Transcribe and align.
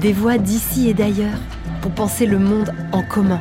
Des 0.00 0.14
voix 0.14 0.38
d'ici 0.38 0.88
et 0.88 0.94
d'ailleurs 0.94 1.38
pour 1.82 1.90
penser 1.90 2.24
le 2.24 2.38
monde 2.38 2.72
en 2.90 3.02
commun. 3.02 3.38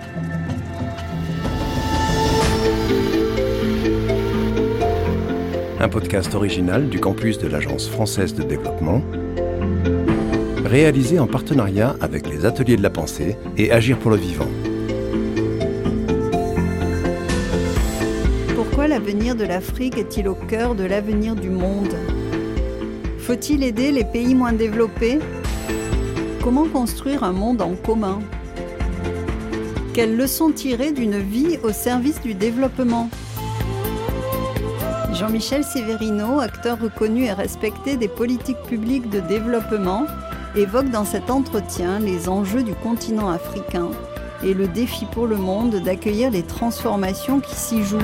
Un 5.79 5.87
podcast 5.87 6.35
original 6.35 6.89
du 6.89 6.99
campus 6.99 7.37
de 7.37 7.47
l'Agence 7.47 7.87
française 7.87 8.35
de 8.35 8.43
développement, 8.43 9.01
réalisé 10.65 11.17
en 11.17 11.27
partenariat 11.27 11.95
avec 12.01 12.27
les 12.27 12.45
Ateliers 12.45 12.75
de 12.75 12.83
la 12.83 12.89
Pensée 12.89 13.37
et 13.55 13.71
Agir 13.71 13.97
pour 13.97 14.11
le 14.11 14.17
Vivant. 14.17 14.49
Pourquoi 18.55 18.89
l'avenir 18.89 19.35
de 19.35 19.45
l'Afrique 19.45 19.97
est-il 19.97 20.27
au 20.27 20.35
cœur 20.35 20.75
de 20.75 20.83
l'avenir 20.83 21.35
du 21.35 21.49
monde? 21.49 21.95
Faut-il 23.17 23.63
aider 23.63 23.93
les 23.93 24.03
pays 24.03 24.35
moins 24.35 24.51
développés? 24.53 25.19
Comment 26.43 26.67
construire 26.69 27.23
un 27.23 27.33
monde 27.33 27.61
en 27.61 27.75
commun 27.75 28.19
Quelles 29.93 30.15
leçons 30.15 30.51
tirer 30.51 30.91
d'une 30.93 31.19
vie 31.19 31.57
au 31.63 31.71
service 31.73 32.21
du 32.21 32.33
développement 32.33 33.09
Jean-Michel 35.13 35.65
Severino, 35.65 36.39
acteur 36.39 36.79
reconnu 36.79 37.25
et 37.25 37.33
respecté 37.33 37.97
des 37.97 38.07
politiques 38.07 38.61
publiques 38.69 39.09
de 39.09 39.19
développement, 39.19 40.05
évoque 40.55 40.89
dans 40.89 41.03
cet 41.03 41.29
entretien 41.29 41.99
les 41.99 42.29
enjeux 42.29 42.63
du 42.63 42.73
continent 42.73 43.29
africain 43.29 43.89
et 44.41 44.53
le 44.53 44.67
défi 44.67 45.05
pour 45.11 45.27
le 45.27 45.35
monde 45.35 45.75
d'accueillir 45.83 46.31
les 46.31 46.43
transformations 46.43 47.41
qui 47.41 47.55
s'y 47.55 47.83
jouent. 47.83 47.97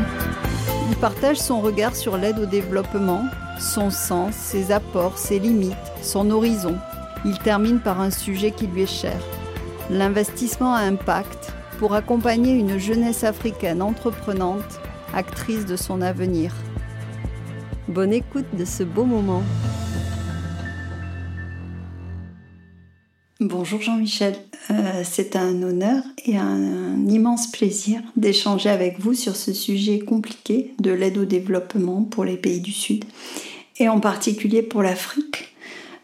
Il 0.89 0.95
partage 0.97 1.37
son 1.37 1.61
regard 1.61 1.95
sur 1.95 2.17
l'aide 2.17 2.39
au 2.39 2.45
développement, 2.45 3.23
son 3.59 3.89
sens, 3.89 4.33
ses 4.33 4.73
apports, 4.73 5.17
ses 5.17 5.39
limites, 5.39 5.73
son 6.01 6.29
horizon. 6.31 6.75
Il 7.25 7.39
termine 7.39 7.79
par 7.79 8.01
un 8.01 8.11
sujet 8.11 8.51
qui 8.51 8.67
lui 8.67 8.83
est 8.83 9.01
cher, 9.01 9.19
l'investissement 9.89 10.75
à 10.75 10.81
impact 10.81 11.53
pour 11.79 11.95
accompagner 11.95 12.53
une 12.53 12.77
jeunesse 12.77 13.23
africaine 13.23 13.81
entreprenante, 13.81 14.79
actrice 15.11 15.65
de 15.65 15.75
son 15.75 16.01
avenir. 16.01 16.53
Bonne 17.87 18.13
écoute 18.13 18.45
de 18.53 18.63
ce 18.63 18.83
beau 18.83 19.05
moment. 19.05 19.41
Bonjour 23.39 23.81
Jean-Michel, 23.81 24.35
euh, 24.69 25.01
c'est 25.03 25.35
un 25.35 25.63
honneur 25.63 26.03
et 26.25 26.37
un, 26.37 27.07
immense 27.07 27.51
plaisir 27.51 28.01
d'échanger 28.15 28.69
avec 28.69 28.99
vous 28.99 29.15
sur 29.15 29.35
ce 29.35 29.51
sujet 29.51 29.99
compliqué 29.99 30.75
de 30.79 30.91
l'aide 30.91 31.17
au 31.17 31.25
développement 31.25 32.03
pour 32.03 32.23
les 32.23 32.37
pays 32.37 32.61
du 32.61 32.71
Sud 32.71 33.03
et 33.77 33.89
en 33.89 33.99
particulier 33.99 34.61
pour 34.61 34.83
l'Afrique. 34.83 35.54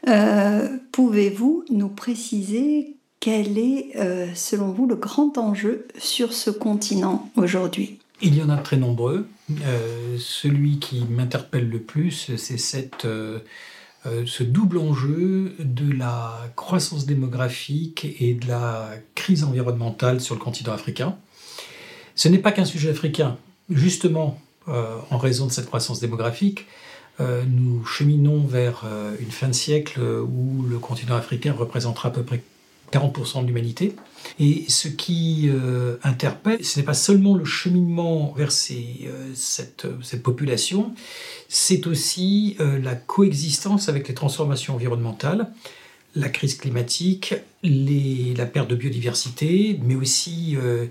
Euh, 0.07 0.77
pouvez-vous 0.91 1.65
nous 1.69 1.89
préciser 1.89 2.95
quel 3.19 3.57
est, 3.57 3.91
euh, 3.97 4.27
selon 4.33 4.71
vous, 4.71 4.87
le 4.87 4.95
grand 4.95 5.37
enjeu 5.37 5.87
sur 5.97 6.33
ce 6.33 6.49
continent 6.49 7.29
aujourd'hui? 7.35 7.99
Il 8.21 8.35
y 8.35 8.41
en 8.41 8.49
a 8.49 8.57
très 8.57 8.77
nombreux. 8.77 9.27
celui 10.17 10.79
qui 10.79 11.03
m'interpelle 11.09 11.69
le 11.69 11.79
plus, 11.79 12.31
c'est 12.37 12.57
cette 12.57 13.05
euh, 14.07 14.23
ce 14.25 14.41
double 14.41 14.79
enjeu 14.79 15.53
de 15.59 15.91
la 15.91 16.33
croissance 16.55 17.05
démographique 17.05 18.07
et 18.19 18.33
de 18.33 18.47
la 18.47 18.89
crise 19.13 19.43
environnementale 19.43 20.21
sur 20.21 20.33
le 20.33 20.41
continent 20.41 20.73
africain. 20.73 21.17
Ce 22.15 22.27
n'est 22.27 22.39
pas 22.39 22.51
qu'un 22.51 22.65
sujet 22.65 22.89
africain. 22.89 23.37
Justement, 23.69 24.41
euh, 24.67 24.97
en 25.11 25.19
raison 25.19 25.45
de 25.45 25.51
cette 25.51 25.67
croissance 25.67 25.99
démographique, 25.99 26.61
euh, 26.61 26.63
nous 27.47 27.85
cheminons 27.85 28.45
vers 28.45 28.85
une 29.19 29.31
fin 29.31 29.47
de 29.47 29.53
siècle 29.53 29.99
où 30.01 30.63
le 30.63 30.77
continent 30.79 31.15
africain 31.15 31.53
représentera 31.53 32.09
à 32.09 32.11
peu 32.11 32.23
près 32.23 32.41
40% 32.91 33.43
de 33.43 33.47
l'humanité. 33.47 33.95
Et 34.39 34.65
ce 34.67 34.87
qui 34.87 35.49
interpelle, 36.03 36.63
ce 36.63 36.79
n'est 36.79 36.85
pas 36.85 36.93
seulement 36.93 37.35
le 37.35 37.45
cheminement 37.45 38.33
vers 38.37 38.51
cette, 38.51 39.87
population, 40.23 40.93
c'est 41.53 41.85
aussi 41.85 42.55
euh, 42.61 42.79
la 42.79 42.95
coexistence 42.95 43.89
avec 43.89 44.07
les 44.07 44.13
transformations 44.13 44.75
environnementales, 44.75 45.51
la 46.15 46.29
crise 46.29 46.55
climatique, 46.55 47.35
la 47.61 48.45
perte 48.45 48.69
de 48.69 48.75
biodiversité, 48.75 49.77
mais 49.83 49.95
aussi 49.95 50.55
euh, 50.55 50.85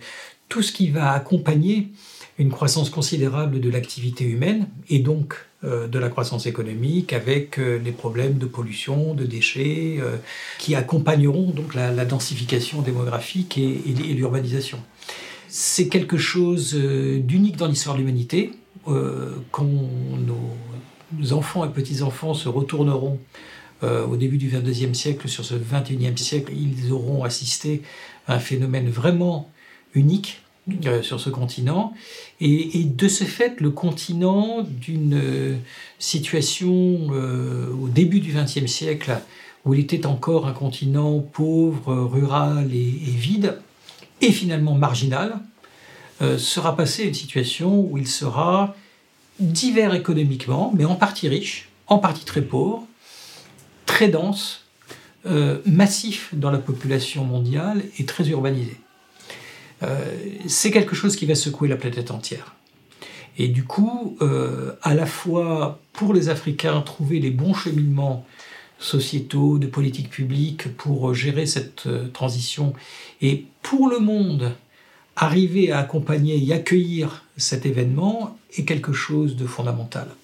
tout 0.50 0.60
ce 0.60 0.70
qui 0.70 0.90
va 0.90 1.12
accompagner 1.12 1.88
une 2.36 2.50
croissance 2.50 2.90
considérable 2.90 3.60
de 3.60 3.70
l'activité 3.70 4.24
humaine 4.24 4.68
et 4.90 4.98
donc 4.98 5.34
euh, 5.34 5.49
de 5.62 5.98
la 5.98 6.08
croissance 6.08 6.46
économique 6.46 7.12
avec 7.12 7.58
les 7.58 7.92
problèmes 7.92 8.38
de 8.38 8.46
pollution, 8.46 9.12
de 9.12 9.24
déchets 9.24 9.98
qui 10.58 10.74
accompagneront 10.74 11.50
donc 11.50 11.74
la, 11.74 12.04
densification 12.06 12.80
démographique 12.80 13.58
et 13.58 14.14
l'urbanisation. 14.14 14.78
C'est 15.48 15.88
quelque 15.88 16.16
chose 16.16 16.74
d'unique 16.74 17.56
dans 17.56 17.66
l'histoire 17.66 17.96
de 17.96 18.00
l'humanité 18.00 18.52
euh, 18.88 19.36
quand 19.50 19.64
nos, 19.64 21.32
enfants 21.32 21.64
et 21.64 21.68
petits-enfants 21.70 22.34
se 22.34 22.48
retourneront 22.48 23.18
euh, 23.82 24.06
au 24.06 24.16
début 24.16 24.38
du 24.38 24.48
XXIe 24.48 24.94
siècle 24.94 25.28
sur 25.28 25.44
ce 25.44 25.54
XXIe 25.54 26.16
siècle, 26.16 26.52
ils 26.56 26.92
auront 26.92 27.24
assisté 27.24 27.82
à 28.26 28.34
un 28.34 28.38
phénomène 28.38 28.88
vraiment 28.88 29.50
unique 29.94 30.42
euh, 30.86 31.02
sur 31.02 31.20
ce 31.20 31.30
continent. 31.30 31.92
Et, 32.40 32.84
de 32.84 33.08
ce 33.08 33.24
fait, 33.24 33.60
le 33.60 33.70
continent 33.70 34.62
d'une 34.62 35.58
situation 35.98 37.10
au 37.10 37.88
début 37.88 38.20
du 38.20 38.32
XXe 38.32 38.64
siècle, 38.64 39.20
où 39.64 39.74
il 39.74 39.80
était 39.80 40.06
encore 40.06 40.46
un 40.46 40.52
continent 40.52 41.18
pauvre, 41.20 41.94
rural 41.94 42.70
et, 42.72 43.10
vide, 43.10 43.58
et 44.22 44.32
finalement 44.32 44.74
marginal, 44.74 45.40
euh, 46.22 46.38
sera 46.38 46.76
passé 46.76 47.04
à 47.04 47.06
une 47.06 47.14
situation 47.14 47.80
où 47.80 47.98
il 47.98 48.06
sera 48.06 48.74
divers 49.38 49.94
économiquement, 49.94 50.72
mais 50.74 50.84
en 50.84 50.94
partie 50.94 51.28
riche, 51.28 51.68
en 51.86 51.98
partie 51.98 52.24
très 52.24 52.42
pauvre, 52.42 52.86
très 53.86 54.08
dense, 54.08 54.66
euh, 55.26 55.58
massif 55.66 56.30
dans 56.34 56.50
la 56.50 56.58
population 56.58 57.24
mondiale 57.24 57.82
et 57.98 58.04
très 58.04 58.28
urbanisé. 58.28 58.76
Euh, 59.82 60.04
c'est 60.46 60.70
quelque 60.70 60.94
chose 60.94 61.16
qui 61.16 61.26
va 61.26 61.34
secouer 61.34 61.68
la 61.68 61.76
planète 61.76 62.10
entière. 62.10 62.54
Et 63.38 63.48
du 63.48 63.64
coup, 63.64 64.18
à 64.82 64.92
la 64.92 65.06
fois 65.06 65.78
pour 65.94 66.12
les 66.12 66.28
Africains, 66.28 66.82
trouver 66.82 67.20
les 67.20 67.30
bons 67.30 67.54
cheminements 67.54 68.26
sociétaux, 68.78 69.56
de 69.56 69.66
politique 69.66 70.10
publique 70.10 70.76
pour 70.76 71.14
gérer 71.14 71.46
cette 71.46 71.88
transition, 72.12 72.74
et 73.22 73.46
pour 73.62 73.88
le 73.88 73.98
monde, 73.98 74.52
arriver 75.16 75.70
à 75.70 75.78
accompagner 75.78 76.42
et 76.44 76.52
accueillir 76.52 77.24
cet 77.36 77.66
événement 77.66 78.38
est 78.56 78.64
quelque 78.64 78.92
chose 78.92 79.36
de 79.36 79.46
fondamental 79.46 80.08
euh, 80.08 80.14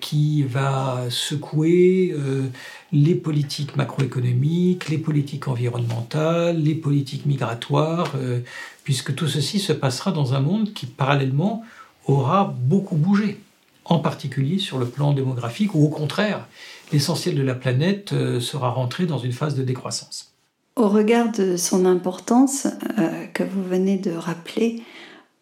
qui 0.00 0.42
va 0.42 1.04
secouer 1.10 2.14
euh, 2.14 2.44
les 2.92 3.14
politiques 3.14 3.76
macroéconomiques, 3.76 4.88
les 4.88 4.98
politiques 4.98 5.48
environnementales, 5.48 6.62
les 6.62 6.74
politiques 6.74 7.26
migratoires, 7.26 8.12
euh, 8.16 8.40
puisque 8.84 9.14
tout 9.14 9.28
ceci 9.28 9.58
se 9.58 9.72
passera 9.72 10.12
dans 10.12 10.34
un 10.34 10.40
monde 10.40 10.72
qui 10.72 10.86
parallèlement 10.86 11.62
aura 12.06 12.54
beaucoup 12.56 12.96
bougé, 12.96 13.40
en 13.84 13.98
particulier 13.98 14.58
sur 14.58 14.78
le 14.78 14.86
plan 14.86 15.12
démographique, 15.12 15.74
ou 15.74 15.84
au 15.84 15.88
contraire, 15.88 16.46
l'essentiel 16.92 17.34
de 17.34 17.42
la 17.42 17.54
planète 17.54 18.14
sera 18.40 18.70
rentré 18.70 19.06
dans 19.06 19.18
une 19.18 19.32
phase 19.32 19.54
de 19.54 19.62
décroissance. 19.62 20.34
Au 20.76 20.88
regard 20.88 21.30
de 21.30 21.56
son 21.56 21.86
importance 21.86 22.66
euh, 22.98 23.26
que 23.32 23.44
vous 23.44 23.62
venez 23.62 23.96
de 23.96 24.10
rappeler, 24.10 24.82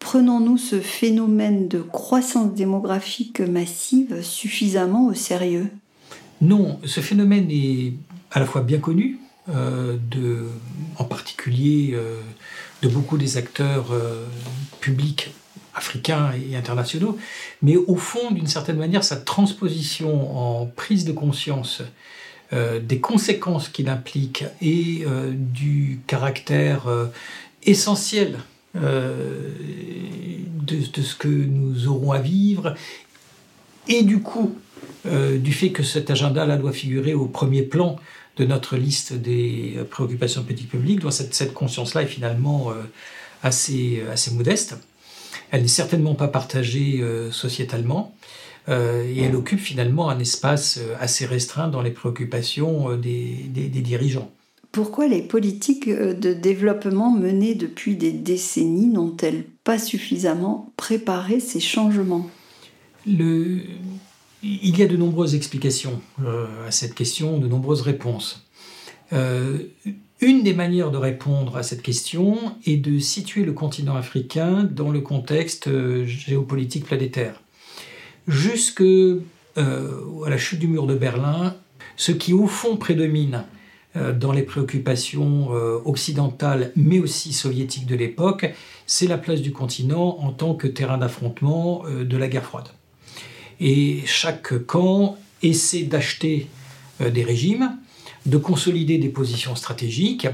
prenons-nous 0.02 0.58
ce 0.58 0.80
phénomène 0.80 1.68
de 1.68 1.80
croissance 1.80 2.52
démographique 2.54 3.40
massive 3.40 4.22
suffisamment 4.22 5.06
au 5.06 5.14
sérieux? 5.14 5.70
Non, 6.40 6.78
ce 6.84 7.00
phénomène 7.00 7.48
est 7.50 7.94
à 8.30 8.40
la 8.40 8.46
fois 8.46 8.62
bien 8.62 8.78
connu, 8.78 9.18
euh, 9.48 9.96
en 10.98 11.04
particulier 11.04 11.92
euh, 11.94 12.20
de 12.82 12.88
beaucoup 12.88 13.16
des 13.16 13.36
acteurs 13.36 13.94
publics 14.80 15.32
africains 15.74 16.32
et 16.32 16.56
internationaux, 16.56 17.16
mais 17.62 17.76
au 17.76 17.96
fond, 17.96 18.30
d'une 18.30 18.46
certaine 18.46 18.76
manière, 18.76 19.04
sa 19.04 19.16
transposition 19.16 20.36
en 20.36 20.66
prise 20.66 21.04
de 21.04 21.12
conscience 21.12 21.82
euh, 22.52 22.80
des 22.80 23.00
conséquences 23.00 23.70
qu'il 23.70 23.88
implique 23.88 24.44
et 24.60 25.04
euh, 25.06 25.32
du 25.34 26.00
caractère 26.06 26.86
euh, 26.86 27.06
essentiel 27.62 28.40
de, 28.74 28.82
ce 31.02 31.14
que 31.14 31.28
nous 31.28 31.88
aurons 31.88 32.12
à 32.12 32.18
vivre 32.18 32.74
et 33.88 34.02
du 34.02 34.20
coup 34.20 34.56
du 35.04 35.52
fait 35.52 35.70
que 35.70 35.82
cet 35.82 36.10
agenda-là 36.10 36.56
doit 36.56 36.72
figurer 36.72 37.12
au 37.12 37.26
premier 37.26 37.62
plan 37.62 37.96
de 38.36 38.44
notre 38.44 38.76
liste 38.76 39.12
des 39.12 39.78
préoccupations 39.90 40.42
de 40.42 40.46
politique 40.46 40.70
publique, 40.70 41.00
doit 41.00 41.12
cette, 41.12 41.34
cette 41.34 41.52
conscience-là 41.52 42.02
est 42.02 42.06
finalement 42.06 42.72
assez, 43.42 44.02
assez 44.10 44.30
modeste. 44.30 44.78
Elle 45.50 45.62
n'est 45.62 45.68
certainement 45.68 46.14
pas 46.14 46.28
partagée 46.28 47.04
sociétalement. 47.30 48.14
Euh, 48.68 49.04
et 49.04 49.22
elle 49.22 49.34
occupe 49.34 49.58
finalement 49.58 50.08
un 50.08 50.18
espace 50.18 50.78
euh, 50.80 50.94
assez 51.00 51.26
restreint 51.26 51.68
dans 51.68 51.82
les 51.82 51.90
préoccupations 51.90 52.92
euh, 52.92 52.96
des, 52.96 53.48
dirigeants. 53.68 54.30
Pourquoi 54.72 55.06
les 55.06 55.22
politiques 55.22 55.88
de 55.88 56.32
développement 56.32 57.12
menées 57.12 57.54
depuis 57.54 57.94
des 57.96 58.12
décennies 58.12 58.86
n'ont-elles 58.86 59.44
pas 59.64 59.78
suffisamment 59.78 60.72
préparé 60.76 61.40
ces 61.40 61.60
changements? 61.60 62.30
Il 63.06 63.68
y 64.42 64.82
a 64.82 64.86
de 64.86 64.96
nombreuses 64.96 65.34
explications 65.34 66.00
à 66.66 66.70
cette 66.70 66.94
question, 66.94 67.38
de 67.38 67.48
nombreuses 67.48 67.82
réponses. 67.82 68.46
Euh, 69.12 69.58
une 70.20 70.42
des 70.42 70.54
manières 70.54 70.90
de 70.90 70.96
répondre 70.96 71.56
à 71.56 71.62
cette 71.62 71.82
question 71.82 72.38
est 72.64 72.76
de 72.76 72.98
situer 72.98 73.44
le 73.44 73.52
continent 73.52 73.96
africain 73.96 74.64
dans 74.64 74.90
le 74.90 75.00
contexte 75.00 75.66
euh, 75.66 76.06
géopolitique 76.06 76.86
planétaire. 76.86 77.42
Jusque 78.28 78.80
euh, 78.82 79.28
à 79.56 80.30
la 80.30 80.38
chute 80.38 80.60
du 80.60 80.68
mur 80.68 80.86
de 80.86 80.94
Berlin, 80.94 81.56
ce 81.96 82.12
qui 82.12 82.32
au 82.32 82.46
fond 82.46 82.76
prédomine 82.76 83.44
dans 83.94 84.32
les 84.32 84.42
préoccupations 84.42 85.50
occidentales 85.84 86.72
mais 86.76 86.98
aussi 86.98 87.32
soviétiques 87.32 87.86
de 87.86 87.94
l'époque, 87.94 88.52
c'est 88.86 89.06
la 89.06 89.18
place 89.18 89.40
du 89.42 89.52
continent 89.52 90.18
en 90.20 90.32
tant 90.32 90.54
que 90.54 90.66
terrain 90.66 90.98
d'affrontement 90.98 91.84
de 91.86 92.16
la 92.16 92.28
guerre 92.28 92.44
froide. 92.44 92.68
Et 93.60 94.00
chaque 94.06 94.58
camp 94.66 95.16
essaie 95.42 95.82
d'acheter 95.82 96.48
des 97.00 97.22
régimes 97.22 97.76
de 98.24 98.36
consolider 98.38 98.98
des 98.98 99.08
positions 99.08 99.56
stratégiques, 99.56 100.28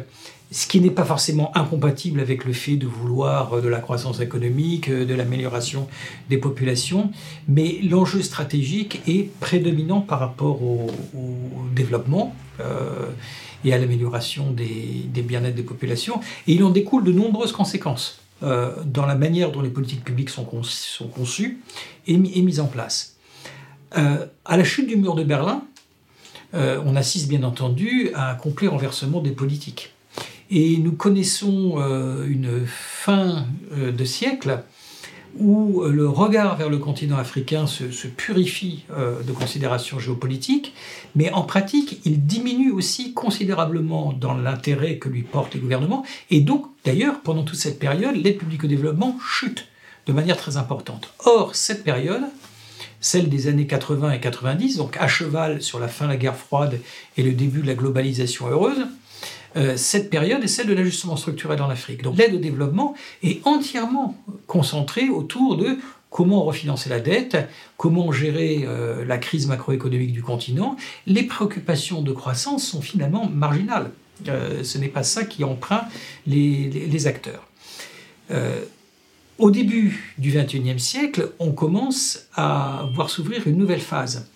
ce 0.50 0.66
qui 0.66 0.80
n'est 0.80 0.90
pas 0.90 1.04
forcément 1.04 1.56
incompatible 1.56 2.20
avec 2.20 2.44
le 2.44 2.52
fait 2.52 2.76
de 2.76 2.86
vouloir 2.86 3.60
de 3.60 3.68
la 3.68 3.80
croissance 3.80 4.20
économique, 4.20 4.90
de 4.90 5.14
l'amélioration 5.14 5.88
des 6.30 6.38
populations, 6.38 7.10
mais 7.48 7.78
l'enjeu 7.82 8.22
stratégique 8.22 9.02
est 9.06 9.30
prédominant 9.40 10.00
par 10.00 10.20
rapport 10.20 10.62
au, 10.62 10.90
développement 11.74 12.34
euh, 12.60 13.10
et 13.64 13.72
à 13.72 13.78
l'amélioration 13.78 14.50
des, 14.50 15.22
bien-être 15.22 15.54
des 15.54 15.62
populations, 15.62 16.20
et 16.46 16.54
il 16.54 16.64
en 16.64 16.70
découle 16.70 17.04
de 17.04 17.12
nombreuses 17.12 17.52
conséquences 17.52 18.20
euh, 18.42 18.72
dans 18.84 19.04
la 19.04 19.16
manière 19.16 19.50
dont 19.50 19.62
les 19.62 19.70
politiques 19.70 20.04
publiques 20.04 20.30
sont, 20.30 20.44
conçues 20.44 21.58
et, 22.06 22.16
mises 22.16 22.60
en 22.60 22.66
place. 22.66 23.16
Euh, 23.96 24.26
à 24.44 24.56
la 24.56 24.64
chute 24.64 24.86
du 24.86 24.96
mur 24.96 25.14
de 25.14 25.24
Berlin, 25.24 25.64
euh, 26.54 26.80
on 26.84 26.94
assiste 26.94 27.28
bien 27.28 27.42
entendu 27.42 28.10
à 28.14 28.30
un 28.30 28.34
complet 28.34 28.68
renversement 28.68 29.20
des 29.20 29.32
politiques. 29.32 29.92
Et 30.50 30.78
nous 30.78 30.92
connaissons 30.92 31.74
euh, 31.78 32.26
une 32.26 32.66
fin 32.66 33.46
euh, 33.72 33.92
de 33.92 34.04
siècle 34.04 34.62
où 35.38 35.84
le 35.84 36.08
regard 36.08 36.56
vers 36.56 36.70
le 36.70 36.78
continent 36.78 37.18
africain 37.18 37.66
se, 37.66 38.08
purifie 38.08 38.86
de 38.90 39.30
considérations 39.30 40.00
géopolitiques, 40.00 40.74
mais 41.14 41.30
en 41.30 41.42
pratique, 41.42 42.00
il 42.04 42.26
diminue 42.26 42.72
aussi 42.72 43.12
considérablement 43.12 44.12
dans 44.12 44.34
l'intérêt 44.34 44.96
que 44.96 45.08
lui 45.08 45.22
portent 45.22 45.54
les 45.54 45.60
gouvernements. 45.60 46.04
Et 46.30 46.40
donc, 46.40 46.66
d'ailleurs, 46.84 47.20
pendant 47.20 47.44
toute 47.44 47.58
cette 47.58 47.78
période, 47.78 48.16
l'aide 48.16 48.38
publique 48.38 48.64
au 48.64 48.66
développement 48.66 49.16
chute 49.20 49.68
de 50.08 50.12
manière 50.12 50.38
très 50.38 50.56
importante. 50.56 51.12
Or, 51.24 51.54
cette 51.54 51.84
période, 51.84 52.22
celle 53.00 53.28
des 53.28 53.46
années 53.46 53.66
80 53.66 54.12
et 54.12 54.20
90, 54.20 54.76
donc 54.78 54.96
à 54.98 55.06
cheval 55.06 55.62
sur 55.62 55.78
la 55.78 55.88
fin 55.88 56.06
de 56.06 56.10
la 56.10 56.16
guerre 56.16 56.36
froide 56.36 56.80
et 57.16 57.22
le 57.22 57.32
début 57.32 57.60
de 57.60 57.66
la 57.66 57.74
globalisation 57.74 58.48
heureuse, 58.48 58.86
euh, 59.56 59.76
cette 59.76 60.10
période 60.10 60.42
est 60.42 60.48
celle 60.48 60.66
de 60.66 60.74
l'ajustement 60.74 61.16
structurel 61.16 61.60
en 61.62 61.70
Afrique. 61.70 62.02
Donc 62.02 62.16
l'aide 62.16 62.34
au 62.34 62.38
développement 62.38 62.94
est 63.22 63.46
entièrement 63.46 64.16
concentrée 64.46 65.08
autour 65.08 65.56
de 65.56 65.78
comment 66.10 66.44
refinancer 66.44 66.88
la 66.88 67.00
dette, 67.00 67.36
comment 67.76 68.12
gérer 68.12 68.64
euh, 68.64 69.04
la 69.04 69.18
crise 69.18 69.46
macroéconomique 69.46 70.12
du 70.12 70.22
continent. 70.22 70.76
Les 71.06 71.22
préoccupations 71.22 72.02
de 72.02 72.12
croissance 72.12 72.66
sont 72.66 72.80
finalement 72.80 73.28
marginales. 73.28 73.90
Euh, 74.28 74.64
ce 74.64 74.78
n'est 74.78 74.88
pas 74.88 75.02
ça 75.02 75.24
qui 75.24 75.44
emprunte 75.44 75.84
les, 76.26 76.68
les 76.70 77.06
acteurs. 77.06 77.44
Au 79.38 79.50
début 79.50 80.14
du 80.18 80.32
XXIe 80.32 80.78
siècle, 80.78 81.30
on 81.38 81.52
commence 81.52 82.26
à 82.34 82.86
voir 82.92 83.08
s'ouvrir 83.08 83.46
une 83.46 83.56
nouvelle 83.56 83.80
phase. 83.80 84.28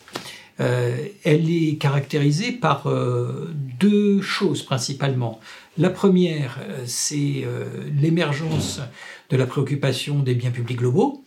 Euh, 0.60 1.08
elle 1.24 1.50
est 1.50 1.76
caractérisée 1.76 2.52
par 2.52 2.86
euh, 2.86 3.50
deux 3.80 4.20
choses 4.20 4.62
principalement. 4.62 5.40
La 5.78 5.90
première, 5.90 6.58
euh, 6.62 6.82
c'est 6.86 7.44
l'émergence 8.00 8.80
de 9.30 9.36
la 9.36 9.46
préoccupation 9.46 10.20
des 10.20 10.34
biens 10.34 10.50
publics 10.50 10.78
globaux. 10.78 11.24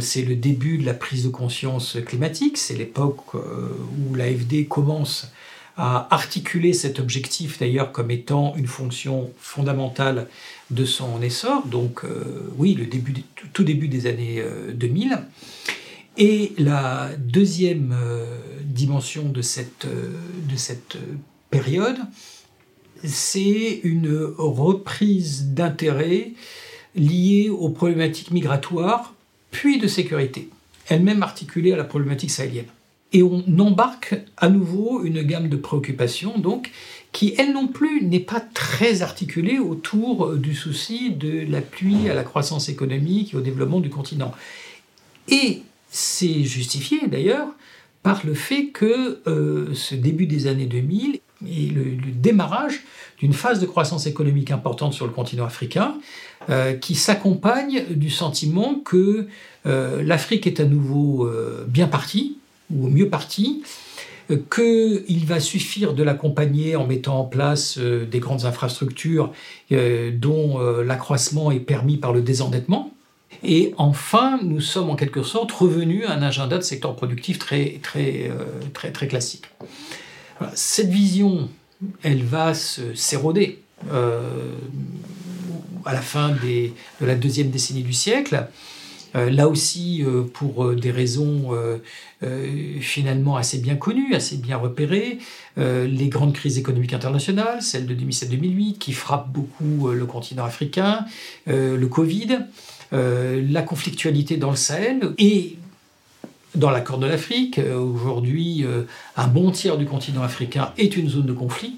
c'est 0.00 0.22
le 0.22 0.36
début 0.36 0.76
de 0.78 0.84
la 0.84 0.94
prise 0.94 1.24
de 1.24 1.30
conscience 1.30 1.96
climatique. 2.06 2.58
C'est 2.58 2.76
l'époque 2.76 3.34
où 3.34 4.14
l'AFD 4.14 4.68
commence 4.68 5.32
à 5.76 6.06
articuler 6.14 6.74
cet 6.74 7.00
objectif 7.00 7.58
d'ailleurs 7.58 7.90
comme 7.90 8.10
étant 8.10 8.54
une 8.56 8.66
fonction 8.66 9.30
fondamentale 9.38 10.28
de 10.70 10.84
son 10.84 11.22
essor, 11.22 11.66
donc 11.66 12.02
oui, 12.58 12.74
le 12.74 12.84
début, 12.84 13.14
tout 13.54 13.64
début 13.64 13.88
des 13.88 14.06
années 14.06 14.44
2000. 14.74 15.18
Euh, 16.20 16.24
Et 16.24 16.52
la 16.58 17.10
deuxième 17.18 17.94
euh, 17.98 18.24
dimension 18.64 19.28
de 19.28 19.42
cette, 19.42 19.86
de 19.86 20.56
cette 20.56 20.96
période, 21.50 21.98
c'est 23.02 23.80
une 23.82 24.14
reprise 24.36 25.46
d'intérêt 25.46 26.32
liée 26.94 27.48
aux 27.50 27.70
problématiques 27.70 28.30
migratoires, 28.30 29.14
puis 29.50 29.78
de 29.78 29.86
sécurité, 29.86 30.48
elle-même 30.88 31.22
articulée 31.22 31.72
à 31.72 31.76
la 31.76 31.84
problématique 31.84 32.30
sahélienne. 32.30 32.66
Et 33.12 33.22
on 33.24 33.42
embarque 33.58 34.14
à 34.36 34.48
nouveau 34.48 35.02
une 35.02 35.22
gamme 35.22 35.48
de 35.48 35.56
préoccupations, 35.56 36.38
donc, 36.38 36.70
qui, 37.12 37.34
elle 37.38 37.52
non 37.52 37.66
plus, 37.66 38.02
n'est 38.04 38.20
pas 38.20 38.40
très 38.40 39.02
articulée 39.02 39.58
autour 39.58 40.36
du 40.36 40.54
souci 40.54 41.10
de 41.10 41.50
l'appui 41.50 42.08
à 42.08 42.14
la 42.14 42.22
croissance 42.22 42.68
économique 42.68 43.34
et 43.34 43.36
au 43.36 43.40
développement 43.40 43.80
du 43.80 43.90
continent. 43.90 44.32
Et 45.28 45.62
c'est 45.90 46.44
justifié 46.44 47.06
d'ailleurs 47.08 47.48
par 48.02 48.24
le 48.24 48.34
fait 48.34 48.68
que 48.68 49.20
euh, 49.26 49.74
ce 49.74 49.94
début 49.94 50.26
des 50.26 50.46
années 50.46 50.66
2000 50.66 51.20
est 51.46 51.72
le, 51.72 51.96
démarrage 52.14 52.82
d'une 53.18 53.32
phase 53.32 53.60
de 53.60 53.66
croissance 53.66 54.06
économique 54.06 54.50
importante 54.50 54.94
sur 54.94 55.06
le 55.06 55.12
continent 55.12 55.44
africain, 55.44 55.94
euh, 56.48 56.74
qui 56.74 56.94
s'accompagne 56.94 57.84
du 57.90 58.10
sentiment 58.10 58.76
que 58.84 59.26
euh, 59.66 60.02
l'Afrique 60.02 60.46
est 60.46 60.60
à 60.60 60.64
nouveau 60.64 61.28
bien 61.66 61.86
partie, 61.86 62.38
ou 62.74 62.88
mieux 62.88 63.08
parti, 63.08 63.62
euh, 64.30 64.38
qu'il 64.54 65.26
va 65.26 65.40
suffire 65.40 65.92
de 65.92 66.02
l'accompagner 66.02 66.76
en 66.76 66.86
mettant 66.86 67.20
en 67.20 67.24
place 67.24 67.78
des 67.78 68.20
grandes 68.20 68.44
infrastructures 68.44 69.32
dont 69.70 70.58
l'accroissement 70.82 71.50
est 71.50 71.60
permis 71.60 71.96
par 71.96 72.12
le 72.12 72.22
désendettement. 72.22 72.92
Et 73.42 73.74
enfin, 73.78 74.38
nous 74.42 74.60
sommes 74.60 74.90
en 74.90 74.96
quelque 74.96 75.22
sorte 75.22 75.50
revenus 75.52 76.04
à 76.06 76.12
un 76.12 76.22
agenda 76.22 76.58
de 76.58 76.62
secteur 76.62 76.94
productif 76.94 77.38
très, 77.38 77.80
très, 77.82 78.30
très, 78.74 78.92
très 78.92 79.08
classique. 79.08 79.46
Cette 80.54 80.88
vision, 80.88 81.48
elle 82.02 82.22
va 82.22 82.54
s'éroder 82.54 83.60
à 83.90 85.92
la 85.92 86.00
fin 86.00 86.30
de 86.30 86.70
la 87.00 87.14
deuxième 87.14 87.50
décennie 87.50 87.82
du 87.82 87.92
siècle. 87.92 88.46
Euh, 89.16 89.30
là 89.30 89.48
aussi, 89.48 90.04
euh, 90.04 90.22
pour 90.22 90.64
euh, 90.64 90.76
des 90.76 90.90
raisons 90.90 91.50
finalement 92.80 93.36
assez 93.36 93.58
bien 93.58 93.76
connues, 93.76 94.14
assez 94.14 94.36
bien 94.36 94.58
repérées, 94.58 95.18
les 95.56 96.08
grandes 96.08 96.34
crises 96.34 96.58
économiques 96.58 96.92
internationales, 96.92 97.62
celle 97.62 97.86
de 97.86 97.94
2007-2008 97.94 98.76
qui 98.76 98.92
frappent 98.92 99.32
beaucoup 99.32 99.90
le 99.90 100.04
continent 100.04 100.44
africain, 100.44 101.06
le 101.46 101.86
Covid, 101.86 102.40
la 102.92 103.62
conflictualité 103.62 104.36
dans 104.36 104.50
le 104.50 104.56
Sahel 104.56 105.12
et 105.18 105.56
dans 106.54 106.70
la 106.70 106.80
Corne 106.80 107.02
de 107.02 107.06
l'Afrique. 107.06 107.58
Aujourd'hui, 107.58 108.64
un 109.16 109.26
bon 109.28 109.50
tiers 109.52 109.78
du 109.78 109.86
continent 109.86 110.22
africain 110.22 110.72
est 110.76 110.96
une 110.96 111.08
zone 111.08 111.26
de 111.26 111.32
conflit 111.32 111.76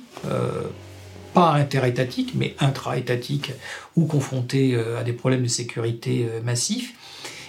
pas 1.35 1.52
interétatique, 1.52 2.33
mais 2.35 2.54
intra-étatique 2.61 3.52
ou 3.97 4.07
confronté 4.07 4.75
à 4.99 5.02
des 5.02 5.12
problèmes 5.12 5.42
de 5.42 5.49
sécurité 5.49 6.26
massifs. 6.45 6.95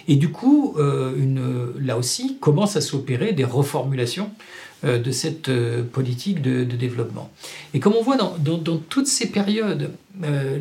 Et 0.08 0.16
du 0.16 0.30
coup, 0.30 0.76
euh, 0.78 1.74
là 1.80 1.98
aussi, 1.98 2.38
commence 2.40 2.76
à 2.76 2.82
s'opérer 2.82 3.34
des 3.34 3.46
reformulations 3.46 4.30
euh, 4.30 4.32
de 4.84 5.12
cette 5.12 5.50
euh, 5.50 5.84
politique 5.84 6.42
de, 6.42 6.64
développement. 6.64 7.32
Et 7.74 7.80
comme 7.80 7.94
on 7.94 8.02
voit 8.02 8.18
dans, 8.18 8.36
dans, 8.38 8.78
toutes 8.78 9.08
ces 9.08 9.32
périodes, 9.32 9.92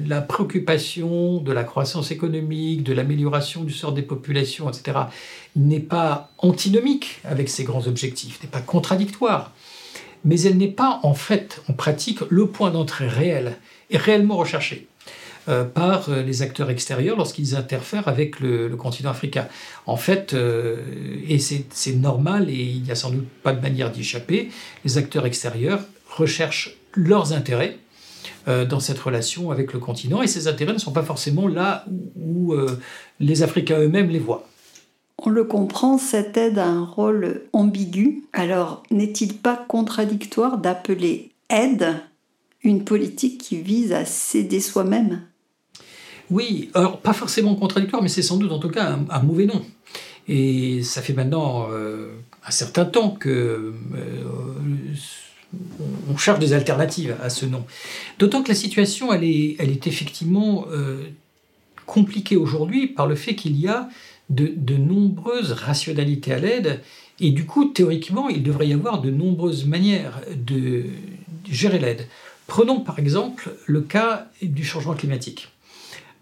la 0.06 0.20
préoccupation 0.20 1.38
de 1.38 1.52
la 1.52 1.64
croissance 1.64 2.10
économique, 2.10 2.82
de 2.84 2.92
l'amélioration 2.92 3.64
du 3.64 3.72
sort 3.72 3.92
des 3.92 4.02
populations, 4.02 4.70
etc., 4.70 4.98
n'est 5.56 5.80
pas 5.80 6.30
antinomique 6.38 7.20
avec 7.24 7.48
ces 7.48 7.64
grands 7.64 7.86
objectifs, 7.86 8.42
n'est 8.42 8.48
pas 8.48 8.60
contradictoire, 8.60 9.52
mais 10.24 10.40
elle 10.42 10.56
n'est 10.56 10.68
pas 10.68 11.00
en 11.02 11.14
fait, 11.14 11.62
en 11.68 11.72
pratique, 11.72 12.20
le 12.30 12.46
point 12.46 12.70
d'entrée 12.70 13.08
réel 13.08 13.56
et 13.90 13.96
réellement 13.96 14.36
recherché. 14.36 14.86
Euh, 15.48 15.64
par 15.64 16.08
euh, 16.08 16.22
les 16.22 16.42
acteurs 16.42 16.70
extérieurs 16.70 17.16
lorsqu'ils 17.16 17.56
interfèrent 17.56 18.06
avec 18.06 18.38
le, 18.38 18.68
continent 18.76 19.10
africain. 19.10 19.48
En 19.86 19.96
fait, 19.96 20.34
euh, 20.34 20.76
et 21.26 21.40
c'est 21.40 21.96
normal 21.96 22.48
et 22.48 22.62
il 22.62 22.82
n'y 22.84 22.92
a 22.92 22.94
sans 22.94 23.10
doute 23.10 23.26
pas 23.42 23.52
de 23.52 23.60
manière 23.60 23.90
d'y 23.90 24.02
échapper, 24.02 24.50
les 24.84 24.98
acteurs 24.98 25.26
extérieurs 25.26 25.80
recherchent 26.08 26.76
leurs 26.94 27.32
intérêts 27.32 27.78
dans 28.46 28.80
cette 28.80 28.98
relation 28.98 29.50
avec 29.50 29.72
le 29.72 29.78
continent, 29.78 30.20
et 30.20 30.26
ces 30.26 30.48
intérêts 30.48 30.72
ne 30.72 30.78
sont 30.78 30.92
pas 30.92 31.04
forcément 31.04 31.46
là 31.46 31.84
où, 32.16 32.54
les 33.20 33.42
Africains 33.44 33.78
eux-mêmes 33.78 34.10
les 34.10 34.18
voient. 34.18 34.48
On 35.18 35.30
le 35.30 35.44
comprend, 35.44 35.96
cette 35.96 36.36
aide 36.36 36.58
a 36.58 36.66
un 36.66 36.84
rôle 36.84 37.42
ambigu. 37.52 38.24
Alors, 38.32 38.82
n'est-il 38.90 39.34
pas 39.34 39.64
contradictoire 39.68 40.58
d'appeler 40.58 41.30
aide 41.50 41.94
une 42.62 42.84
politique 42.84 43.40
qui 43.40 43.58
vise 43.58 43.92
à 43.92 44.04
s'aider 44.04 44.60
soi-même? 44.60 45.22
Oui, 46.32 46.70
alors 46.72 46.98
pas 46.98 47.12
forcément 47.12 47.54
contradictoire, 47.54 48.02
mais 48.02 48.08
c'est 48.08 48.22
sans 48.22 48.38
doute 48.38 48.52
en 48.52 48.58
tout 48.58 48.70
cas 48.70 48.98
un, 49.10 49.22
mauvais 49.22 49.44
nom. 49.44 49.62
Et 50.28 50.82
ça 50.82 51.02
fait 51.02 51.12
maintenant 51.12 51.66
euh, 51.70 52.12
un 52.46 52.50
certain 52.50 52.86
temps 52.86 53.10
que 53.10 53.74
euh, 53.94 54.22
on 56.10 56.16
cherche 56.16 56.38
des 56.38 56.54
alternatives 56.54 57.14
à 57.22 57.28
ce 57.28 57.44
nom. 57.44 57.66
D'autant 58.18 58.42
que 58.42 58.48
la 58.48 58.54
situation, 58.54 59.12
elle 59.12 59.24
est, 59.24 59.86
effectivement 59.86 60.64
euh, 60.72 61.02
compliquée 61.84 62.36
aujourd'hui 62.36 62.86
par 62.86 63.06
le 63.06 63.14
fait 63.14 63.34
qu'il 63.34 63.54
y 63.60 63.68
a 63.68 63.90
de, 64.30 64.76
nombreuses 64.78 65.52
rationalités 65.52 66.32
à 66.32 66.38
l'aide, 66.38 66.80
et 67.20 67.30
du 67.30 67.44
coup, 67.44 67.66
théoriquement, 67.66 68.30
il 68.30 68.42
devrait 68.42 68.68
y 68.68 68.72
avoir 68.72 69.02
de 69.02 69.10
nombreuses 69.10 69.66
manières 69.66 70.22
de 70.34 70.84
gérer 71.50 71.78
l'aide. 71.78 72.08
Prenons 72.46 72.80
par 72.80 72.98
exemple 72.98 73.54
le 73.66 73.82
cas 73.82 74.28
du 74.40 74.64
changement 74.64 74.94
climatique. 74.94 75.51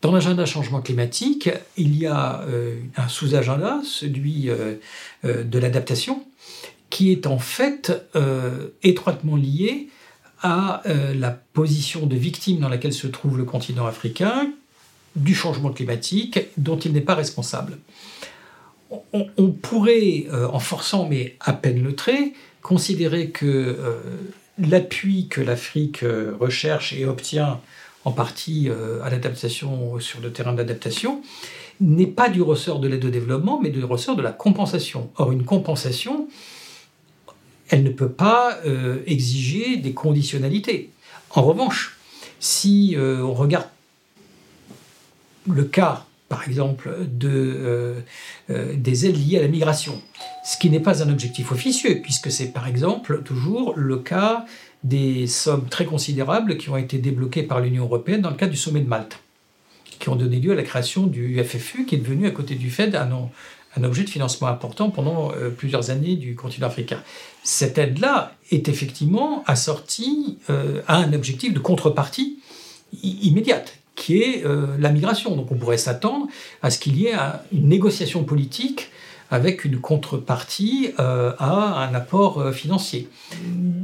Dans 0.03 0.13
l'agenda 0.13 0.47
changement 0.47 0.81
climatique, 0.81 1.51
il 1.77 1.95
y 1.97 2.07
a 2.07 2.41
euh, 2.49 2.81
un 2.97 3.09
sous-agenda, 3.09 3.81
celui 3.85 4.49
euh, 4.49 4.77
euh, 5.27 5.45
de 5.45 5.59
l'adaptation, 5.59 6.25
qui 6.89 7.13
est 7.13 7.27
en 7.27 7.39
fait 7.39 7.93
étroitement 8.83 9.37
lié 9.37 9.91
à 10.43 10.83
la 11.15 11.31
position 11.31 12.07
de 12.07 12.17
victime 12.17 12.59
dans 12.59 12.69
laquelle 12.69 12.93
se 12.93 13.07
trouve 13.07 13.39
le 13.39 13.45
continent 13.45 13.87
africain, 13.87 14.51
du 15.15 15.33
changement 15.33 15.71
climatique 15.71 16.41
dont 16.57 16.77
il 16.77 16.93
n'est 16.93 17.01
pas 17.01 17.15
responsable. 17.15 17.79
On, 19.13 19.53
pourrait, 19.53 20.27
euh, 20.33 20.49
en 20.49 20.59
forçant 20.59 21.09
mais 21.09 21.37
à 21.39 21.53
peine 21.53 21.81
le 21.81 21.95
trait, 21.95 22.33
considérer 22.61 23.31
que 23.31 23.79
l'appui 24.59 25.29
que 25.29 25.41
l'Afrique 25.41 26.05
recherche 26.41 26.93
et 26.93 27.05
obtient 27.05 27.61
en 28.05 28.13
partie 28.13 28.69
à 29.05 29.11
l'adaptation 29.11 29.99
sur 30.01 30.21
le 30.21 30.33
terrain 30.33 30.55
d'adaptation 30.55 31.23
n'est 31.81 32.07
pas 32.07 32.29
du 32.29 32.41
ressort 32.41 32.81
de 32.81 32.89
l'aide 32.89 33.05
au 33.05 33.11
développement, 33.11 33.61
mais 33.61 33.71
du 33.71 33.85
ressort 33.85 34.17
de 34.17 34.23
la 34.23 34.33
compensation. 34.33 35.11
Or, 35.17 35.33
une 35.33 35.45
compensation, 35.45 36.29
elle 37.69 37.83
ne 37.83 37.91
peut 37.91 38.09
pas 38.09 38.59
exiger 39.07 39.77
des 39.77 39.93
conditionnalités. 39.93 40.91
En 41.31 41.43
revanche, 41.43 41.99
si 42.39 42.97
on 42.99 43.35
regarde 43.35 43.67
le 45.47 45.65
cas, 45.65 46.07
par 46.29 46.47
exemple, 46.47 46.97
de, 47.11 47.29
euh, 47.29 48.01
euh, 48.51 48.75
des 48.77 49.07
aides 49.07 49.17
liées 49.17 49.39
à 49.39 49.43
la 49.43 49.49
migration, 49.49 50.01
ce 50.45 50.57
qui 50.59 50.71
n'est 50.71 50.81
pas 50.81 51.03
un 51.03 51.11
objectif 51.11 51.51
officieux, 51.51 52.01
puisque 52.03 52.31
c'est 52.31 52.53
par 52.53 52.69
exemple 52.69 53.23
toujours 53.25 53.75
le 53.77 53.99
cas 53.99 54.47
des 54.85 55.27
sommes 55.27 55.69
très 55.69 55.85
considérables 55.85 56.57
qui 56.57 56.71
ont 56.71 56.77
été 56.77 56.99
débloquées 56.99 57.43
par 57.43 57.61
l'Union 57.61 57.85
européenne 57.85 58.21
dans 58.23 58.31
le 58.31 58.37
cadre 58.37 58.53
du 58.53 58.59
sommet 58.59 58.81
de 58.81 58.89
Malte, 58.89 59.19
qui 59.99 60.09
ont 60.09 60.17
donné 60.17 60.41
lieu 60.41 60.53
à 60.53 60.55
la 60.55 60.63
création 60.63 61.07
du 61.07 61.43
FFU, 61.43 61.85
qui 61.85 61.97
est 61.97 61.99
devenu 61.99 62.27
à 62.27 62.31
côté 62.31 62.55
du 62.55 62.71
Fed 62.71 62.95
un, 62.95 63.85
objet 63.85 64.05
de 64.05 64.11
financement 64.11 64.49
important 64.49 64.91
pendant 64.91 65.33
euh, 65.33 65.51
plusieurs 65.51 65.91
années 65.91 66.17
du 66.17 66.35
continent 66.35 66.67
africain. 66.67 67.03
Cette 67.45 67.79
aide-là 67.79 68.35
est 68.51 68.69
effectivement 68.69 69.45
assortie 69.47 70.39
à 70.87 70.97
un 70.97 71.13
objectif 71.13 71.55
de 71.55 71.59
contrepartie 71.59 72.39
immédiate 73.03 73.81
qui 74.01 74.23
est 74.23 74.47
euh, 74.47 74.67
la 74.79 74.91
migration. 74.91 75.37
Donc 75.37 75.53
on 75.53 75.57
pourrait 75.57 75.77
s'attendre 75.77 76.27
à 76.63 76.71
ce 76.71 76.79
qu'il 76.79 76.97
y 76.97 77.07
ait 77.07 77.15
une 77.53 77.69
négociation 77.69 78.25
politique 78.25 78.91
avec 79.31 79.65
une 79.65 79.79
contrepartie 79.79 80.91
euh, 80.99 81.33
à 81.39 81.87
un 81.87 81.95
apport 81.95 82.41
euh, 82.41 82.53
financier. 82.53 83.09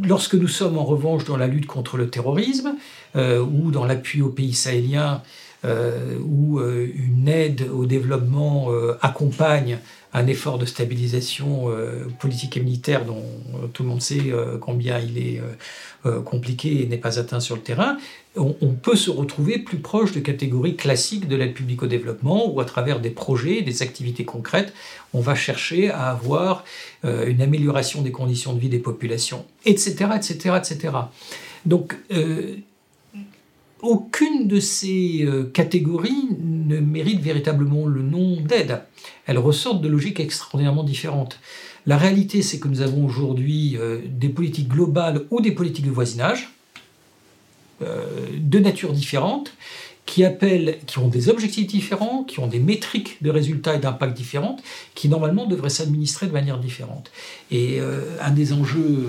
Lorsque 0.06 0.34
nous 0.34 0.48
sommes 0.48 0.78
en 0.78 0.84
revanche 0.84 1.24
dans 1.24 1.36
la 1.36 1.46
lutte 1.46 1.66
contre 1.66 1.96
le 1.96 2.08
terrorisme 2.08 2.74
ou 3.14 3.70
dans 3.70 3.86
l'appui 3.86 4.20
aux 4.20 4.28
pays 4.28 4.52
sahéliens 4.52 5.22
où 5.64 6.60
une 6.60 7.28
aide 7.28 7.66
au 7.72 7.86
développement 7.86 8.68
accompagne 9.00 9.78
un 10.16 10.26
effort 10.28 10.56
de 10.56 10.64
stabilisation 10.64 11.68
euh, 11.68 12.06
politique 12.18 12.56
et 12.56 12.60
militaire 12.60 13.04
dont 13.04 13.22
euh, 13.54 13.66
tout 13.66 13.82
le 13.82 13.90
monde 13.90 14.00
sait 14.00 14.32
euh, 14.32 14.56
combien 14.58 14.98
il 14.98 15.18
est 15.18 15.42
compliqué 16.24 16.82
et 16.82 16.86
n'est 16.86 16.98
pas 16.98 17.18
atteint 17.18 17.40
sur 17.40 17.56
le 17.56 17.62
terrain, 17.62 17.98
on, 18.36 18.52
peut 18.80 18.94
se 18.94 19.10
retrouver 19.10 19.58
plus 19.58 19.78
proche 19.78 20.12
de 20.12 20.20
catégories 20.20 20.76
classiques 20.76 21.26
de 21.26 21.34
l'aide 21.34 21.52
publique 21.52 21.82
au 21.82 21.88
développement 21.88 22.48
où 22.48 22.60
à 22.60 22.64
travers 22.64 23.00
des 23.00 23.10
projets, 23.10 23.62
des 23.62 23.82
activités 23.82 24.24
concrètes, 24.24 24.72
on 25.14 25.20
va 25.20 25.34
chercher 25.34 25.90
à 25.90 26.10
avoir 26.10 26.62
une 27.02 27.42
amélioration 27.42 28.02
des 28.02 28.12
conditions 28.12 28.52
de 28.52 28.60
vie 28.60 28.68
des 28.68 28.78
populations, 28.78 29.44
etc., 29.64 30.10
etc., 30.14 30.54
etc. 30.58 30.92
Donc 31.64 31.96
aucune 33.82 34.48
de 34.48 34.58
ces 34.58 35.24
euh, 35.24 35.44
catégories 35.44 36.28
ne 36.38 36.80
mérite 36.80 37.20
véritablement 37.20 37.86
le 37.86 38.02
nom 38.02 38.40
d'aide. 38.40 38.82
Elles 39.26 39.38
ressortent 39.38 39.82
de 39.82 39.88
logiques 39.88 40.20
extraordinairement 40.20 40.84
différentes. 40.84 41.38
La 41.84 41.98
réalité, 41.98 42.42
c'est 42.42 42.58
que 42.58 42.68
nous 42.68 42.80
avons 42.80 43.04
aujourd'hui 43.04 43.76
euh, 43.76 44.00
des 44.06 44.28
politiques 44.28 44.68
globales 44.68 45.26
ou 45.30 45.40
des 45.40 45.52
politiques 45.52 45.86
de 45.86 45.90
voisinage 45.90 46.50
euh, 47.82 48.04
de 48.38 48.58
nature 48.58 48.92
différente 48.92 49.52
qui 50.06 50.24
appellent, 50.24 50.78
qui 50.86 50.98
ont 50.98 51.08
des 51.08 51.28
objectifs 51.28 51.66
différents, 51.66 52.22
qui 52.22 52.38
ont 52.38 52.46
des 52.46 52.60
métriques 52.60 53.22
de 53.22 53.30
résultats 53.30 53.74
et 53.74 53.78
d'impact 53.78 54.16
différentes, 54.16 54.62
qui 54.94 55.08
normalement 55.08 55.46
devraient 55.46 55.68
s'administrer 55.68 56.28
de 56.28 56.32
manière 56.32 56.58
différente. 56.60 57.10
Et 57.50 57.80
un 58.20 58.30
des 58.30 58.52
enjeux 58.52 59.08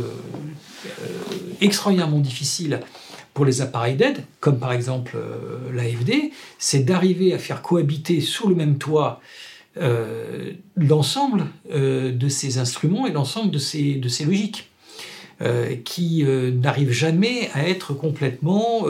extraordinairement 1.62 2.18
difficiles 2.18 2.80
pour 3.38 3.46
les 3.46 3.62
appareils 3.62 3.96
d'aide, 3.96 4.24
comme 4.40 4.58
par 4.58 4.74
exemple 4.74 5.16
euh, 5.16 5.60
l'AFD, 5.72 6.32
c'est 6.58 6.80
d'arriver 6.80 7.36
à 7.36 7.38
faire 7.38 7.62
cohabiter 7.62 8.20
sous 8.20 8.50
le 8.50 8.56
même 8.56 8.80
toit 8.80 9.22
euh, 9.80 10.54
l'ensemble 10.76 11.46
euh, 11.72 12.12
de 12.12 12.30
ces 12.30 12.58
instruments 12.58 13.06
et 13.06 13.12
l'ensemble 13.12 13.52
de 13.52 13.60
ces, 13.60 13.94
de 13.94 14.10
ces 14.10 14.26
logiques. 14.26 14.72
qui 15.86 16.26
n'arrivent 16.64 16.98
jamais 17.06 17.52
à 17.54 17.70
être 17.70 17.94
complètement 17.94 18.88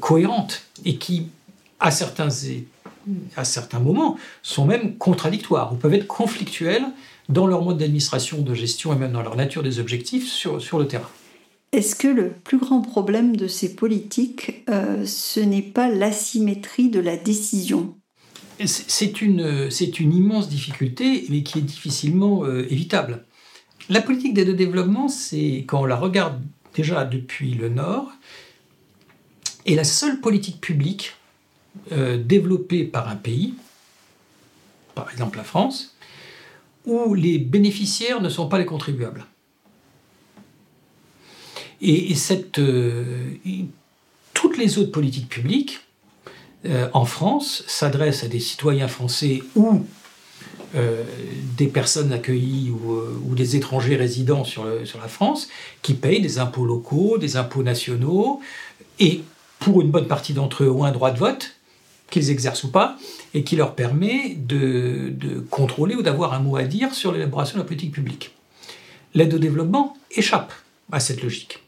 cohérentes 0.00 0.62
et 0.86 0.96
qui, 0.96 1.26
à 1.80 1.90
certains, 1.90 2.30
à 3.36 3.44
certains 3.44 3.80
moments, 3.80 4.16
sont 4.42 4.64
même 4.64 4.96
contradictoires 4.96 5.74
ou 5.74 5.76
peuvent 5.76 5.92
être 5.92 6.06
conflictuelles 6.06 6.86
dans 7.28 7.46
leur 7.46 7.62
mode 7.62 7.76
d'administration, 7.76 8.40
de 8.40 8.54
gestion 8.54 8.94
et 8.94 8.96
même 8.96 9.12
dans 9.12 9.22
leur 9.22 9.36
nature 9.36 9.62
des 9.62 9.80
objectifs 9.80 10.26
sur, 10.26 10.62
sur 10.62 10.78
le 10.78 10.86
terrain. 10.86 11.10
Est-ce 11.72 11.94
que 11.94 12.08
le 12.08 12.30
plus 12.30 12.58
grand 12.58 12.80
problème 12.80 13.36
de 13.36 13.46
ces 13.46 13.76
politiques, 13.76 14.64
euh, 14.68 15.06
ce 15.06 15.38
n'est 15.38 15.62
pas 15.62 15.88
l'asymétrie 15.88 16.88
de 16.88 16.98
la 16.98 17.16
décision? 17.16 17.96
C'est 18.66 19.22
une, 19.22 19.70
immense 19.98 20.48
difficulté, 20.48 21.26
mais 21.30 21.42
qui 21.42 21.58
est 21.58 21.62
difficilement 21.62 22.44
euh, 22.44 22.66
évitable. 22.70 23.24
La 23.88 24.02
politique 24.02 24.34
d'aide 24.34 24.50
au 24.50 24.54
développement, 24.54 25.08
c'est, 25.08 25.64
quand 25.66 25.80
on 25.80 25.84
la 25.86 25.96
regarde 25.96 26.42
déjà 26.74 27.04
depuis 27.04 27.54
le 27.54 27.68
Nord, 27.68 28.10
est 29.64 29.76
la 29.76 29.84
seule 29.84 30.20
politique 30.20 30.60
publique 30.60 31.14
euh, 31.92 32.18
développée 32.22 32.84
par 32.84 33.08
un 33.08 33.16
pays, 33.16 33.54
par 34.94 35.10
exemple 35.10 35.38
la 35.38 35.44
France, 35.44 35.96
où 36.84 37.14
les 37.14 37.38
bénéficiaires 37.38 38.20
ne 38.20 38.28
sont 38.28 38.48
pas 38.48 38.58
les 38.58 38.66
contribuables. 38.66 39.24
Et, 41.82 42.14
euh, 42.58 43.34
toutes 44.34 44.58
les 44.58 44.78
autres 44.78 44.90
politiques 44.90 45.28
publiques 45.28 45.80
euh, 46.66 46.88
en 46.92 47.04
France 47.04 47.64
s'adressent 47.66 48.24
à 48.24 48.28
des 48.28 48.40
citoyens 48.40 48.88
français 48.88 49.42
ou 49.54 49.84
euh, 50.74 51.02
des 51.56 51.66
personnes 51.66 52.12
accueillies 52.12 52.70
ou, 52.70 53.34
des 53.34 53.56
étrangers 53.56 53.96
résidant 53.96 54.44
sur, 54.44 54.64
la 54.64 55.08
France 55.08 55.48
qui 55.82 55.94
payent 55.94 56.20
des 56.20 56.38
impôts 56.38 56.66
locaux, 56.66 57.16
des 57.18 57.36
impôts 57.36 57.62
nationaux, 57.62 58.40
et 58.98 59.22
pour 59.58 59.80
une 59.80 59.90
bonne 59.90 60.06
partie 60.06 60.34
d'entre 60.34 60.64
eux 60.64 60.70
ont 60.70 60.84
un 60.84 60.92
droit 60.92 61.10
de 61.10 61.18
vote, 61.18 61.56
qu'ils 62.10 62.30
exercent 62.30 62.64
ou 62.64 62.70
pas, 62.70 62.98
et 63.34 63.44
qui 63.44 63.56
leur 63.56 63.74
permet 63.74 64.36
de 64.36 65.44
contrôler 65.50 65.94
ou 65.94 66.02
d'avoir 66.02 66.34
un 66.34 66.40
mot 66.40 66.56
à 66.56 66.64
dire 66.64 66.94
sur 66.94 67.12
l'élaboration 67.12 67.56
de 67.56 67.62
la 67.62 67.66
politique 67.66 67.92
publique. 67.92 68.34
L'aide 69.14 69.32
au 69.34 69.38
développement 69.38 69.96
échappe 70.10 70.52
à 70.92 71.00
cette 71.00 71.22
logique. 71.22 71.60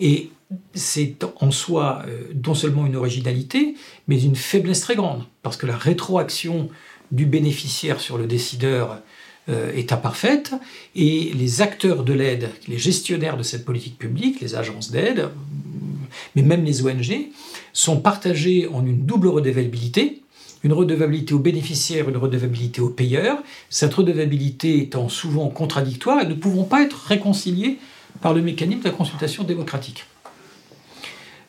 Et 0.00 0.30
c'est 0.74 1.24
en 1.40 1.50
soi 1.50 2.02
euh, 2.06 2.32
non 2.44 2.54
seulement 2.54 2.86
une 2.86 2.96
originalité, 2.96 3.74
mais 4.08 4.20
une 4.20 4.36
faiblesse 4.36 4.80
très 4.80 4.94
grande, 4.94 5.24
parce 5.42 5.56
que 5.56 5.66
la 5.66 5.76
rétroaction 5.76 6.68
du 7.10 7.26
bénéficiaire 7.26 8.00
sur 8.00 8.18
le 8.18 8.26
décideur 8.26 9.00
euh, 9.48 9.72
est 9.72 9.92
imparfaite, 9.92 10.54
et 10.94 11.32
les 11.34 11.62
acteurs 11.62 12.04
de 12.04 12.12
l'aide, 12.12 12.50
les 12.68 12.78
gestionnaires 12.78 13.36
de 13.36 13.42
cette 13.42 13.64
politique 13.64 13.98
publique, 13.98 14.40
les 14.40 14.54
agences 14.54 14.90
d'aide, 14.90 15.28
mais 16.34 16.42
même 16.42 16.64
les 16.64 16.84
ONG, 16.84 17.28
sont 17.72 18.00
partagées 18.00 18.68
en 18.68 18.84
une 18.86 19.04
double 19.04 19.28
redevabilité, 19.28 20.22
une 20.62 20.72
redevabilité 20.72 21.34
aux 21.34 21.38
bénéficiaires, 21.38 22.08
une 22.08 22.16
redevabilité 22.16 22.80
aux 22.80 22.88
payeurs, 22.88 23.38
cette 23.70 23.94
redevabilité 23.94 24.82
étant 24.82 25.08
souvent 25.08 25.48
contradictoire 25.48 26.20
et 26.20 26.26
ne 26.26 26.34
pouvant 26.34 26.64
pas 26.64 26.82
être 26.82 27.06
réconciliée 27.06 27.78
par 28.20 28.34
le 28.34 28.42
mécanisme 28.42 28.80
de 28.80 28.88
la 28.88 28.94
consultation 28.94 29.44
démocratique. 29.44 30.04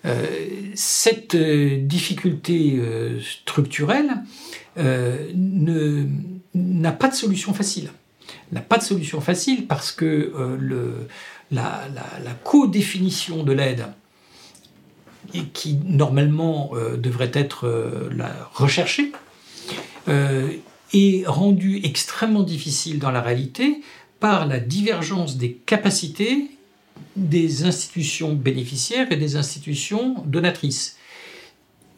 Euh, 0.05 0.25
cette 0.75 1.36
euh, 1.36 1.79
difficulté 1.81 2.77
euh, 2.77 3.19
structurelle 3.21 4.24
n'a 6.53 6.91
pas 6.91 7.07
de 7.09 7.15
solution 7.15 7.53
facile. 7.53 7.89
N'a 8.51 8.62
pas 8.62 8.77
de 8.77 8.83
solution 8.83 9.21
facile 9.21 9.65
parce 9.65 9.91
que 9.91 10.31
la, 11.51 11.81
co-définition 12.43 13.43
de 13.43 13.53
l'aide, 13.53 13.88
qui 15.53 15.79
normalement 15.83 16.74
devrait 16.95 17.31
être 17.33 17.67
recherchée, 18.53 19.12
est 20.07 21.25
rendue 21.25 21.81
extrêmement 21.83 22.43
difficile 22.43 23.00
dans 23.00 23.09
la 23.09 23.21
réalité 23.21 23.81
par 24.19 24.45
la 24.45 24.59
divergence 24.59 25.38
des 25.38 25.53
capacités 25.53 26.51
des 27.17 27.63
institutions 27.63 28.33
bénéficiaires 28.33 29.12
et 29.12 29.17
des 29.17 29.36
institutions 29.36 30.24
donatrices. 30.25 30.97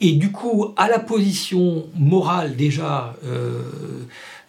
Et 0.02 0.14
du 0.14 0.32
coup, 0.32 0.74
à 0.78 0.88
la 0.88 1.00
position 1.00 1.88
morale 1.96 2.56
déjà 2.56 3.16
euh, 3.26 3.62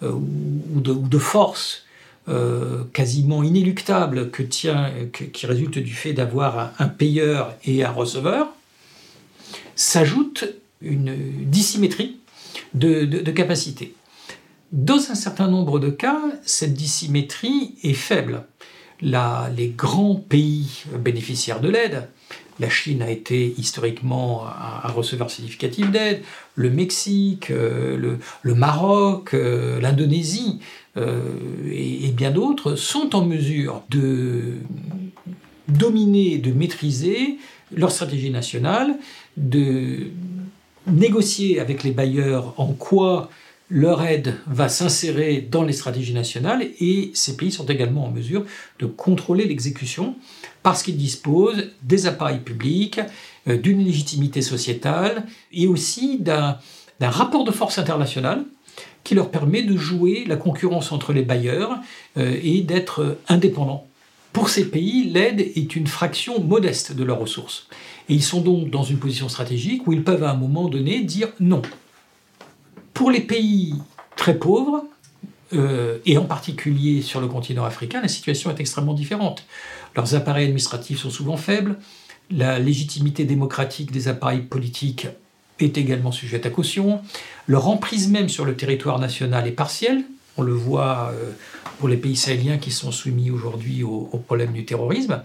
euh, 0.03 0.12
ou, 0.12 0.81
de, 0.81 1.19
force 1.19 1.85
euh, 2.29 2.85
quasiment 2.93 3.43
inéluctable 3.43 4.31
que 4.31 4.43
qui 4.45 5.47
résulte 5.47 5.79
du 5.79 5.93
fait 5.93 6.12
d'avoir 6.12 6.73
un, 6.79 6.89
payeur 6.89 7.55
et 7.65 7.85
un 7.85 7.91
receveur, 7.91 8.49
s'ajoute 9.75 10.45
une 10.81 11.17
dissymétrie 11.47 12.19
de, 12.75 13.05
de 13.05 13.31
capacité. 13.33 13.95
Dans 14.71 15.11
un 15.11 15.17
certain 15.17 15.49
nombre 15.49 15.81
de 15.81 15.91
cas, 15.91 16.23
cette 16.45 16.75
dissymétrie 16.75 17.75
est 17.83 17.93
faible 17.93 18.45
les 19.02 19.69
grands 19.76 20.14
pays 20.14 20.85
bénéficiaires 20.99 21.61
de 21.61 21.69
l'aide, 21.69 22.09
la 22.61 22.69
Chine 22.69 23.02
a 23.02 23.11
été 23.11 23.54
historiquement 23.57 24.45
un, 24.47 24.88
receveur 24.88 25.30
significatif 25.30 25.90
d'aide, 25.90 26.23
le 26.54 26.71
Mexique, 26.71 27.50
euh, 27.50 28.19
le, 28.42 28.54
Maroc, 28.54 29.33
euh, 29.33 29.80
l'Indonésie 29.80 30.61
euh, 30.97 31.23
et, 31.73 32.11
bien 32.11 32.30
d'autres 32.30 32.75
sont 32.76 33.16
en 33.16 33.25
mesure 33.25 33.83
de 33.88 34.57
dominer, 35.69 36.37
de 36.37 36.52
maîtriser 36.52 37.38
leur 37.75 37.90
stratégie 37.90 38.30
nationale, 38.30 38.97
de 39.38 40.09
négocier 40.87 41.61
avec 41.61 41.83
les 41.83 41.92
bailleurs 41.92 42.52
en 42.59 42.73
quoi 42.73 43.30
leur 43.71 44.03
aide 44.03 44.35
va 44.47 44.69
s'insérer 44.69 45.47
dans 45.49 45.62
les 45.62 45.73
stratégies 45.73 46.12
nationales 46.12 46.67
et 46.81 47.12
ces 47.15 47.37
pays 47.37 47.53
sont 47.53 47.67
également 47.67 48.05
en 48.05 48.11
mesure 48.11 48.45
de 48.81 48.87
contrôler 48.87 49.47
l'exécution 49.47 50.17
parce 50.62 50.83
qu'ils 50.83 50.97
disposent 50.97 51.71
des 51.83 52.07
appareils 52.07 52.41
publics, 52.41 53.00
euh, 53.49 53.57
d'une 53.57 53.83
légitimité 53.85 54.43
sociétale 54.43 55.25
et 55.53 55.69
aussi 55.69 56.19
d'un 56.19 56.59
rapport 57.00 57.45
de 57.45 57.53
force 57.53 57.79
international 57.79 58.45
qui 59.05 59.15
leur 59.15 59.31
permet 59.31 59.62
de 59.62 59.76
jouer 59.76 60.25
la 60.26 60.37
concurrence 60.37 60.93
entre 60.93 61.13
les 61.13 61.23
bailleurs 61.23 61.78
euh, 62.19 62.37
et 62.43 62.61
d'être 62.63 63.19
indépendants. 63.28 63.87
Pour 64.33 64.49
ces 64.49 64.69
pays, 64.69 65.04
l'aide 65.04 65.41
est 65.41 65.75
une 65.76 65.87
fraction 65.87 66.41
modeste 66.41 66.93
de 66.93 67.02
leurs 67.02 67.19
ressources. 67.19 67.69
Et 68.09 68.15
ils 68.15 68.23
sont 68.23 68.41
donc 68.41 68.71
dans 68.71 68.85
une 68.85 68.99
position 68.99 69.28
stratégique 69.28 69.87
où 69.87 69.93
ils 69.93 70.04
peuvent 70.04 70.23
à 70.23 70.30
un 70.30 70.37
moment 70.37 70.69
donné 70.69 71.00
dire 71.00 71.28
non, 71.41 71.63
pour 73.00 73.10
les 73.10 73.23
pays 73.23 73.73
très 74.15 74.34
pauvres, 74.34 74.84
euh, 75.54 76.00
et 76.04 76.19
en 76.19 76.26
particulier 76.26 77.00
sur 77.00 77.23
le 77.23 77.28
continent 77.28 77.65
africain, 77.65 78.02
la 78.02 78.08
situation 78.08 78.50
est 78.50 78.60
extrêmement 78.60 78.93
différente. 78.93 79.47
Leurs 79.97 80.15
appareils 80.15 80.45
administratifs 80.45 80.99
sont 80.99 81.08
souvent 81.08 81.39
faibles, 81.39 81.78
la 82.30 82.58
légitimité 82.58 83.25
démocratique 83.25 83.91
des 83.91 84.08
appareils 84.08 84.43
politiques 84.43 85.06
est 85.60 85.78
également 85.78 86.13
sujette 86.13 86.45
à 86.45 86.50
caution, 86.50 87.00
leur 87.47 87.69
emprise 87.69 88.10
même 88.10 88.28
sur 88.28 88.45
le 88.45 88.54
territoire 88.54 88.99
national 88.99 89.47
est 89.47 89.52
partielle, 89.52 90.04
on 90.36 90.43
le 90.43 90.52
voit 90.52 91.10
euh, 91.15 91.30
pour 91.78 91.89
les 91.89 91.97
pays 91.97 92.17
sahéliens 92.17 92.58
qui 92.58 92.71
sont 92.71 92.93
soumis 92.93 93.30
aujourd'hui 93.30 93.82
au, 93.82 94.23
problème 94.26 94.52
du 94.52 94.67
terrorisme, 94.67 95.23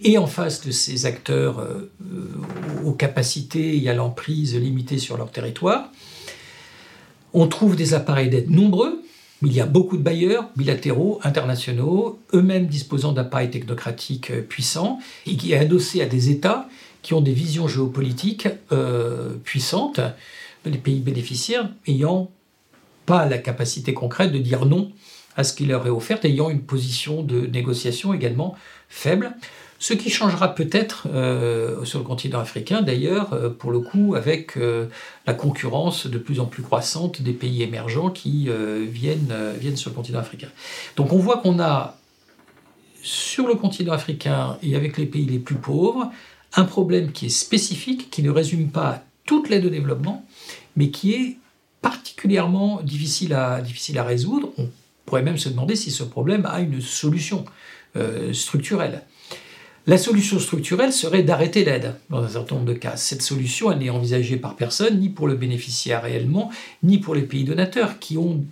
et 0.00 0.18
en 0.18 0.26
face 0.26 0.66
de 0.66 0.72
ces 0.72 1.06
acteurs 1.06 1.60
euh, 1.60 1.92
aux 2.84 2.94
capacités 2.94 3.80
et 3.80 3.88
à 3.88 3.94
l'emprise 3.94 4.56
limitée 4.56 4.98
sur 4.98 5.16
leur 5.16 5.30
territoire, 5.30 5.92
on 7.34 7.46
trouve 7.48 7.76
des 7.76 7.94
appareils 7.94 8.30
d'aide 8.30 8.50
nombreux, 8.50 9.02
mais 9.42 9.50
il 9.50 9.54
y 9.54 9.60
a 9.60 9.66
beaucoup 9.66 9.96
de 9.96 10.02
bailleurs 10.02 10.48
bilatéraux, 10.56 11.20
internationaux, 11.22 12.18
eux-mêmes 12.32 12.66
disposant 12.66 13.12
d'appareils 13.12 13.50
technocratiques 13.50 14.30
euh, 14.30 14.40
puissants, 14.40 15.00
et 15.26 15.36
qui 15.36 15.52
est 15.52 15.58
adossé 15.58 16.00
à 16.00 16.06
des 16.06 16.30
États 16.30 16.68
qui 17.02 17.12
ont 17.12 17.20
des 17.20 17.32
visions 17.32 17.68
géopolitiques 17.68 18.48
euh, 18.72 19.34
puissantes, 19.44 20.00
les 20.64 20.78
pays 20.78 21.00
bénéficiaires 21.00 21.68
ayant 21.86 22.30
pas 23.04 23.26
la 23.26 23.36
capacité 23.36 23.92
concrète 23.92 24.32
de 24.32 24.38
dire 24.38 24.64
non 24.64 24.90
à 25.36 25.44
ce 25.44 25.52
qui 25.52 25.66
leur 25.66 25.86
est 25.86 25.90
offert, 25.90 26.18
ayant 26.24 26.48
une 26.48 26.62
position 26.62 27.22
de 27.22 27.40
négociation 27.46 28.14
également 28.14 28.56
faible. 28.88 29.34
Ce 29.84 29.92
qui 29.92 30.08
changera 30.08 30.54
peut-être 30.54 31.08
euh, 31.12 31.84
sur 31.84 31.98
le 31.98 32.06
continent 32.06 32.40
africain, 32.40 32.80
d'ailleurs, 32.80 33.34
euh, 33.34 33.50
pour 33.50 33.70
le 33.70 33.80
coup, 33.80 34.14
avec 34.14 34.56
euh, 34.56 34.86
la 35.26 35.34
concurrence 35.34 36.06
de 36.06 36.16
plus 36.16 36.40
en 36.40 36.46
plus 36.46 36.62
croissante 36.62 37.20
des 37.20 37.34
pays 37.34 37.62
émergents 37.62 38.08
qui 38.08 38.48
viennent, 38.88 39.76
sur 39.76 39.90
le 39.90 39.94
continent 39.94 40.20
africain. 40.20 40.48
Donc 40.96 41.12
on 41.12 41.18
voit 41.18 41.36
qu'on 41.36 41.60
a, 41.60 41.98
sur 43.02 43.46
le 43.46 43.56
continent 43.56 43.92
africain 43.92 44.56
et 44.62 44.74
avec 44.74 44.96
les 44.96 45.04
pays 45.04 45.26
les 45.26 45.38
plus 45.38 45.56
pauvres, 45.56 46.10
un 46.54 46.64
problème 46.64 47.12
qui 47.12 47.26
est 47.26 47.36
spécifique, 47.44 48.10
qui 48.10 48.22
ne 48.22 48.30
résume 48.30 48.70
pas 48.70 49.04
toute 49.26 49.50
l'aide 49.50 49.66
au 49.66 49.70
développement, 49.70 50.24
mais 50.76 50.88
qui 50.88 51.12
est 51.12 51.36
particulièrement 51.82 52.80
difficile 52.80 53.34
à 53.34 53.60
résoudre. 54.02 54.48
On 54.56 54.70
pourrait 55.04 55.20
même 55.20 55.36
se 55.36 55.50
demander 55.50 55.76
si 55.76 55.90
ce 55.90 56.04
problème 56.04 56.46
a 56.46 56.60
une 56.60 56.80
solution 56.80 57.44
structurelle. 58.32 59.02
La 59.86 59.98
solution 59.98 60.38
structurelle 60.38 60.94
serait 60.94 61.22
d'arrêter 61.22 61.62
l'aide 61.62 61.96
dans 62.08 62.22
un 62.22 62.28
certain 62.28 62.54
nombre 62.54 62.68
de 62.68 62.72
cas. 62.72 62.96
Cette 62.96 63.20
solution, 63.20 63.74
n'est 63.76 63.90
envisagée 63.90 64.38
par 64.38 64.56
personne, 64.56 64.98
ni 64.98 65.10
pour 65.10 65.28
le 65.28 65.34
bénéficiaire 65.34 66.02
réellement, 66.02 66.50
ni 66.82 66.96
pour 66.96 67.14
les 67.14 67.20
pays 67.20 67.44
donateurs 67.44 67.98
qui 67.98 68.16
ont, 68.16 68.42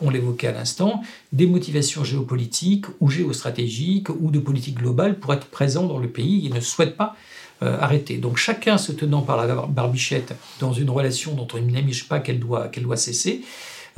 on 0.00 0.08
l'évoquait 0.08 0.46
à 0.46 0.52
l'instant, 0.52 1.02
des 1.30 1.46
motivations 1.46 2.04
géopolitiques 2.04 2.86
ou 3.00 3.10
géostratégiques 3.10 4.08
ou 4.08 4.30
de 4.30 4.38
politique 4.38 4.78
globale 4.78 5.18
pour 5.18 5.34
être 5.34 5.46
présents 5.48 5.86
dans 5.86 5.98
le 5.98 6.08
pays 6.08 6.46
et 6.46 6.48
ne 6.48 6.60
souhaitent 6.60 6.96
pas 6.96 7.16
euh, 7.62 7.76
arrêter. 7.78 8.16
Donc 8.16 8.38
chacun 8.38 8.78
se 8.78 8.92
tenant 8.92 9.20
par 9.20 9.46
la 9.46 9.54
barbichette 9.66 10.34
dans 10.58 10.72
une 10.72 10.88
relation 10.88 11.34
dont 11.34 11.48
on 11.52 11.58
n'imagine 11.58 12.06
pas 12.08 12.18
qu'elle 12.18 12.40
doit, 12.40 12.68
qu'elle 12.68 12.84
doit 12.84 12.96
cesser, 12.96 13.42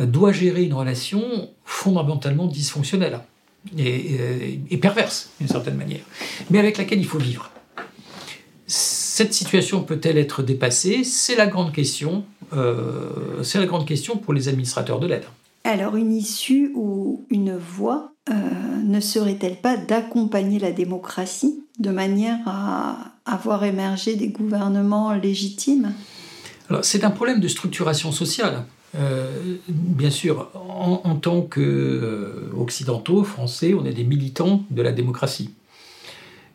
euh, 0.01 0.07
doit 0.07 0.33
gérer 0.33 0.65
une 0.65 0.75
relation 0.75 1.51
fondamentalement 1.65 2.49
dysfonctionnelle 2.49 3.21
et, 3.79 4.77
perverse 4.79 5.31
d'une 5.39 5.49
certaine 5.49 5.77
manière, 5.77 6.03
mais 6.51 6.59
avec 6.59 6.79
laquelle 6.79 6.99
il 6.99 7.07
faut 7.07 7.19
vivre. 7.19 7.51
Cette 8.67 9.33
situation 9.33 9.83
peut-elle 9.83 10.19
être 10.19 10.43
dépassée? 10.43 11.05
C'est 11.05 11.37
la 11.37 11.47
grande 11.47 11.73
question. 11.73 12.25
Euh, 12.53 13.43
c'est 13.43 13.59
la 13.59 13.67
grande 13.67 13.87
question 13.87 14.17
pour 14.17 14.33
les 14.33 14.49
administrateurs 14.49 14.99
de 15.01 15.07
l'aide. 15.07 15.25
Alors 15.65 15.97
une 15.97 16.13
issue 16.13 16.73
ou 16.75 17.25
une 17.31 17.57
voie 17.57 18.13
euh, 18.31 18.35
ne 18.83 19.01
serait-elle 19.01 19.57
pas 19.57 19.77
d'accompagner 19.77 20.59
la 20.59 20.73
démocratie 20.73 21.63
de 21.79 21.91
manière 21.91 22.39
à 22.47 23.13
avoir 23.25 23.65
émergé 23.65 24.17
des 24.17 24.29
gouvernements 24.29 25.13
légitimes? 25.15 25.93
C'est 26.83 27.05
un 27.05 27.11
problème 27.11 27.41
de 27.41 27.49
structuration 27.49 28.13
sociale. 28.13 28.65
Euh, 28.97 29.57
bien 29.69 30.11
sûr, 30.11 30.51
en, 30.55 31.17
tant 31.17 31.43
qu'occidentaux, 31.43 33.21
euh, 33.21 33.25
français, 33.25 33.75
on 33.75 33.85
est 33.85 33.93
des 33.93 34.05
militants 34.05 34.63
de 34.71 34.83
la 34.83 34.93
démocratie. 34.93 35.51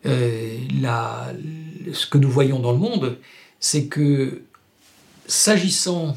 Euh, 0.06 0.56
ce 1.92 2.06
que 2.06 2.16
nous 2.16 2.30
voyons 2.30 2.58
dans 2.58 2.72
le 2.72 2.78
monde, 2.78 3.18
c'est 3.58 3.86
que 3.86 4.42
s'agissant 5.26 6.16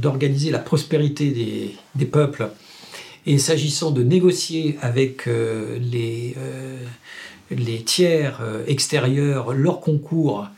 d'organiser 0.00 0.50
la 0.50 0.58
prospérité 0.58 1.76
des, 1.94 2.06
peuples 2.06 2.48
et 3.26 3.38
s'agissant 3.38 3.92
de 3.92 4.02
négocier 4.02 4.78
avec 4.80 5.26
les, 5.26 6.34
les 7.50 7.82
tiers 7.82 8.40
extérieurs 8.66 9.52
leur 9.52 9.80
concours 9.80 10.48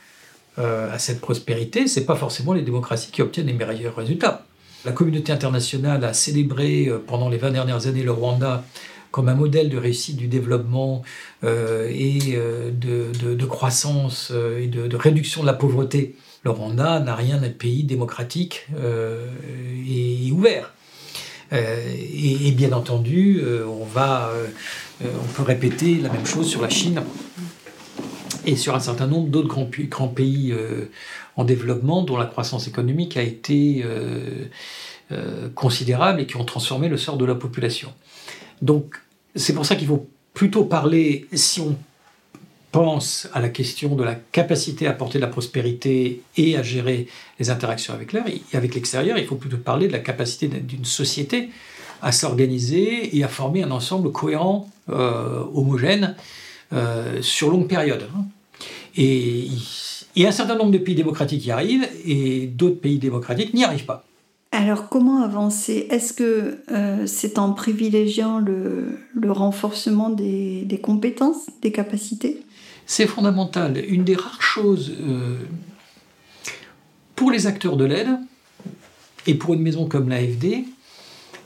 à 0.56 0.98
cette 0.98 1.20
prospérité, 1.20 1.88
c'est 1.88 2.06
pas 2.06 2.16
forcément 2.16 2.54
les 2.54 2.62
démocraties 2.62 3.10
qui 3.10 3.20
obtiennent 3.20 3.48
les 3.48 3.52
meilleurs 3.52 3.96
résultats. 3.96 4.46
La 4.84 4.92
communauté 4.92 5.32
internationale 5.32 6.04
a 6.04 6.12
célébré 6.12 6.86
euh, 6.88 6.98
pendant 7.04 7.28
les 7.28 7.38
20 7.38 7.52
dernières 7.52 7.86
années 7.86 8.02
le 8.02 8.12
Rwanda 8.12 8.64
comme 9.10 9.28
un 9.28 9.34
modèle 9.34 9.70
de 9.70 9.78
réussite 9.78 10.16
du 10.16 10.26
développement 10.26 11.02
et 11.44 12.36
de, 12.72 13.46
croissance 13.46 14.32
et 14.60 14.66
de, 14.66 14.96
réduction 14.96 15.42
de 15.42 15.46
la 15.46 15.52
pauvreté, 15.52 16.16
le 16.42 16.50
Rwanda 16.50 16.98
n'a 16.98 17.14
rien 17.14 17.38
d'un 17.38 17.50
pays 17.50 17.84
démocratique 17.84 18.66
et 18.76 20.32
ouvert. 20.32 20.74
Et, 21.52 22.50
bien 22.56 22.72
entendu, 22.72 23.40
on, 23.68 23.86
peut 25.36 25.44
répéter 25.44 26.00
la 26.00 26.08
même 26.08 26.26
chose 26.26 26.48
sur 26.48 26.60
la 26.60 26.70
Chine 26.70 27.04
et 28.46 28.56
sur 28.56 28.74
un 28.74 28.80
certain 28.80 29.06
nombre 29.06 29.28
d'autres 29.28 29.86
grands, 29.88 30.08
pays 30.08 30.52
en 31.36 31.44
développement 31.44 32.02
dont 32.02 32.16
la 32.16 32.26
croissance 32.26 32.68
économique 32.68 33.16
a 33.16 33.22
été 33.22 33.82
euh, 33.84 34.46
euh, 35.12 35.48
considérable 35.54 36.20
et 36.20 36.26
qui 36.26 36.36
ont 36.36 36.44
transformé 36.44 36.88
le 36.88 36.96
sort 36.96 37.16
de 37.16 37.24
la 37.24 37.34
population. 37.34 37.92
Donc 38.62 38.96
c'est 39.34 39.54
pour 39.54 39.66
ça 39.66 39.76
qu'il 39.76 39.88
faut 39.88 40.06
plutôt 40.32 40.64
parler, 40.64 41.26
si 41.32 41.60
on 41.60 41.76
pense 42.72 43.28
à 43.32 43.40
la 43.40 43.48
question 43.48 43.94
de 43.94 44.02
la 44.02 44.14
capacité 44.14 44.86
à 44.86 44.90
apporter 44.90 45.18
de 45.18 45.24
la 45.24 45.30
prospérité 45.30 46.22
et 46.36 46.56
à 46.56 46.62
gérer 46.62 47.06
les 47.38 47.50
interactions 47.50 47.94
avec 47.94 48.12
l'air 48.12 48.24
et 48.26 48.56
avec 48.56 48.74
l'extérieur, 48.74 49.16
il 49.18 49.26
faut 49.26 49.36
plutôt 49.36 49.58
parler 49.58 49.86
de 49.86 49.92
la 49.92 50.00
capacité 50.00 50.48
d'une 50.48 50.84
société 50.84 51.50
à 52.02 52.10
s'organiser 52.10 53.16
et 53.16 53.22
à 53.22 53.28
former 53.28 53.62
un 53.62 53.70
ensemble 53.70 54.10
cohérent, 54.12 54.68
euh, 54.90 55.44
homogène, 55.54 56.16
sur 57.20 57.50
longue 57.50 57.68
période. 57.68 58.08
Et 58.96 59.46
a 60.22 60.28
un 60.28 60.32
certain 60.32 60.56
nombre 60.56 60.70
de 60.70 60.78
pays 60.78 60.94
démocratiques 60.94 61.44
y 61.46 61.50
arrivent 61.50 61.88
et 62.06 62.46
d'autres 62.46 62.80
pays 62.80 62.98
démocratiques 62.98 63.54
n'y 63.54 63.64
arrivent 63.64 63.86
pas. 63.86 64.04
Alors 64.54 64.88
comment 64.88 65.20
avancer? 65.24 65.88
Est-ce 65.90 66.12
que 66.12 66.58
euh, 66.70 67.06
c'est 67.06 67.40
en 67.40 67.52
privilégiant 67.52 68.38
le, 68.38 69.00
renforcement 69.26 70.10
des, 70.10 70.80
compétences, 70.80 71.46
des 71.60 71.72
capacités? 71.72 72.40
C'est 72.86 73.08
fondamental. 73.08 73.82
Une 73.88 74.04
des 74.04 74.14
rares 74.14 74.40
choses 74.40 74.92
euh, 75.00 75.38
pour 77.16 77.32
les 77.32 77.48
acteurs 77.48 77.76
de 77.76 77.84
l'aide 77.84 78.10
et 79.26 79.34
pour 79.34 79.54
une 79.54 79.60
maison 79.60 79.88
comme 79.88 80.08
l'AFD, 80.08 80.66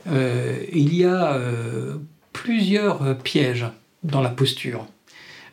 euh, 0.07 0.63
il 0.71 0.93
y 0.93 1.03
a 1.03 1.35
plusieurs 2.31 3.17
pièges 3.17 3.65
dans 4.03 4.21
la 4.21 4.29
posture 4.29 4.85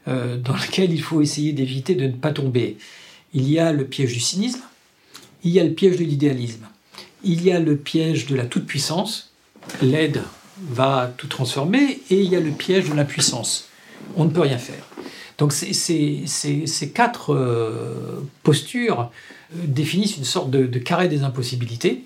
dans 0.07 0.57
lesquels 0.61 0.93
il 0.93 1.03
faut 1.03 1.21
essayer 1.21 1.53
d'éviter 1.53 1.95
de 1.95 2.07
ne 2.07 2.13
pas 2.13 2.33
tomber 2.33 2.77
il 3.37 3.51
y 3.51 3.59
a 3.59 3.71
le 3.71 3.85
piège 3.85 4.15
du 4.15 4.21
cynisme, 4.21 4.63
il 5.45 5.53
y 5.53 5.61
a 5.61 5.65
le 5.65 5.75
piège 5.75 5.99
de 5.99 6.05
l'idéalisme, 6.05 6.67
il 7.23 7.45
y 7.45 7.53
a 7.53 7.61
le 7.61 7.77
piège 7.77 8.25
de 8.27 8.35
la 8.35 8.47
toute-puissance, 8.47 9.31
l'aide 9.83 10.23
va 10.71 11.13
tout 11.19 11.27
transformer, 11.27 12.01
et 12.09 12.19
il 12.19 12.31
y 12.31 12.37
a 12.37 12.41
le 12.41 12.51
piège 12.51 12.89
de 12.89 12.95
l'impuissance. 12.95 13.69
On 14.17 14.25
ne 14.25 14.31
peut 14.31 14.41
rien 14.41 14.57
faire. 14.57 14.83
Donc 15.37 15.53
ces, 15.53 16.25
quatre 16.95 17.35
euh, 17.35 18.27
postures 18.43 19.11
euh, 19.55 19.59
définissent 19.67 20.17
une 20.17 20.25
sorte 20.25 20.51
de, 20.51 20.79
carré 20.79 21.09
des 21.09 21.23
impossibilités, 21.23 22.05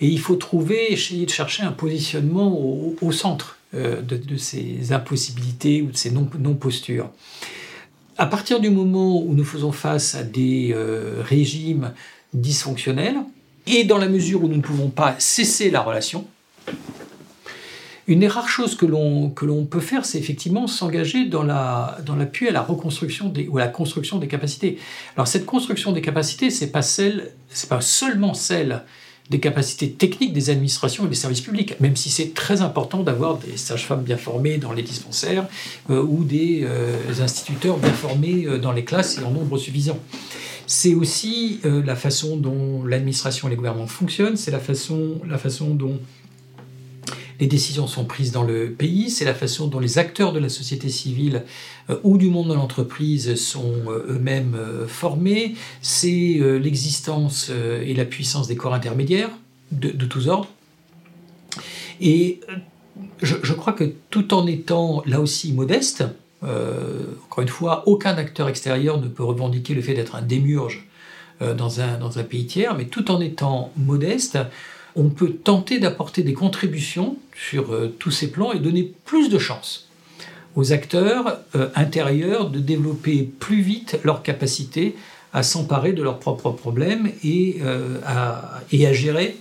et 0.00 0.08
il 0.08 0.18
faut 0.18 0.34
trouver, 0.34 0.92
essayer 0.92 1.26
de 1.26 1.30
chercher 1.30 1.62
un 1.62 1.70
positionnement 1.70 2.58
au, 2.58 3.12
centre 3.12 3.56
euh, 3.74 4.02
de, 4.02 4.36
ces 4.36 4.92
impossibilités 4.92 5.80
ou 5.80 5.92
de 5.92 5.96
ces 5.96 6.10
non-postures 6.10 7.08
à 8.18 8.26
partir 8.26 8.60
du 8.60 8.70
moment 8.70 9.22
où 9.22 9.32
nous 9.34 9.44
faisons 9.44 9.72
face 9.72 10.14
à 10.14 10.22
des 10.22 10.72
euh, 10.74 11.22
régimes 11.22 11.92
dysfonctionnels, 12.32 13.16
et 13.66 13.84
dans 13.84 13.98
la 13.98 14.08
mesure 14.08 14.42
où 14.42 14.48
nous 14.48 14.56
ne 14.56 14.62
pouvons 14.62 14.88
pas 14.88 15.14
cesser 15.18 15.70
la 15.70 15.80
relation, 15.80 16.26
une 18.08 18.20
des 18.20 18.28
rares 18.28 18.48
choses 18.48 18.74
que 18.74 18.84
l'on, 18.84 19.30
peut 19.30 19.80
faire, 19.80 20.04
c'est 20.04 20.18
effectivement 20.18 20.66
s'engager 20.66 21.26
dans, 21.26 21.44
la, 21.44 21.98
dans 22.04 22.16
l'appui 22.16 22.48
à 22.48 22.52
la 22.52 22.60
reconstruction 22.60 23.32
ou 23.48 23.58
à 23.58 23.60
la 23.60 23.68
construction 23.68 24.18
des 24.18 24.26
capacités. 24.26 24.78
Alors 25.16 25.28
cette 25.28 25.46
construction 25.46 25.92
des 25.92 26.02
capacités, 26.02 26.50
c'est 26.50 26.72
pas 26.72 26.82
pas 27.68 27.80
seulement 27.80 28.34
celle 28.34 28.82
des 29.32 29.40
capacités 29.40 29.90
techniques 29.90 30.34
des 30.34 30.50
administrations 30.50 31.06
et 31.06 31.08
des 31.08 31.16
services 31.16 31.40
publics, 31.40 31.80
même 31.80 31.96
si 31.96 32.10
c'est 32.10 32.34
très 32.34 32.60
important 32.60 33.02
d'avoir 33.02 33.38
des 33.38 33.56
sages-femmes 33.56 34.02
bien 34.02 34.18
formées 34.18 34.58
dans 34.58 34.72
les 34.72 34.82
dispensaires 34.82 35.46
euh, 35.90 36.02
ou 36.02 36.22
des 36.22 36.60
euh, 36.64 36.94
instituteurs 37.20 37.78
bien 37.78 37.92
formés 37.92 38.44
euh, 38.44 38.58
dans 38.58 38.72
les 38.72 38.84
classes 38.84 39.18
et 39.18 39.24
en 39.24 39.30
nombre 39.30 39.56
suffisant. 39.56 39.98
C'est 40.66 40.94
aussi 40.94 41.60
la 41.64 41.96
façon 41.96 42.36
dont 42.36 42.84
l'administration 42.84 43.48
et 43.48 43.50
les 43.50 43.56
gouvernements 43.56 43.88
fonctionnent, 43.88 44.36
c'est 44.36 44.52
la 44.52 44.60
façon, 44.60 45.20
la 45.28 45.36
façon 45.36 45.74
dont 45.74 45.98
les 47.40 47.46
décisions 47.46 47.86
sont 47.86 48.04
prises 48.04 48.32
dans 48.32 48.42
le 48.42 48.70
pays, 48.70 49.10
c'est 49.10 49.24
la 49.24 49.34
façon 49.34 49.66
dont 49.66 49.78
les 49.78 49.98
acteurs 49.98 50.32
de 50.32 50.38
la 50.38 50.48
société 50.48 50.88
civile 50.88 51.44
euh, 51.90 51.98
ou 52.02 52.18
du 52.18 52.28
monde 52.28 52.48
de 52.48 52.54
l'entreprise 52.54 53.34
sont 53.36 53.74
euh, 53.88 54.06
eux-mêmes 54.10 54.54
euh, 54.54 54.86
formés, 54.86 55.54
c'est 55.80 56.40
l'existence 56.60 57.50
et 57.50 57.94
la 57.94 58.04
puissance 58.04 58.48
des 58.48 58.56
corps 58.56 58.74
intermédiaires 58.74 59.30
de, 59.70 60.06
tous 60.06 60.28
ordres. 60.28 60.48
Et 62.00 62.40
je, 63.22 63.52
crois 63.52 63.72
que 63.72 63.92
tout 64.10 64.34
en 64.34 64.46
étant 64.46 65.02
là 65.06 65.20
aussi 65.20 65.52
modeste, 65.52 66.04
encore 66.42 67.42
une 67.42 67.48
fois, 67.48 67.84
aucun 67.86 68.16
acteur 68.16 68.48
extérieur 68.48 69.00
ne 69.00 69.08
peut 69.08 69.24
revendiquer 69.24 69.74
le 69.74 69.82
fait 69.82 69.94
d'être 69.94 70.16
un 70.16 70.22
un, 71.80 71.98
dans 71.98 72.18
un 72.18 72.24
pays 72.24 72.46
tiers, 72.46 72.74
mais 72.74 72.86
tout 72.86 73.10
en 73.10 73.20
étant 73.20 73.72
modeste, 73.76 74.38
on 74.96 75.08
peut 75.08 75.32
tenter 75.32 75.78
d'apporter 75.78 76.22
des 76.22 76.34
contributions 76.34 77.16
sur 77.34 77.72
euh, 77.72 77.94
tous 77.98 78.10
ces 78.10 78.30
plans 78.30 78.52
et 78.52 78.58
donner 78.58 78.92
plus 79.04 79.28
de 79.28 79.38
chances 79.38 79.88
aux 80.54 80.72
acteurs 80.72 81.38
euh, 81.54 81.68
intérieurs 81.74 82.50
de 82.50 82.58
développer 82.58 83.22
plus 83.22 83.62
vite 83.62 83.98
leur 84.04 84.22
capacité 84.22 84.94
à 85.32 85.42
s'emparer 85.42 85.92
de 85.92 86.02
leurs 86.02 86.18
propres 86.18 86.50
problèmes 86.50 87.10
et, 87.24 87.56
euh, 87.62 87.98
à, 88.04 88.60
gérer 88.70 89.36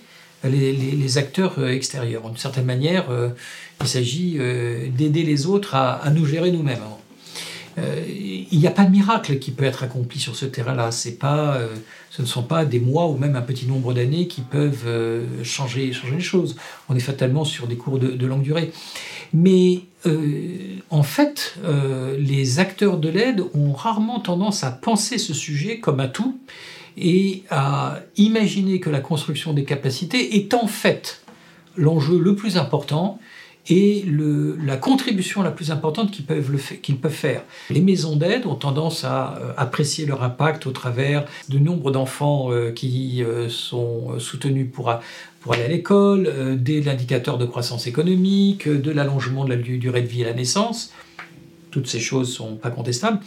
les, 0.45 1.17
acteurs 1.17 1.67
extérieurs. 1.67 2.23
D'une 2.23 2.37
certaine 2.37 2.65
manière, 2.65 3.05
il 3.81 3.87
s'agit 3.87 4.39
d'aider 4.89 5.21
les 5.21 5.45
autres 5.45 5.75
à 5.75 6.09
nous 6.09 6.25
gérer 6.25 6.51
nous-mêmes. 6.51 6.79
Euh, 7.77 8.03
il 8.51 8.59
n'y 8.59 8.67
a 8.67 8.71
pas 8.71 8.83
de 8.83 8.91
miracle 8.91 9.39
qui 9.39 9.51
peut 9.51 9.63
être 9.63 9.83
accompli 9.83 10.19
sur 10.19 10.35
ce 10.35 10.45
terrain-là. 10.45 10.91
C'est 10.91 11.17
pas, 11.17 11.55
euh, 11.55 11.67
ce 12.09 12.21
ne 12.21 12.27
sont 12.27 12.43
pas 12.43 12.65
des 12.65 12.79
mois 12.79 13.07
ou 13.07 13.17
même 13.17 13.35
un 13.35 13.41
petit 13.41 13.65
nombre 13.65 13.93
d'années 13.93 14.27
qui 14.27 14.41
peuvent 14.41 14.83
euh, 14.85 15.43
changer, 15.43 15.93
changer 15.93 16.15
les 16.15 16.21
choses. 16.21 16.55
On 16.89 16.95
est 16.95 17.01
fatalement 17.01 17.45
sur 17.45 17.67
des 17.67 17.77
cours 17.77 17.99
de, 17.99 18.25
longue 18.25 18.43
durée. 18.43 18.71
Mais 19.33 19.83
en 20.89 21.03
fait, 21.03 21.55
les 22.17 22.59
acteurs 22.59 22.97
de 22.97 23.07
l'aide 23.07 23.43
ont 23.53 23.71
rarement 23.71 24.19
tendance 24.19 24.63
à 24.63 24.71
penser 24.71 25.17
ce 25.17 25.33
sujet 25.33 25.79
comme 25.79 25.99
un 26.01 26.07
tout 26.07 26.37
et 26.97 27.43
à 27.49 27.99
imaginer 28.17 28.79
que 28.79 28.89
la 28.89 28.99
construction 28.99 29.53
des 29.53 29.63
capacités 29.63 30.35
est 30.35 30.53
en 30.53 30.67
fait 30.67 31.21
l'enjeu 31.77 32.19
le 32.19 32.35
plus 32.35 32.57
important 32.57 33.19
et 33.69 34.05
la 34.63 34.77
contribution 34.77 35.43
la 35.43 35.51
plus 35.51 35.71
importante 35.71 36.11
qu'ils 36.11 36.25
peuvent, 36.25 36.51
qu'ils 36.81 36.97
peuvent 36.97 37.11
faire. 37.11 37.43
Les 37.69 37.81
maisons 37.81 38.15
d'aide 38.15 38.45
ont 38.45 38.55
tendance 38.55 39.03
à 39.03 39.37
euh, 39.37 39.53
apprécier 39.57 40.05
leur 40.05 40.23
impact 40.23 40.65
au 40.65 40.71
travers 40.71 41.25
du 41.47 41.61
nombre 41.61 41.91
d'enfants 41.91 42.51
euh, 42.51 42.71
qui 42.71 43.23
euh, 43.23 43.49
sont 43.49 44.19
soutenus 44.19 44.67
pour, 44.71 44.93
pour 45.41 45.53
aller 45.53 45.63
à 45.63 45.67
l'école, 45.67 46.23
de 46.59 46.83
l'indicateur 46.83 47.37
de 47.37 47.45
croissance 47.45 47.87
économique, 47.87 48.67
de 48.67 48.91
l'allongement 48.91 49.45
de 49.45 49.51
la 49.51 49.57
durée 49.57 50.01
de 50.01 50.07
vie 50.07 50.23
à 50.23 50.27
la 50.27 50.33
naissance. 50.33 50.91
Toutes 51.69 51.87
ces 51.87 51.99
choses 51.99 52.33
sont 52.33 52.55
pas 52.55 52.71
contestables 52.71 53.19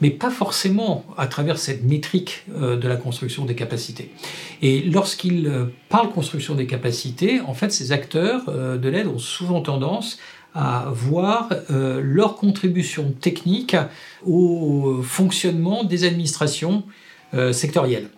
mais 0.00 0.10
pas 0.10 0.30
forcément 0.30 1.04
à 1.16 1.26
travers 1.26 1.58
cette 1.58 1.84
métrique 1.84 2.44
euh, 2.54 2.76
de 2.76 2.88
la 2.88 2.96
construction 2.96 3.44
des 3.44 3.54
capacités. 3.54 4.10
Et 4.62 4.82
lorsqu'ils 4.82 5.46
euh, 5.46 5.66
parlent 5.88 6.10
construction 6.10 6.54
des 6.54 6.66
capacités, 6.66 7.40
en 7.40 7.54
fait, 7.54 7.72
ces 7.72 7.92
acteurs 7.92 8.42
euh, 8.48 8.76
de 8.76 8.88
l'aide 8.88 9.06
ont 9.06 9.18
souvent 9.18 9.60
tendance 9.60 10.18
à 10.54 10.86
voir 10.90 11.50
leur 11.68 12.36
contribution 12.36 13.12
technique 13.20 13.76
au 14.24 15.02
fonctionnement 15.02 15.84
des 15.84 16.04
administrations 16.04 16.84
sectorielles. 17.52 18.08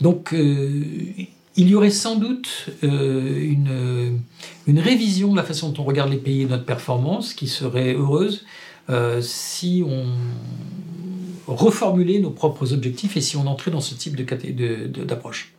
Donc, 0.00 0.34
il 0.34 1.28
y 1.56 1.76
aurait 1.76 1.90
sans 1.90 2.16
doute 2.16 2.70
une, 2.82 4.18
une, 4.66 4.78
révision 4.80 5.30
de 5.30 5.36
la 5.36 5.44
façon 5.44 5.68
dont 5.68 5.84
on 5.84 5.86
regarde 5.86 6.10
les 6.10 6.16
pays 6.16 6.42
et 6.42 6.46
notre 6.46 6.64
performance 6.64 7.34
qui 7.34 7.46
serait 7.46 7.94
heureuse 7.94 8.44
si 9.20 9.84
on 9.86 10.06
reformuler 11.46 12.18
nos 12.20 12.30
propres 12.30 12.72
objectifs 12.72 13.16
et 13.16 13.20
si 13.20 13.36
on 13.36 13.46
entrait 13.46 13.70
dans 13.70 13.80
ce 13.80 13.94
type 13.94 14.16
d'approche. 14.16 15.56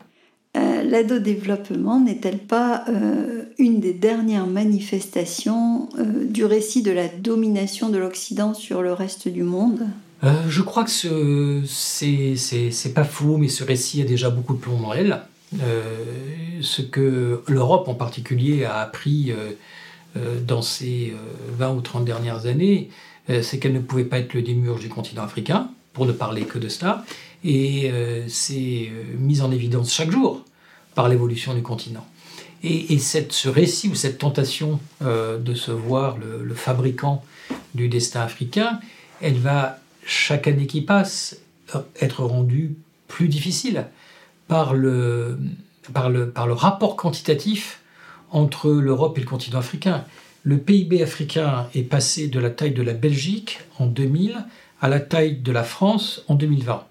Euh, 0.58 0.84
L'aide 0.84 1.12
au 1.12 1.20
développement 1.20 2.00
n'est-elle 2.00 2.40
pas 2.40 2.86
euh, 2.90 3.44
une 3.58 3.80
des 3.80 3.94
dernières 3.94 4.48
manifestations 4.48 5.90
euh, 6.00 6.26
du 6.26 6.46
récit 6.46 6.82
de 6.82 6.92
la 6.92 7.08
domination 7.08 7.90
de 7.90 7.98
l'Occident 7.98 8.54
sur 8.54 8.82
le 8.82 8.94
reste 8.94 9.28
du 9.28 9.44
monde? 9.44 9.88
Je 10.50 10.64
crois 10.64 10.84
que 10.84 10.90
ce 10.90 11.62
c'est 11.68 12.94
pas 12.96 13.04
faux, 13.04 13.38
mais 13.38 13.50
ce 13.50 13.64
récit 13.64 14.02
a 14.02 14.06
déjà 14.06 14.32
beaucoup 14.32 14.56
de 14.56 14.60
plomb 14.60 14.80
dans 14.80 14.92
l'aile. 14.92 15.22
ce 16.60 16.82
que 16.82 17.44
l'Europe 17.48 17.88
en 17.88 17.94
particulier 17.94 18.66
a 18.66 18.80
appris 18.80 19.32
dans 20.16 20.64
ces 20.64 21.14
20 21.60 21.76
ou 21.76 21.82
30 21.82 22.04
dernières 22.04 22.48
années, 22.48 22.90
c'est 23.44 23.60
qu'elle 23.60 23.74
ne 23.74 23.80
pouvait 23.80 24.06
pas 24.06 24.18
être 24.18 24.34
le 24.34 24.42
démiurge 24.42 24.82
du 24.82 24.90
continent 24.90 25.22
africain, 25.22 25.70
pour 25.98 26.06
ne 26.06 26.12
parler 26.12 26.44
que 26.44 26.60
de 26.60 26.70
cela, 26.70 27.04
et 27.44 27.92
c'est 28.28 28.92
mis 29.18 29.42
en 29.42 29.52
évidence 29.52 29.92
chaque 29.92 30.12
jour 30.12 30.46
par 30.94 31.10
l'évolution 31.10 31.56
du 31.56 31.64
continent. 31.64 32.06
Et, 32.64 33.00
cette, 33.00 33.32
ce 33.32 33.50
récit 33.50 33.90
ou 33.90 33.96
cette 33.96 34.20
tentation 34.20 34.80
de 35.02 35.54
se 35.56 35.72
voir 35.72 36.18
le, 36.20 36.54
fabricant 36.54 37.24
du 37.74 37.90
destin 37.90 38.22
africain, 38.22 38.80
elle 39.22 39.40
va, 39.40 39.80
chaque 40.06 40.48
année 40.48 40.68
qui 40.68 40.82
passe, 40.82 41.40
être 42.00 42.24
rendue 42.24 42.76
plus 43.08 43.28
difficile 43.28 43.88
par 44.48 44.76
le, 44.76 45.40
par 45.94 46.12
le, 46.12 46.30
par 46.30 46.46
le 46.46 46.54
rapport 46.54 46.96
quantitatif 46.96 47.82
entre 48.30 48.70
l'Europe 48.70 49.18
et 49.18 49.22
le 49.22 49.28
continent 49.28 49.58
africain. 49.58 50.06
Le 50.44 50.58
PIB 50.58 51.02
africain 51.02 51.68
est 51.76 51.84
passé 51.84 52.28
de 52.28 52.40
la 52.40 52.50
taille 52.50 52.72
de 52.72 52.84
la 52.84 52.94
Belgique 52.94 53.60
en 53.80 53.86
2000 53.88 54.46
à 54.82 54.90
la 54.90 55.00
taille 55.00 55.38
de 55.38 55.52
la 55.52 55.64
France 55.64 56.24
en 56.28 56.36
2020. 56.36 56.84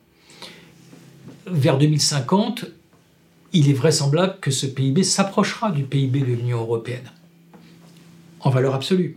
Vers 1.47 1.79
2050, 1.79 2.67
il 3.53 3.71
est 3.71 3.75
vraisemblable 3.75 4.37
que 4.41 4.51
ce 4.51 4.67
PIB 4.67 5.05
s'approchera 5.05 5.71
du 5.71 5.85
PIB 5.85 6.21
de 6.21 6.27
l'Union 6.27 6.59
européenne, 6.59 7.11
en 8.41 8.51
valeur 8.51 8.75
absolue. 8.75 9.17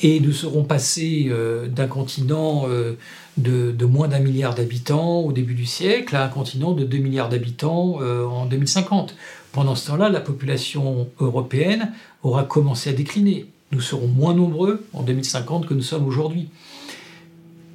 Et 0.00 0.20
nous 0.20 0.32
serons 0.32 0.62
passés 0.62 1.26
euh, 1.28 1.66
d'un 1.66 1.88
continent 1.88 2.66
euh, 2.68 2.96
de, 3.36 3.84
moins 3.84 4.06
d'un 4.08 4.20
milliard 4.20 4.54
d'habitants 4.54 5.20
au 5.20 5.32
début 5.32 5.54
du 5.54 5.66
siècle 5.66 6.14
à 6.14 6.24
un 6.24 6.28
continent 6.28 6.72
de 6.72 6.84
2 6.84 6.98
milliards 6.98 7.28
d'habitants 7.28 7.98
euh, 8.00 8.24
en 8.24 8.46
2050. 8.46 9.16
Pendant 9.52 9.74
ce 9.74 9.88
temps-là, 9.88 10.08
la 10.08 10.20
population 10.20 11.08
européenne 11.18 11.92
aura 12.22 12.44
commencé 12.44 12.90
à 12.90 12.92
décliner. 12.92 13.46
Nous 13.72 13.80
serons 13.80 14.06
moins 14.06 14.34
nombreux 14.34 14.86
en 14.92 15.02
2050 15.02 15.66
que 15.66 15.74
nous 15.74 15.82
sommes 15.82 16.06
aujourd'hui. 16.06 16.48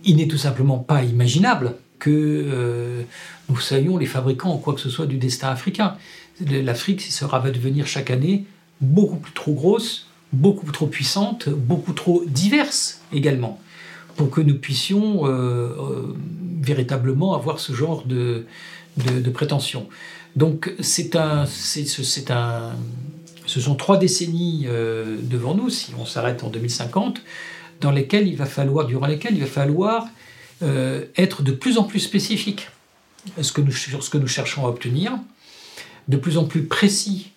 Il 0.04 0.18
n'est 0.18 0.28
tout 0.28 0.38
simplement 0.38 0.78
pas 0.80 1.04
imaginable 1.04 1.76
que 2.00 2.10
euh, 2.12 3.04
nous 3.48 3.58
soyons 3.58 3.98
les 3.98 4.06
fabricants 4.06 4.52
en 4.52 4.58
quoi 4.58 4.74
que 4.74 4.82
ce 4.82 4.90
soit 4.90 5.06
du 5.06 5.18
destin 5.18 5.48
africain. 5.48 5.96
L'Afrique 6.42 7.02
sera 7.02 7.40
va 7.40 7.52
devenir 7.52 7.88
chaque 7.88 8.12
année 8.12 8.44
beaucoup 8.82 9.16
plus 9.16 9.32
trop 9.32 9.54
grosse, 9.54 10.08
beaucoup 10.34 10.70
trop 10.72 10.88
puissante, 10.88 11.48
beaucoup 11.48 11.94
trop 11.94 12.24
diverse 12.28 13.02
également 13.14 13.62
pour 14.18 14.30
que 14.30 14.42
nous 14.42 14.58
puissions 14.58 15.26
euh, 15.26 15.30
euh, 15.30 16.16
véritablement 16.62 17.36
avoir 17.36 17.60
ce 17.60 17.72
genre 17.72 18.06
de, 18.06 18.46
de, 18.98 19.30
prétention. 19.30 19.88
Donc 20.36 20.74
c'est 20.82 21.16
un, 21.16 21.46
c'est, 21.46 22.32
un, 22.32 22.74
ce 23.46 23.62
sont 23.62 23.76
trois 23.76 23.98
décennies 23.98 24.68
devant 25.24 25.56
nous, 25.56 25.70
si 25.70 25.94
on 26.00 26.06
s'arrête 26.06 26.44
en 26.44 26.50
2050, 26.50 27.22
dans 27.82 27.92
lesquelles 27.92 28.28
il 28.28 28.36
va 28.36 28.46
falloir, 28.46 28.88
durant 28.88 29.08
lesquelles 29.08 29.36
il 29.36 29.42
va 29.42 29.48
falloir 29.48 30.08
être 31.18 31.44
de 31.44 31.52
plus 31.52 31.78
en 31.78 31.84
plus 31.84 32.00
spécifique 32.00 32.70
ce 33.42 33.52
que 33.52 33.60
nous, 33.60 33.74
sur 33.74 34.02
ce 34.02 34.10
que 34.10 34.18
nous 34.18 34.28
cherchons 34.28 34.66
à 34.66 34.70
obtenir, 34.70 35.12
de 36.08 36.16
plus 36.16 36.38
en 36.38 36.46
plus 36.46 36.64
précis 36.64 37.32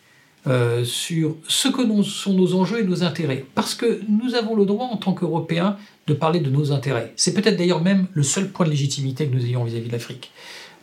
sur 0.85 1.35
ce 1.49 1.67
que 1.67 2.03
sont 2.05 2.35
nos 2.35 2.55
enjeux 2.55 2.81
et 2.81 2.85
nos 2.85 3.03
intérêts. 3.03 3.45
Parce 3.57 3.75
que 3.75 4.01
nous 4.09 4.37
avons 4.37 4.55
le 4.55 4.65
droit, 4.65 4.87
en 4.87 4.97
tant 4.97 5.13
qu'Européens, 5.13 5.77
de 6.07 6.15
parler 6.15 6.41
de 6.41 6.51
nos 6.51 6.73
intérêts. 6.73 7.13
C'est 7.17 7.35
peut-être 7.35 7.57
d'ailleurs 7.57 7.83
même 7.83 8.07
le 8.13 8.23
seul 8.23 8.49
point 8.49 8.65
de 8.65 8.71
légitimité 8.71 9.27
que 9.27 9.35
nous 9.35 9.45
ayons 9.45 9.65
vis-à-vis 9.65 9.89
de 9.89 9.93
l'Afrique. 9.93 10.31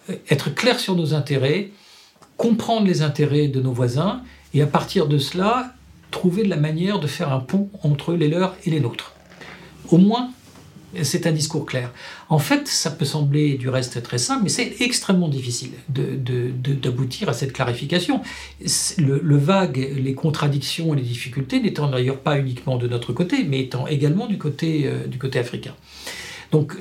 Euh, 0.09 0.15
être 0.29 0.53
clair 0.53 0.79
sur 0.79 0.95
nos 0.95 1.13
intérêts, 1.13 1.69
comprendre 2.35 2.85
les 2.85 3.01
intérêts 3.01 3.47
de 3.47 3.61
nos 3.61 3.71
voisins, 3.71 4.21
et 4.53 4.61
à 4.61 4.67
partir 4.67 5.07
de 5.07 5.17
cela, 5.17 5.73
trouver 6.11 6.43
de 6.43 6.49
la 6.49 6.57
manière 6.57 6.99
de 6.99 7.07
faire 7.07 7.31
un 7.31 7.39
pont 7.39 7.69
entre 7.83 8.13
les 8.13 8.27
leurs 8.27 8.55
et 8.65 8.69
les 8.69 8.79
nôtres. 8.79 9.12
Au 9.89 9.97
moins, 9.97 10.31
c'est 11.01 11.25
un 11.25 11.31
discours 11.31 11.65
clair. 11.65 11.91
En 12.29 12.37
fait, 12.37 12.67
ça 12.67 12.91
peut 12.91 13.05
sembler 13.05 13.55
du 13.55 13.69
reste 13.69 14.03
très 14.03 14.17
simple, 14.17 14.43
mais 14.43 14.49
c'est 14.49 14.75
extrêmement 14.81 15.27
difficile 15.27 15.71
d'aboutir 15.89 17.29
à 17.29 17.33
cette 17.33 17.53
clarification. 17.53 18.21
Le, 18.97 19.37
vague, 19.37 19.77
les 19.77 20.13
contradictions 20.13 20.93
et 20.93 20.97
les 20.97 21.03
difficultés 21.03 21.59
n'étant 21.59 21.89
d'ailleurs 21.89 22.19
pas 22.19 22.37
uniquement 22.37 22.77
de 22.77 22.87
notre 22.87 23.13
côté, 23.13 23.43
mais 23.43 23.61
étant 23.61 23.87
également 23.87 24.27
du 24.27 24.37
côté, 24.37 24.85
euh, 24.85 25.39
africain. 25.39 25.73
Donc, 26.51 26.77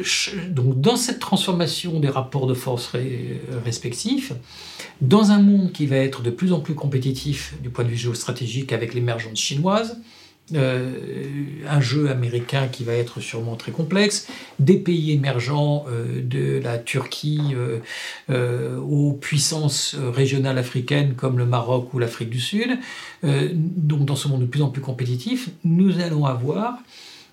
donc, 0.50 0.78
dans 0.78 0.96
cette 0.96 1.18
transformation 1.18 1.98
des 1.98 2.10
rapports 2.10 2.46
de 2.46 2.52
force 2.52 2.92
respectifs, 3.64 4.34
dans 5.00 5.30
un 5.30 5.40
monde 5.40 5.72
qui 5.72 5.86
va 5.86 5.96
être 5.96 6.20
de 6.20 6.28
plus 6.28 6.52
en 6.52 6.60
plus 6.60 6.74
compétitif 6.74 7.54
du 7.62 7.70
point 7.70 7.84
de 7.84 7.88
vue 7.88 7.96
géostratégique 7.96 8.74
avec 8.74 8.92
l'émergence 8.92 9.38
chinoise, 9.38 9.98
euh, 10.54 10.90
un 11.68 11.80
jeu 11.80 12.10
américain 12.10 12.66
qui 12.66 12.82
va 12.82 12.94
être 12.94 13.20
sûrement 13.20 13.54
très 13.54 13.70
complexe, 13.70 14.26
des 14.58 14.76
pays 14.76 15.12
émergents 15.12 15.86
euh, 15.88 16.20
de 16.20 16.60
la 16.62 16.78
Turquie 16.78 17.54
euh, 18.28 18.76
aux 18.78 19.12
puissances 19.12 19.94
régionales 19.94 20.58
africaines 20.58 21.14
comme 21.14 21.38
le 21.38 21.46
Maroc 21.46 21.94
ou 21.94 21.98
l'Afrique 21.98 22.30
du 22.30 22.40
Sud. 22.40 22.78
donc 23.22 24.04
dans 24.04 24.16
ce 24.16 24.28
monde 24.28 24.40
de 24.40 24.46
plus 24.46 24.62
en 24.62 24.68
plus 24.68 24.82
compétitif, 24.82 25.50
nous 25.64 26.00
allons 26.00 26.26
avoir 26.26 26.78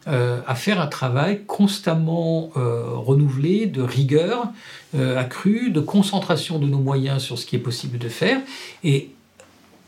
à 0.05 0.55
faire 0.55 0.79
un 0.79 0.87
travail 0.87 1.41
constamment 1.45 2.51
renouvelé 2.55 3.65
de 3.65 3.81
rigueur 3.81 4.47
accrue, 4.93 5.71
de 5.71 5.79
concentration 5.79 6.57
de 6.59 6.67
nos 6.67 6.79
moyens 6.79 7.21
sur 7.21 7.37
ce 7.37 7.45
qui 7.45 7.55
est 7.55 7.59
possible 7.59 7.97
de 7.97 8.09
faire. 8.09 8.39
Et 8.83 9.09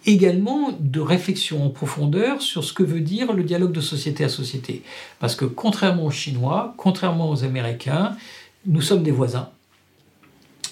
également 0.05 0.71
de 0.79 0.99
réflexion 0.99 1.65
en 1.65 1.69
profondeur 1.69 2.41
sur 2.41 2.63
ce 2.63 2.73
que 2.73 2.83
veut 2.83 3.01
dire 3.01 3.33
le 3.33 3.43
dialogue 3.43 3.71
de 3.71 3.81
société 3.81 4.23
à 4.23 4.29
société. 4.29 4.81
Parce 5.19 5.35
que 5.35 5.45
contrairement 5.45 6.05
aux 6.05 6.11
Chinois, 6.11 6.73
contrairement 6.77 7.29
aux 7.29 7.43
Américains, 7.43 8.15
nous 8.65 8.81
sommes 8.81 9.03
des 9.03 9.11
voisins. 9.11 9.49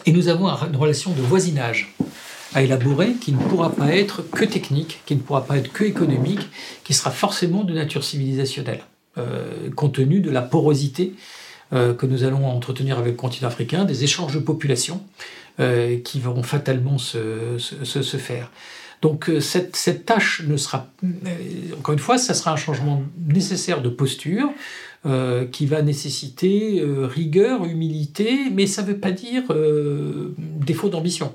Et 0.06 0.12
nous 0.12 0.28
avons 0.30 0.48
une 0.48 0.76
relation 0.76 1.12
de 1.12 1.22
voisinage 1.22 1.94
à 2.54 2.64
élaborer 2.64 3.14
qui 3.14 3.32
ne 3.32 3.38
pourra 3.38 3.72
pas 3.72 3.96
être 3.96 4.24
que 4.30 4.46
technique, 4.46 5.02
qui 5.06 5.16
ne 5.16 5.22
pourra 5.22 5.46
pas 5.46 5.58
être 5.58 5.72
que 5.72 5.84
économique, 5.84 6.42
qui 6.84 6.94
sera 6.94 7.12
forcément 7.12 7.64
de 7.64 7.74
nature 7.74 8.04
civilisationnelle, 8.04 8.82
euh, 9.18 9.70
compte 9.76 9.94
tenu 9.94 10.20
de 10.20 10.32
la 10.32 10.42
porosité 10.42 11.14
euh, 11.74 11.94
que 11.94 12.08
nous 12.08 12.24
allons 12.24 12.48
entretenir 12.48 12.98
avec 12.98 13.12
le 13.12 13.18
continent 13.18 13.50
africain, 13.50 13.86
des 13.86 14.04
échanges 14.04 14.34
de 14.34 14.40
population 14.40 15.04
euh, 15.60 16.00
qui 16.00 16.20
vont 16.20 16.42
fatalement 16.42 16.98
se 16.98 17.58
faire. 18.18 18.50
Donc 19.02 19.30
euh, 19.30 19.40
cette, 19.40 20.06
tâche 20.06 20.44
ne 20.46 20.58
sera, 20.58 20.88
euh, 21.04 21.08
encore 21.78 21.94
une 21.94 22.00
fois, 22.00 22.18
ça 22.18 22.34
sera 22.34 22.52
un 22.52 22.58
changement 22.58 23.04
nécessaire 23.28 23.82
de 23.82 23.90
posture 23.90 24.52
euh, 25.06 25.46
qui 25.46 25.66
va 25.66 25.82
nécessiter 25.82 26.84
rigueur, 26.84 27.66
humilité, 27.66 28.50
mais 28.52 28.68
ça 28.68 28.82
ne 28.82 28.88
veut 28.88 28.98
pas 28.98 29.12
dire 29.12 29.44
défaut 30.38 30.90
d'ambition. 30.90 31.34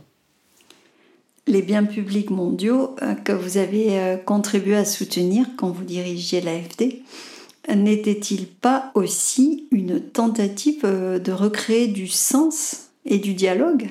Les 1.47 1.63
biens 1.63 1.85
publics 1.85 2.31
mondiaux 2.31 2.97
que 3.25 3.33
vous 3.33 3.59
avez 3.59 4.19
contribué 4.25 4.77
à 4.77 4.85
soutenir 4.85 5.47
quand 5.57 5.71
vous 5.71 5.85
dirigiez 5.85 6.41
l'AFD, 6.41 7.03
n'était-il 7.75 8.47
pas 8.47 8.91
aussi 8.95 9.67
une 9.71 10.01
tentative 10.01 10.83
de 10.83 11.33
recréer 11.33 11.89
du 11.89 12.07
sens 12.07 12.89
et 13.05 13.19
du 13.19 13.35
dialogue 13.35 13.89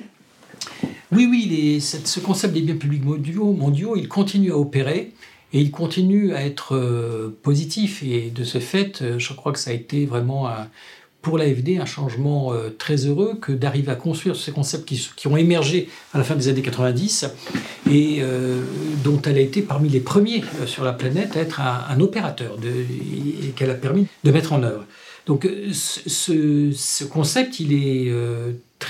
oui, 1.12 1.26
oui, 1.30 1.80
ce 1.80 2.20
concept 2.20 2.54
des 2.54 2.62
biens 2.62 2.76
publics 2.76 3.04
mondiaux, 3.04 3.96
il 3.96 4.08
continue 4.08 4.52
à 4.52 4.56
opérer 4.56 5.12
et 5.54 5.60
il 5.60 5.70
continue 5.70 6.34
à 6.34 6.44
être 6.44 6.74
euh, 6.74 7.38
positif. 7.42 8.02
Et 8.02 8.30
de 8.30 8.42
ce 8.42 8.58
fait, 8.58 9.00
euh, 9.00 9.18
je 9.18 9.32
crois 9.32 9.52
que 9.52 9.58
ça 9.58 9.70
a 9.70 9.72
été 9.72 10.04
vraiment 10.04 10.50
pour 11.22 11.38
l'AFD 11.38 11.78
un 11.80 11.86
changement 11.86 12.52
euh, 12.52 12.70
très 12.76 13.06
heureux 13.06 13.38
que 13.40 13.52
d'arriver 13.52 13.92
à 13.92 13.94
construire 13.94 14.34
ces 14.34 14.50
concepts 14.50 14.84
qui, 14.84 15.28
ont 15.28 15.36
émergé 15.36 15.88
à 16.12 16.18
la 16.18 16.24
fin 16.24 16.34
des 16.34 16.48
années 16.48 16.60
90 16.60 17.26
et 17.90 18.22
dont 19.04 19.20
elle 19.22 19.36
a 19.36 19.40
été 19.40 19.62
parmi 19.62 19.88
les 19.88 20.00
premiers 20.00 20.42
sur 20.66 20.84
la 20.84 20.92
planète 20.92 21.36
à 21.36 21.40
être 21.40 21.60
un, 21.60 22.00
opérateur 22.00 22.56
et 22.64 23.50
qu'elle 23.50 23.70
a 23.70 23.74
permis 23.74 24.06
de 24.24 24.30
mettre 24.30 24.54
en 24.54 24.62
œuvre. 24.62 24.84
Donc 25.26 25.46
ce 25.70 27.04
concept, 27.04 27.60
il 27.60 27.72
est 27.74 28.10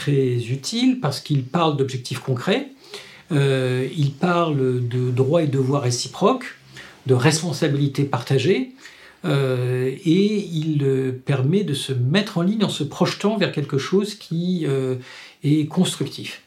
utile 0.08 1.00
parce 1.00 1.20
qu'il 1.20 1.44
parle 1.44 1.76
d'objectifs 1.76 2.20
concrets, 2.20 2.68
euh, 3.32 3.88
il 3.96 4.12
parle 4.12 4.86
de 4.86 5.10
droits 5.10 5.42
et 5.42 5.46
devoirs 5.46 5.82
réciproques, 5.82 6.56
de 7.06 7.14
responsabilités 7.14 8.04
partagées, 8.04 8.72
euh, 9.24 9.90
et 10.04 10.48
il 10.52 10.82
euh, 10.82 11.12
permet 11.24 11.64
de 11.64 11.72
se 11.72 11.92
mettre 11.92 12.38
en 12.38 12.42
ligne 12.42 12.64
en 12.64 12.68
se 12.68 12.84
projetant 12.84 13.36
vers 13.38 13.52
quelque 13.52 13.78
chose 13.78 14.14
qui 14.14 14.66
est 15.42 15.66
constructif. 15.66 16.42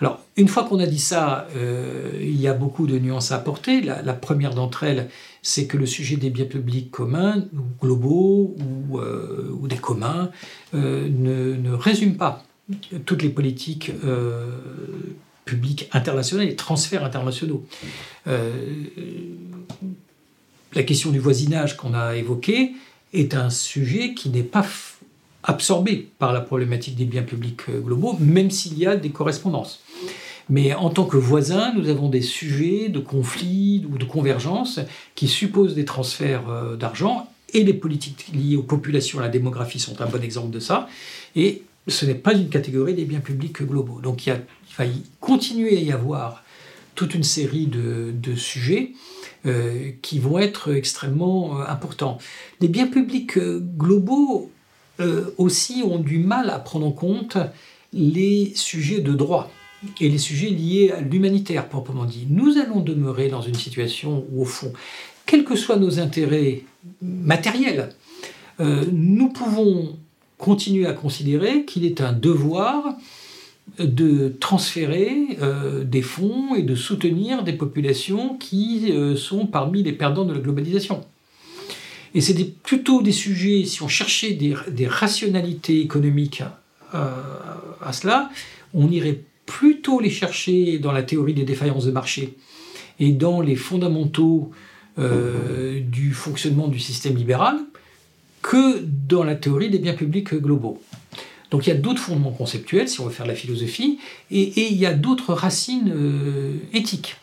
Alors, 0.00 0.20
une 0.36 0.48
fois 0.48 0.64
qu'on 0.64 0.80
a 0.80 0.86
dit 0.86 0.98
ça, 0.98 1.46
il 2.20 2.40
y 2.40 2.48
a 2.48 2.54
beaucoup 2.54 2.88
de 2.88 2.98
nuances 2.98 3.30
à 3.30 3.36
apporter. 3.36 3.80
La, 3.80 4.14
première 4.14 4.52
d'entre 4.52 4.82
elles, 4.82 5.08
c'est 5.42 5.66
que 5.66 5.76
le 5.76 5.86
sujet 5.86 6.16
des 6.16 6.30
biens 6.30 6.46
publics 6.46 6.90
communs, 6.90 7.44
ou 7.52 7.84
globaux, 7.84 8.56
ou, 8.58 8.98
ou 8.98 9.68
des 9.68 9.76
communs, 9.76 10.30
euh, 10.74 11.08
ne, 11.08 11.72
résume 11.72 12.16
pas 12.16 12.44
toutes 13.04 13.22
les 13.22 13.28
politiques 13.28 13.90
euh, 14.04 14.50
publiques 15.44 15.88
internationales 15.92 16.48
et 16.48 16.56
transferts 16.56 17.04
internationaux. 17.04 17.66
Euh, 18.26 18.50
la 20.74 20.82
question 20.82 21.10
du 21.10 21.18
voisinage 21.18 21.76
qu'on 21.76 21.94
a 21.94 22.16
évoqué 22.16 22.72
est 23.12 23.34
un 23.34 23.50
sujet 23.50 24.14
qui 24.14 24.30
n'est 24.30 24.42
pas 24.42 24.64
absorbé 25.42 26.08
par 26.18 26.32
la 26.32 26.40
problématique 26.40 26.94
des 26.94 27.04
biens 27.04 27.24
publics 27.24 27.68
euh, 27.68 27.80
globaux, 27.80 28.16
même 28.20 28.50
s'il 28.50 28.78
y 28.78 28.86
a 28.86 28.96
des 28.96 29.10
correspondances. 29.10 29.82
Mais 30.48 30.74
en 30.74 30.90
tant 30.90 31.04
que 31.04 31.16
voisins, 31.16 31.72
nous 31.74 31.88
avons 31.88 32.08
des 32.08 32.22
sujets 32.22 32.88
de 32.88 32.98
conflits 32.98 33.86
ou 33.90 33.98
de 33.98 34.04
convergence 34.04 34.80
qui 35.14 35.28
supposent 35.28 35.74
des 35.74 35.84
transferts 35.84 36.48
euh, 36.48 36.76
d'argent 36.76 37.28
et 37.54 37.64
les 37.64 37.74
politiques 37.74 38.28
liées 38.32 38.56
aux 38.56 38.62
populations, 38.62 39.18
à 39.18 39.22
la 39.22 39.28
démographie 39.28 39.78
sont 39.78 40.00
un 40.00 40.06
bon 40.06 40.22
exemple 40.22 40.50
de 40.50 40.58
ça. 40.58 40.88
Et 41.36 41.62
ce 41.86 42.06
n'est 42.06 42.14
pas 42.14 42.32
une 42.32 42.48
catégorie 42.48 42.94
des 42.94 43.04
biens 43.04 43.20
publics 43.20 43.62
globaux. 43.62 44.00
Donc 44.00 44.26
il, 44.26 44.32
va 44.78 44.84
continuer 45.20 45.76
à 45.76 45.80
y 45.80 45.92
avoir 45.92 46.44
toute 46.94 47.14
une 47.14 47.24
série 47.24 47.66
de, 47.66 48.34
sujets 48.34 48.92
euh, 49.44 49.90
qui 50.00 50.18
vont 50.18 50.38
être 50.38 50.74
extrêmement 50.74 51.60
euh, 51.60 51.64
importants. 51.66 52.18
Les 52.60 52.68
biens 52.68 52.86
publics 52.86 53.38
globaux 53.38 54.50
aussi 55.36 55.82
ont 55.84 55.98
du 55.98 56.18
mal 56.18 56.48
à 56.48 56.60
prendre 56.60 56.86
en 56.86 56.92
compte 56.92 57.36
les 57.92 58.52
sujets 58.54 59.00
de 59.00 59.12
droit 59.14 59.50
et 60.00 60.08
les 60.08 60.18
sujets 60.18 60.50
liés 60.50 60.92
à 60.96 61.00
l'humanitaire 61.00 61.68
proprement 61.68 62.04
dit. 62.04 62.26
Nous 62.28 62.58
allons 62.58 62.80
demeurer 62.80 63.28
dans 63.28 63.42
une 63.42 63.54
situation 63.54 64.24
où, 64.32 64.42
au 64.42 64.44
fond, 64.44 64.72
quels 65.26 65.44
que 65.44 65.56
soient 65.56 65.76
nos 65.76 65.98
intérêts 65.98 66.62
matériels, 67.00 67.90
euh, 68.60 68.84
nous 68.92 69.28
pouvons 69.28 69.96
continuer 70.38 70.86
à 70.86 70.92
considérer 70.92 71.64
qu'il 71.64 71.84
est 71.84 72.00
un 72.00 72.12
devoir 72.12 72.94
de 73.78 74.34
transférer 74.40 75.38
euh, 75.40 75.84
des 75.84 76.02
fonds 76.02 76.54
et 76.54 76.62
de 76.62 76.74
soutenir 76.74 77.44
des 77.44 77.52
populations 77.52 78.36
qui 78.36 78.90
euh, 78.90 79.16
sont 79.16 79.46
parmi 79.46 79.82
les 79.82 79.92
perdants 79.92 80.24
de 80.24 80.32
la 80.32 80.40
globalisation. 80.40 81.04
Et 82.14 82.20
c'est 82.20 82.34
plutôt 82.62 83.00
des 83.00 83.12
sujets, 83.12 83.64
si 83.64 83.82
on 83.82 83.88
cherchait 83.88 84.32
des, 84.32 84.86
rationalités 84.86 85.80
économiques 85.80 86.42
à 86.92 87.92
cela, 87.94 88.28
on 88.74 88.90
irait 88.90 89.22
plutôt 89.46 90.00
les 90.00 90.10
chercher 90.10 90.78
dans 90.78 90.92
la 90.92 91.02
théorie 91.02 91.34
des 91.34 91.44
défaillances 91.44 91.86
de 91.86 91.90
marché 91.90 92.34
et 93.00 93.12
dans 93.12 93.40
les 93.40 93.56
fondamentaux 93.56 94.50
euh, 94.98 95.80
du 95.80 96.12
fonctionnement 96.12 96.68
du 96.68 96.78
système 96.78 97.16
libéral 97.16 97.58
que 98.42 98.80
dans 98.80 99.24
la 99.24 99.34
théorie 99.34 99.70
des 99.70 99.78
biens 99.78 99.94
publics 99.94 100.34
globaux. 100.34 100.82
Donc 101.50 101.66
il 101.66 101.70
y 101.70 101.72
a 101.72 101.76
d'autres 101.76 102.00
fondements 102.00 102.32
conceptuels, 102.32 102.88
si 102.88 103.00
on 103.00 103.06
veut 103.06 103.10
faire 103.10 103.26
de 103.26 103.30
la 103.30 103.36
philosophie, 103.36 103.98
et, 104.30 104.70
il 104.70 104.76
y 104.76 104.86
a 104.86 104.94
d'autres 104.94 105.34
racines 105.34 105.92
euh, 105.94 106.56
éthiques, 106.72 107.16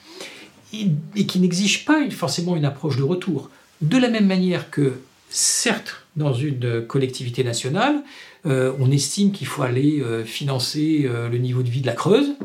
et, 0.74 1.26
qui 1.26 1.40
n'exigent 1.40 1.86
pas 1.86 2.10
forcément 2.10 2.56
une 2.56 2.66
approche 2.66 2.98
de 2.98 3.04
retour. 3.04 3.50
De 3.82 3.98
la 3.98 4.10
même 4.10 4.28
manière 4.28 4.70
que, 4.70 4.94
certes, 5.30 6.06
dans 6.16 6.34
une 6.34 6.86
collectivité 6.88 7.44
nationale, 7.44 8.04
euh, 8.46 8.74
on 8.80 8.92
estime 8.92 9.32
qu'il 9.32 9.48
faut 9.48 9.64
aller 9.64 10.02
euh, 10.02 10.24
financer 10.24 11.04
euh, 11.06 11.28
le 11.30 11.38
niveau 11.38 11.62
de 11.62 11.70
vie 11.70 11.82
de 11.82 11.88
la 11.88 11.94
Creuse 11.94 12.36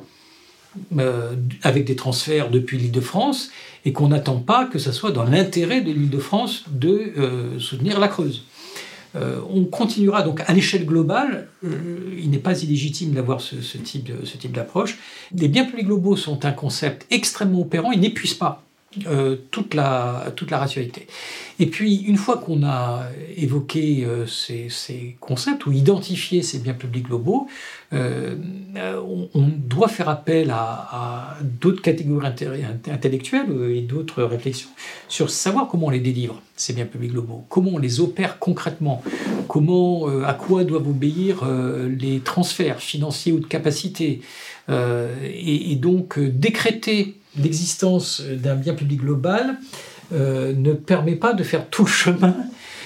avec 1.62 1.84
des 1.84 1.94
transferts 1.94 2.50
depuis 2.50 2.78
l'île 2.78 2.90
de 2.90 3.00
France 3.00 3.50
et 3.84 3.92
qu'on 3.92 4.08
n'attend 4.08 4.40
pas 4.40 4.64
que 4.64 4.80
ce 4.80 4.90
soit 4.90 5.12
dans 5.12 5.22
l'intérêt 5.22 5.82
de 5.82 5.92
l'île 5.92 6.10
de 6.10 7.60
soutenir 7.60 8.00
la 8.00 8.08
Creuse. 8.08 8.44
on 9.14 9.66
continuera 9.66 10.22
donc 10.22 10.42
à 10.44 10.52
l'échelle 10.52 10.84
globale, 10.84 11.46
il 11.62 12.28
n'est 12.28 12.38
pas 12.38 12.60
illégitime 12.60 13.12
d'avoir 13.12 13.40
ce, 13.40 13.62
ce 13.62 13.78
type 13.78 14.50
d'approche. 14.50 14.98
Les 15.32 15.46
biens 15.46 15.64
publics 15.64 15.86
globaux 15.86 16.16
sont 16.16 16.44
un 16.44 16.50
concept 16.50 17.06
extrêmement 17.12 17.60
opérant, 17.60 17.92
ils 17.92 18.00
n'épuisent 18.00 18.34
pas 18.34 18.63
euh, 19.06 19.36
toute, 19.50 19.74
la, 19.74 20.32
toute 20.36 20.52
la 20.52 20.58
rationalité. 20.58 21.08
Et 21.58 21.66
puis, 21.66 22.02
une 22.02 22.16
fois 22.16 22.38
qu'on 22.38 22.62
a 22.64 23.06
évoqué 23.36 24.04
euh, 24.04 24.24
ces, 24.26 25.16
concepts 25.18 25.66
ou 25.66 25.72
identifié 25.72 26.42
ces 26.42 26.60
biens 26.60 26.74
publics 26.74 27.06
globaux, 27.06 27.48
euh, 27.92 28.36
on, 29.34 29.48
doit 29.48 29.88
faire 29.88 30.08
appel 30.08 30.50
à, 30.52 31.36
d'autres 31.42 31.82
catégories 31.82 32.28
intellectuelles 32.88 33.48
et 33.70 33.80
d'autres 33.80 34.22
réflexions 34.22 34.68
sur 35.08 35.30
savoir 35.30 35.66
comment 35.66 35.88
on 35.88 35.90
les 35.90 36.00
délivre, 36.00 36.40
ces 36.54 36.72
biens 36.72 36.86
publics 36.86 37.12
globaux, 37.12 37.44
comment 37.48 37.72
on 37.74 37.78
les 37.78 38.00
opère 38.00 38.38
concrètement, 38.38 39.02
comment, 39.48 40.06
à 40.24 40.34
quoi 40.34 40.64
doivent 40.64 40.88
obéir 40.88 41.44
les 41.88 42.20
transferts 42.20 42.80
financiers 42.80 43.32
ou 43.32 43.40
de 43.40 43.46
capacité, 43.46 44.22
et, 44.68 45.76
donc 45.76 46.18
décréter 46.18 47.16
l'existence 47.36 48.20
d'un 48.20 48.56
bien 48.56 48.74
public 48.74 49.00
global 49.00 49.58
euh, 50.12 50.52
ne 50.54 50.72
permet 50.72 51.16
pas 51.16 51.32
de 51.32 51.42
faire 51.42 51.68
tout 51.68 51.84
le 51.84 51.90
chemin 51.90 52.36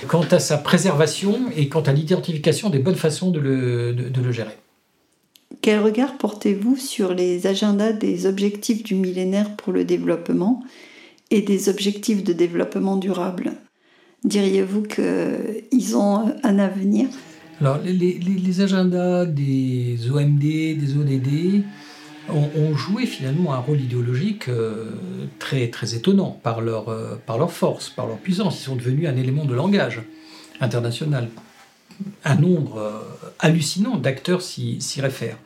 quant 0.06 0.24
à 0.30 0.38
sa 0.38 0.56
préservation 0.56 1.38
et 1.56 1.68
quant 1.68 1.80
à 1.80 1.92
l'identification 1.92 2.70
des 2.70 2.78
bonnes 2.78 2.94
façons 2.94 3.30
de 3.30 3.40
le, 3.40 3.92
de, 3.92 4.22
le 4.22 4.32
gérer. 4.32 4.56
Quel 5.61 5.80
regard 5.80 6.16
portez-vous 6.16 6.76
sur 6.76 7.14
les 7.14 7.46
agendas 7.46 7.92
des 7.92 8.26
objectifs 8.26 8.84
du 8.84 8.94
millénaire 8.94 9.56
pour 9.56 9.72
le 9.72 9.84
développement 9.84 10.62
et 11.30 11.42
des 11.42 11.68
objectifs 11.68 12.22
de 12.22 12.32
développement 12.32 12.96
durable? 12.96 13.52
Diriez-vous 14.24 14.82
qu'ils 14.82 15.96
ont 15.96 16.32
un 16.42 16.58
avenir? 16.58 17.08
Alors, 17.61 17.78
les, 17.84 17.92
les, 17.92 18.18
les, 18.18 18.61
agendas 18.61 19.26
des 19.26 19.98
OMD, 20.08 20.40
des 20.40 20.96
ODD, 20.96 21.64
ont, 22.30 22.76
joué 22.76 23.06
finalement 23.06 23.54
un 23.54 23.58
rôle 23.58 23.80
idéologique 23.80 24.48
euh, 24.48 24.92
très, 25.38 25.70
étonnant 25.94 26.38
par 26.42 26.60
leur, 26.60 26.88
euh, 26.88 27.16
par 27.26 27.38
leur 27.38 27.52
force, 27.52 27.88
par 27.88 28.06
leur 28.06 28.18
puissance. 28.18 28.60
Ils 28.60 28.64
sont 28.64 28.76
devenus 28.76 29.08
un 29.08 29.16
élément 29.16 29.44
de 29.44 29.54
langage 29.54 30.02
international. 30.60 31.28
Un 32.24 32.36
nombre 32.36 32.78
euh, 32.78 33.00
hallucinant 33.38 33.96
d'acteurs 33.96 34.42
s'y 34.42 35.00
réfèrent. 35.00 35.38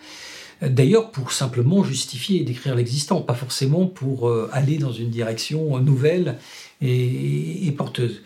D'ailleurs, 0.60 1.10
pour 1.10 1.32
simplement 1.32 1.82
justifier 1.82 2.40
et 2.40 2.44
décrire 2.44 2.76
l'existant, 2.76 3.20
pas 3.20 3.34
forcément 3.34 3.86
pour 3.86 4.32
aller 4.52 4.78
dans 4.78 4.92
une 4.92 5.10
direction 5.10 5.76
nouvelle 5.80 6.38
et 6.80 7.74
porteuse. 7.76 8.22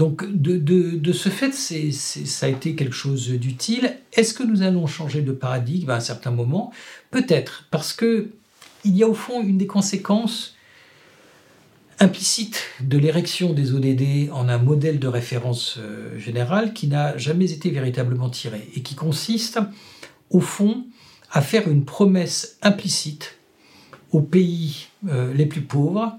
Donc, 0.00 0.24
de, 0.24 1.12
ce 1.12 1.28
fait, 1.28 1.52
ça 1.52 2.46
a 2.46 2.48
été 2.48 2.74
quelque 2.74 2.94
chose 2.94 3.28
d'utile. 3.28 3.98
Est-ce 4.14 4.32
que 4.32 4.42
nous 4.42 4.62
allons 4.62 4.86
changer 4.86 5.20
de 5.20 5.30
paradigme 5.30 5.90
à 5.90 5.96
un 5.96 6.00
certain 6.00 6.30
moment? 6.30 6.72
Peut-être, 7.10 7.68
parce 7.70 7.92
que 7.92 8.30
il 8.86 8.96
y 8.96 9.02
a 9.02 9.06
au 9.06 9.12
fond 9.12 9.42
une 9.42 9.58
des 9.58 9.66
conséquences 9.66 10.56
implicites 11.98 12.62
de 12.80 12.96
l'érection 12.96 13.52
des 13.52 13.74
ODD 13.74 14.30
en 14.32 14.48
un 14.48 14.56
modèle 14.56 15.00
de 15.00 15.06
référence 15.06 15.76
euh, 15.76 16.18
général 16.18 16.72
qui 16.72 16.86
n'a 16.86 17.14
jamais 17.18 17.52
été 17.52 17.68
véritablement 17.68 18.30
tiré 18.30 18.70
et 18.74 18.80
qui 18.80 18.94
consiste, 18.94 19.60
au 20.30 20.40
fond, 20.40 20.86
à 21.30 21.42
faire 21.42 21.68
une 21.68 21.84
promesse 21.84 22.56
implicite 22.62 23.36
aux 24.12 24.20
pays 24.20 24.88
euh, 25.08 25.32
les 25.34 25.46
plus 25.46 25.60
pauvres 25.60 26.18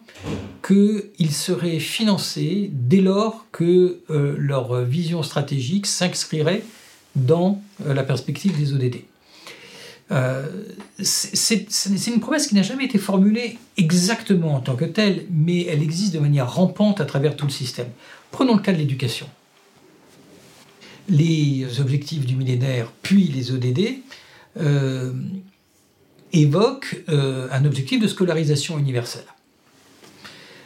qu'ils 0.65 1.31
seraient 1.31 1.79
financés 1.79 2.69
dès 2.73 3.01
lors 3.01 3.45
que 3.51 3.99
euh, 4.09 4.35
leur 4.37 4.81
vision 4.83 5.23
stratégique 5.23 5.85
s'inscrirait 5.85 6.63
dans 7.15 7.61
euh, 7.85 7.93
la 7.93 8.03
perspective 8.03 8.57
des 8.57 8.73
ODD. 8.73 9.01
c'est 10.99 12.07
une 12.07 12.19
promesse 12.19 12.47
qui 12.47 12.55
n'a 12.55 12.63
jamais 12.63 12.85
été 12.85 12.97
formulée 12.97 13.57
exactement 13.77 14.55
en 14.55 14.59
tant 14.59 14.75
que 14.75 14.85
telle, 14.85 15.25
mais 15.29 15.65
elle 15.65 15.81
existe 15.81 16.13
de 16.13 16.19
manière 16.19 16.53
rampante 16.53 17.01
à 17.01 17.05
travers 17.05 17.35
tout 17.35 17.45
le 17.45 17.51
système. 17.51 17.87
Prenons 18.31 18.55
le 18.55 18.61
cas 18.61 18.73
de 18.73 18.77
l'éducation. 18.77 19.27
Les 21.09 21.79
objectifs 21.79 22.25
du 22.25 22.35
millénaire, 22.35 22.91
puis 23.01 23.23
les 23.23 23.51
ODD, 23.51 23.99
évoque 26.33 27.03
euh, 27.09 27.47
un 27.51 27.65
objectif 27.65 27.99
de 28.01 28.07
scolarisation 28.07 28.77
universelle. 28.77 29.25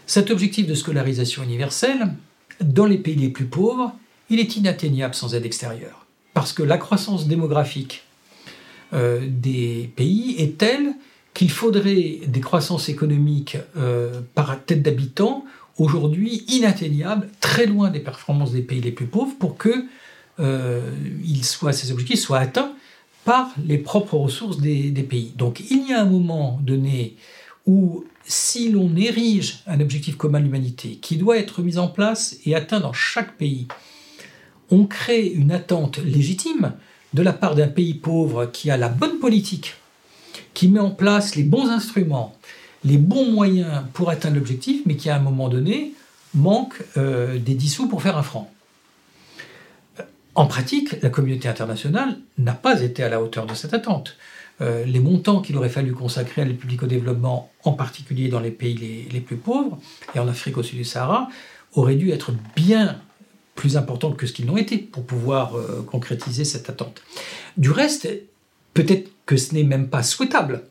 Cet 0.06 0.32
objectif 0.32 0.68
de 0.68 0.76
scolarisation 0.76 1.44
universelle, 1.44 2.14
dans 2.62 2.86
les 2.86 2.98
pays 2.98 3.16
les 3.16 3.30
plus 3.30 3.46
pauvres, 3.46 3.94
il 4.30 4.40
est 4.40 4.56
inatteignable 4.56 5.16
sans 5.16 5.34
aide 5.36 5.46
extérieure. 5.46 6.06
Parce 6.34 6.54
que 6.54 6.64
la 6.64 6.78
croissance 6.78 7.28
démographique 7.28 8.04
euh, 8.94 9.22
des 9.28 9.90
pays 9.96 10.36
est 10.38 10.58
telle 10.58 10.94
qu'il 11.34 11.50
faudrait 11.50 12.20
des 12.28 12.40
croissances 12.42 12.88
économiques 12.88 13.58
euh, 13.78 14.22
par 14.36 14.64
tête 14.64 14.82
d'habitant 14.82 15.46
aujourd'hui 15.78 16.46
inatteignables, 16.48 17.28
très 17.42 17.66
loin 17.66 17.90
des 17.90 18.00
performances 18.00 18.54
des 18.54 18.62
pays 18.62 18.80
les 18.80 18.92
plus 18.92 19.08
pauvres, 19.08 19.36
pour 19.38 19.58
que 19.58 19.86
ces 20.38 21.92
objectifs 21.92 22.20
soient 22.20 22.40
atteints 22.40 22.74
par 23.26 23.50
les 23.66 23.80
propres 23.80 24.16
ressources 24.16 24.60
des, 24.60 24.92
pays. 25.10 25.34
Donc 25.36 25.62
il 25.72 25.90
y 25.90 25.94
a 25.94 26.02
un 26.02 26.06
moment 26.06 26.60
donné 26.64 27.18
où 27.66 28.06
si 28.24 28.70
l'on 28.70 28.96
érige 28.96 29.64
un 29.68 29.82
objectif 29.82 30.16
commun 30.16 30.40
de 30.40 30.46
l'humanité 30.46 31.00
qui 31.02 31.18
doit 31.18 31.38
être 31.38 31.62
mis 31.62 31.78
en 31.78 31.88
place 31.88 32.38
et 32.46 32.56
atteint 32.56 32.80
dans 32.80 32.94
chaque 32.94 33.36
pays, 33.36 33.68
on 34.70 34.86
crée 34.86 35.28
une 35.28 35.52
attente 35.52 35.98
légitime 35.98 36.74
de 37.14 37.24
la 37.24 37.34
part 37.34 37.56
d'un 37.56 37.68
pays 37.68 37.96
pauvre 37.96 38.46
qui 38.46 38.70
a 38.70 38.78
la 38.78 38.90
bonne 38.90 39.20
politique, 39.20 39.74
qui 40.54 40.68
met 40.68 40.80
en 40.80 40.92
place 40.92 41.36
les 41.36 41.44
bons 41.44 41.70
instruments, 41.70 42.36
les 42.84 42.98
bons 42.98 43.32
moyens 43.32 43.84
pour 43.94 44.12
atteindre 44.12 44.36
l'objectif, 44.36 44.84
mais 44.86 44.96
qui 44.96 45.10
à 45.10 45.16
un 45.16 45.20
moment 45.20 45.50
donné 45.50 45.94
manque 46.36 46.76
des 46.96 47.56
dissous 47.56 47.88
pour 47.88 48.04
faire 48.04 48.18
un 48.18 48.24
franc. 48.24 48.52
En 50.36 50.48
pratique, 50.48 51.02
la 51.02 51.10
communauté 51.10 51.48
internationale 51.48 52.18
n'a 52.38 52.54
pas 52.54 52.82
été 52.82 53.04
à 53.04 53.10
la 53.10 53.22
hauteur 53.22 53.46
de 53.46 53.56
cette 53.56 53.74
attente. 53.74 54.18
Euh, 54.62 54.84
les 54.86 55.00
montants 55.00 55.42
qu'il 55.42 55.56
aurait 55.58 55.70
fallu 55.70 55.94
consacrer 55.94 56.42
à 56.42 56.46
l'aide 56.46 56.60
au 56.82 56.86
développement, 56.86 57.52
en 57.64 57.72
particulier 57.72 58.28
dans 58.28 58.42
les 58.42 58.52
pays 58.52 59.08
les, 59.12 59.20
plus 59.22 59.38
pauvres 59.38 59.80
et 60.14 60.20
en 60.20 60.28
Afrique 60.28 60.58
au 60.58 60.64
sud 60.64 60.78
du 60.78 60.84
Sahara, 60.84 61.30
auraient 61.74 61.96
dû 61.96 62.12
être 62.12 62.34
bien 62.56 63.02
plus 63.56 63.78
importants 63.78 64.12
que 64.12 64.28
ce 64.28 64.34
qu'ils 64.34 64.46
n'ont 64.46 64.58
été 64.58 64.78
pour 64.78 65.06
pouvoir 65.06 65.56
euh, 65.56 65.86
concrétiser 65.90 66.44
cette 66.44 66.70
attente. 66.70 67.02
Du 67.56 67.72
reste, 67.72 68.08
peut-être 68.74 69.10
que 69.26 69.38
ce 69.38 69.54
n'est 69.54 69.64
même 69.64 69.88
pas 69.88 70.04
souhaitable, 70.04 70.64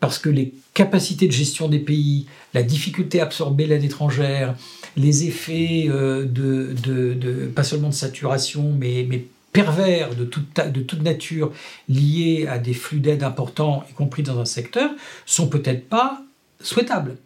parce 0.00 0.18
que 0.18 0.28
les 0.28 0.52
capacités 0.74 1.26
de 1.26 1.32
gestion 1.32 1.68
des 1.68 1.78
pays, 1.78 2.26
la 2.54 2.62
difficulté 2.62 3.20
à 3.20 3.24
absorber 3.24 3.66
l'aide 3.66 3.84
étrangère, 3.84 4.54
les 4.96 5.26
effets 5.26 5.86
euh, 5.88 6.24
de, 6.24 7.46
pas 7.54 7.62
seulement 7.62 7.88
de 7.90 7.94
saturation, 7.94 8.74
mais, 8.76 9.06
pervers 9.52 10.14
de 10.14 10.26
toute, 10.26 11.02
nature 11.02 11.50
liés 11.88 12.46
à 12.46 12.58
des 12.58 12.74
flux 12.74 13.00
d'aide 13.00 13.22
importants, 13.22 13.84
y 13.90 13.94
compris 13.94 14.22
dans 14.22 14.38
un 14.38 14.44
secteur, 14.44 14.90
sont 15.24 15.48
peut-être 15.48 15.88
pas 15.88 16.22
souhaitables. 16.60 17.16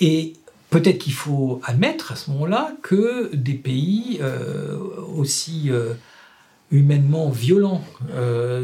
Et 0.00 0.32
peut-être 0.70 0.96
qu'il 0.96 1.12
faut 1.12 1.60
admettre 1.64 2.12
à 2.12 2.16
ce 2.16 2.30
moment-là 2.30 2.72
que 2.80 3.34
des 3.34 3.52
pays 3.52 4.18
euh, 4.22 4.78
aussi 5.14 5.64
euh, 5.68 5.92
humainement 6.70 7.28
violents 7.28 7.84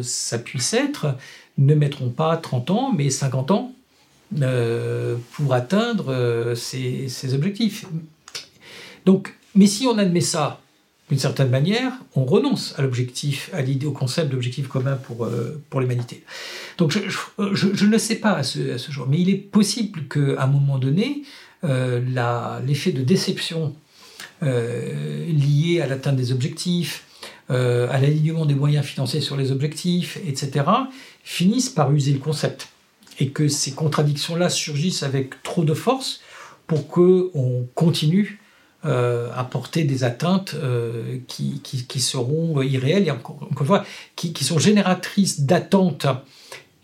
ça 0.03 0.39
puisse 0.39 0.73
être, 0.73 1.15
ne 1.59 1.75
mettront 1.75 2.09
pas 2.09 2.35
30 2.39 2.71
ans, 2.71 2.93
mais 2.97 3.11
50 3.11 3.51
ans 3.51 3.73
pour 5.33 5.53
atteindre 5.53 6.55
ces 6.55 7.35
objectifs. 7.35 7.85
Donc, 9.05 9.35
mais 9.55 9.67
si 9.67 9.87
on 9.87 9.99
admet 9.99 10.21
ça, 10.21 10.61
d'une 11.11 11.19
certaine 11.19 11.51
manière, 11.51 11.93
on 12.15 12.25
renonce 12.25 12.75
à 12.79 12.83
l'objectif, 12.83 13.51
à 13.53 13.61
l'idée, 13.61 13.87
au 13.87 13.93
concept 13.93 14.31
d'objectif 14.31 14.69
commun 14.69 14.97
pour, 14.97 15.25
euh, 15.25 15.63
pour 15.69 15.81
l'humanité. 15.81 16.25
Donc 16.79 16.93
je, 16.93 17.01
je, 17.53 17.87
ne 17.87 17.99
sais 17.99 18.17
pas 18.17 18.33
à 18.33 18.43
ce, 18.43 18.79
jour, 18.91 19.07
mais 19.09 19.21
il 19.21 19.29
est 19.29 19.37
possible 19.37 20.09
qu'à 20.09 20.43
un 20.43 20.47
moment 20.47 20.79
donné, 20.79 21.23
euh, 21.63 22.01
l'effet 22.67 22.93
de 22.93 23.03
déception 23.03 23.75
euh, 24.43 25.27
lié 25.27 25.81
à 25.83 25.87
l'atteinte 25.87 26.17
des 26.17 26.33
objectifs, 26.33 27.05
à 27.51 28.01
l'alignement 28.01 28.47
des 28.47 28.55
moyens 28.55 28.87
financiers 28.87 29.21
sur 29.21 29.37
les 29.37 29.53
objectifs, 29.53 30.19
etc., 30.27 30.65
finisse 31.23 31.69
par 31.69 31.93
user 31.93 32.13
le 32.13 32.19
concept. 32.19 32.69
Et 33.21 33.29
que 33.29 33.49
ces 33.49 33.73
contradictions-là 33.73 34.49
surgissent 34.49 35.03
avec 35.03 35.43
trop 35.43 35.63
de 35.63 35.75
force 35.75 36.23
pour 36.67 36.89
qu'on 36.89 37.69
continue 37.75 38.41
euh, 38.85 39.31
apporter 39.35 39.85
des 39.85 40.05
atteintes 40.05 40.55
euh, 40.55 41.19
qui, 41.27 41.61
qui, 41.63 42.01
seront 42.01 42.61
irréelles 42.61 43.07
et 43.07 43.11
encore, 43.11 43.39
une 43.51 43.67
fois, 43.67 43.85
qui, 44.15 44.33
qui 44.35 44.45
sont 44.45 44.59
génératrices 44.59 45.41
d'attentes 45.41 46.07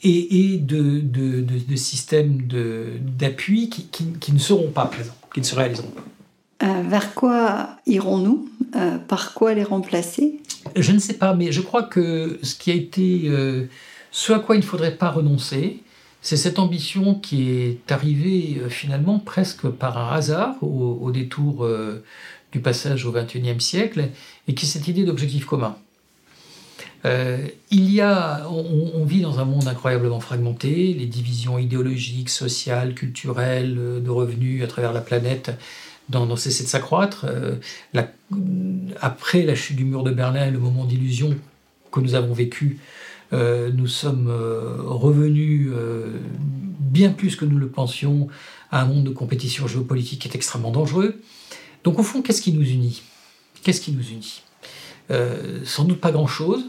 et, 0.03 0.55
et 0.55 0.57
de, 0.57 1.01
de, 1.01 1.43
de, 1.43 1.77
systèmes 1.77 2.49
d'appui 3.19 3.69
qui, 3.69 3.89
qui, 4.19 4.33
ne 4.33 4.39
seront 4.39 4.71
pas 4.71 4.87
présents, 4.87 5.17
qui 5.35 5.41
ne 5.41 5.45
se 5.45 5.55
réaliseront 5.55 5.91
pas. 5.91 6.67
Euh, 6.67 6.83
vers 6.89 7.15
quoi 7.15 7.77
irons-nous? 7.87 8.49
Par 9.09 9.35
quoi 9.35 9.53
les 9.53 9.65
remplacer? 9.65 10.41
Je 10.77 10.93
ne 10.93 10.99
sais 10.99 11.15
pas, 11.15 11.35
mais 11.35 11.53
je 11.53 11.61
crois 11.61 11.83
que 11.83 12.39
ce 12.43 12.55
qui 12.55 12.71
a 12.71 12.75
été, 12.75 13.31
ce 14.11 14.33
à 14.33 14.39
quoi 14.39 14.55
il 14.55 14.61
ne 14.61 14.65
faudrait 14.65 14.97
pas 14.97 15.11
renoncer, 15.11 15.83
c'est 16.23 16.37
cette 16.37 16.59
ambition 16.59 17.15
qui 17.15 17.51
est 17.51 17.91
arrivée 17.91 18.59
euh, 18.61 18.69
finalement 18.69 19.19
presque 19.19 19.69
par 19.69 19.97
un 19.99 20.15
hasard 20.15 20.63
au, 20.63 21.11
détour 21.11 21.65
euh, 21.65 22.05
du 22.53 22.61
passage 22.61 23.07
au 23.07 23.13
XXIe 23.13 23.61
siècle 23.61 24.09
et 24.47 24.55
qui 24.55 24.67
est 24.67 24.69
cette 24.69 24.89
idée 24.89 25.05
d'objectif 25.05 25.47
commun. 25.47 25.77
Euh, 27.07 27.39
il 27.71 27.91
y 27.91 28.03
a, 28.03 28.47
on, 28.51 29.05
vit 29.05 29.23
dans 29.23 29.41
un 29.41 29.47
monde 29.47 29.67
incroyablement 29.67 30.21
fragmenté, 30.21 30.93
les 30.93 31.07
divisions 31.07 31.57
idéologiques, 31.57 32.29
sociales, 32.29 32.95
culturelles, 32.95 34.03
de 34.05 34.11
revenus 34.11 34.63
à 34.63 34.67
travers 34.67 34.93
la 34.93 35.01
planète 35.01 35.51
n'ont 36.11 36.37
cessé 36.37 36.65
de 36.65 36.69
s'accroître. 36.69 37.25
après 39.01 39.43
la 39.45 39.55
chute 39.55 39.77
du 39.77 39.85
mur 39.85 40.03
de 40.03 40.11
Berlin 40.11 40.47
et 40.47 40.51
le 40.51 40.59
moment 40.59 40.85
d'illusion 40.85 41.35
que 41.91 42.01
nous 42.01 42.15
avons 42.15 42.35
vécu 42.35 42.79
nous 43.33 43.87
sommes 43.87 44.29
euh, 44.29 44.77
revenus 44.81 45.71
euh, 45.73 46.19
bien 46.79 47.11
plus 47.11 47.37
que 47.37 47.45
nous 47.45 47.59
le 47.59 47.69
pensions 47.69 48.29
à 48.71 48.83
un 48.83 48.87
monde 48.87 49.05
de 49.05 49.11
compétition 49.11 49.67
géopolitique 49.67 50.23
qui 50.23 50.29
est 50.29 50.35
extrêmement 50.35 50.71
dangereux. 50.71 51.21
Donc 51.85 51.99
au 51.99 52.03
fond, 52.03 52.23
qu'est-ce 52.23 52.43
qui 52.43 52.53
nous 52.53 52.69
unit? 52.69 53.03
Qu'est-ce 53.63 53.81
qui 53.81 53.93
nous 53.93 54.09
unit? 54.09 54.43
Sans 55.65 55.85
doute 55.85 56.01
pas 56.01 56.13
grand-chose. 56.13 56.67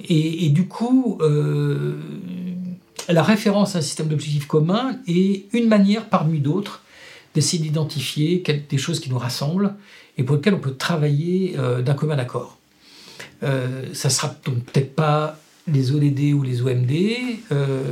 Et, 0.00 0.48
du 0.48 0.66
coup, 0.66 1.20
la 3.08 3.22
référence 3.22 3.76
à 3.76 3.78
un 3.78 3.82
système 3.82 4.08
d'objectifs 4.08 4.48
communs 4.48 4.98
est 5.06 5.44
une 5.52 5.68
manière 5.68 6.08
parmi 6.08 6.40
d'autres 6.40 6.82
d'essayer 7.34 7.62
d'identifier 7.62 8.42
des 8.68 8.78
choses 8.78 8.98
qui 8.98 9.08
nous 9.08 9.18
rassemblent 9.18 9.74
et 10.16 10.24
pour 10.24 10.34
lesquelles 10.34 10.54
on 10.54 10.60
peut 10.60 10.74
travailler 10.74 11.56
d'un 11.84 11.94
commun 11.94 12.18
accord. 12.18 12.58
Euh, 13.42 13.86
ça 13.92 14.10
sera 14.10 14.34
donc 14.44 14.64
peut-être 14.64 14.94
pas 14.94 15.38
les 15.72 15.92
ODD 15.92 16.32
ou 16.34 16.42
les 16.42 16.62
OMD, 16.62 16.92
euh, 17.52 17.82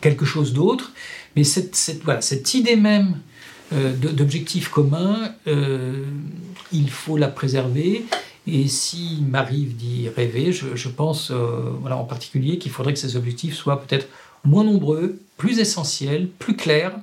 quelque 0.00 0.24
chose 0.24 0.52
d'autre. 0.52 0.92
Mais 1.36 1.44
cette, 1.44 1.76
voilà, 2.04 2.20
cette 2.20 2.54
idée 2.54 2.76
même 2.76 3.16
euh, 3.72 3.92
d'objectif 3.94 4.68
commun, 4.68 5.32
euh, 5.46 6.04
il 6.72 6.90
faut 6.90 7.16
la 7.16 7.28
préserver. 7.28 8.04
Et 8.46 8.68
s'il 8.68 9.26
m'arrive 9.26 9.76
d'y 9.76 10.08
rêver, 10.08 10.50
je, 10.50 10.88
pense 10.88 11.30
voilà, 11.30 11.96
en 11.96 12.04
particulier 12.04 12.58
qu'il 12.58 12.72
faudrait 12.72 12.94
que 12.94 12.98
ces 12.98 13.14
objectifs 13.14 13.54
soient 13.54 13.80
peut-être 13.82 14.08
moins 14.44 14.64
nombreux, 14.64 15.18
plus 15.36 15.58
essentiels, 15.58 16.26
plus 16.26 16.56
clairs 16.56 16.98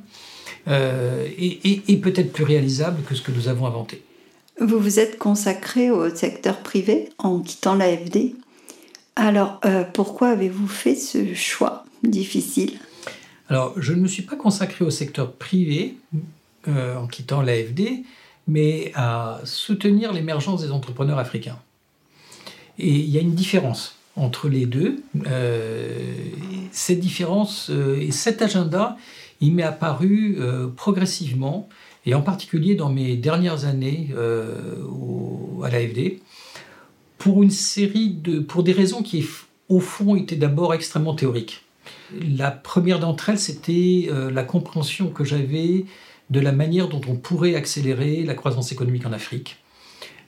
et, 0.68 1.82
et 1.88 1.98
peut-être 1.98 2.34
plus 2.34 2.44
réalisables 2.44 3.02
que 3.04 3.16
ce 3.16 3.22
que 3.22 3.32
nous 3.32 3.48
avons 3.48 3.68
inventé. 3.68 4.02
Vous 4.60 4.80
vous 4.80 5.00
êtes 5.00 5.20
consacré 5.20 5.92
au 5.92 6.14
secteur 6.14 6.58
privé 6.64 7.10
en 7.20 7.40
quittant 7.40 7.76
l'AFD 7.76 8.34
alors, 9.18 9.60
euh, 9.66 9.84
pourquoi 9.84 10.30
avez-vous 10.30 10.68
fait 10.68 10.96
ce 10.96 11.34
choix 11.34 11.86
difficile? 12.04 12.74
Alors, 13.50 13.74
je 13.76 13.94
ne 13.94 14.02
me 14.02 14.08
suis 14.08 14.22
pas 14.22 14.36
consacré 14.36 14.86
au 14.86 14.92
secteur 14.92 15.32
privé 15.34 15.98
euh, 16.68 16.96
en 16.96 17.08
quittant 17.08 17.42
l'AFD, 17.42 18.04
mais 18.48 18.92
à 18.94 19.42
soutenir 19.44 20.14
l'émergence 20.14 20.62
des 20.62 20.72
entrepreneurs 20.72 21.18
africains. 21.18 21.58
Et 22.78 22.92
il 22.92 23.10
y 23.10 23.18
a 23.18 23.22
une 23.22 23.34
différence 23.34 23.96
entre 24.16 24.50
les 24.50 24.68
deux. 24.68 25.02
Euh, 25.26 25.98
cette 26.72 27.00
différence 27.00 27.72
et 28.00 28.12
cet 28.12 28.44
agenda, 28.44 28.98
il 29.42 29.56
m'est 29.56 29.64
apparu 29.64 30.38
progressivement, 30.76 31.68
et 32.06 32.14
en 32.14 32.22
particulier 32.22 32.76
dans 32.76 32.90
mes 32.90 33.18
dernières 33.18 33.66
années 33.66 34.10
à 35.64 35.70
l'AFD, 35.70 36.20
pour 37.18 37.44
une 37.44 37.52
série 37.52 38.10
de, 38.10 38.40
pour 38.40 38.64
des 38.64 38.74
raisons 38.74 39.02
qui, 39.02 39.26
au 39.70 39.80
fond, 39.80 40.16
étaient 40.16 40.36
d'abord 40.36 40.74
extrêmement 40.74 41.16
théoriques. 41.16 41.64
La 42.14 42.52
première 42.52 43.00
d'entre 43.00 43.30
elles, 43.30 43.40
c'était 43.40 44.08
euh, 44.10 44.32
la 44.32 44.44
compréhension 44.44 45.10
que 45.10 45.24
j'avais 45.24 45.86
de 46.30 46.40
la 46.40 46.52
manière 46.52 46.90
dont 46.90 47.02
on 47.08 47.16
pourrait 47.16 47.56
accélérer 47.56 48.24
la 48.24 48.34
croissance 48.34 48.72
économique 48.72 49.06
en 49.06 49.14
Afrique, 49.14 49.58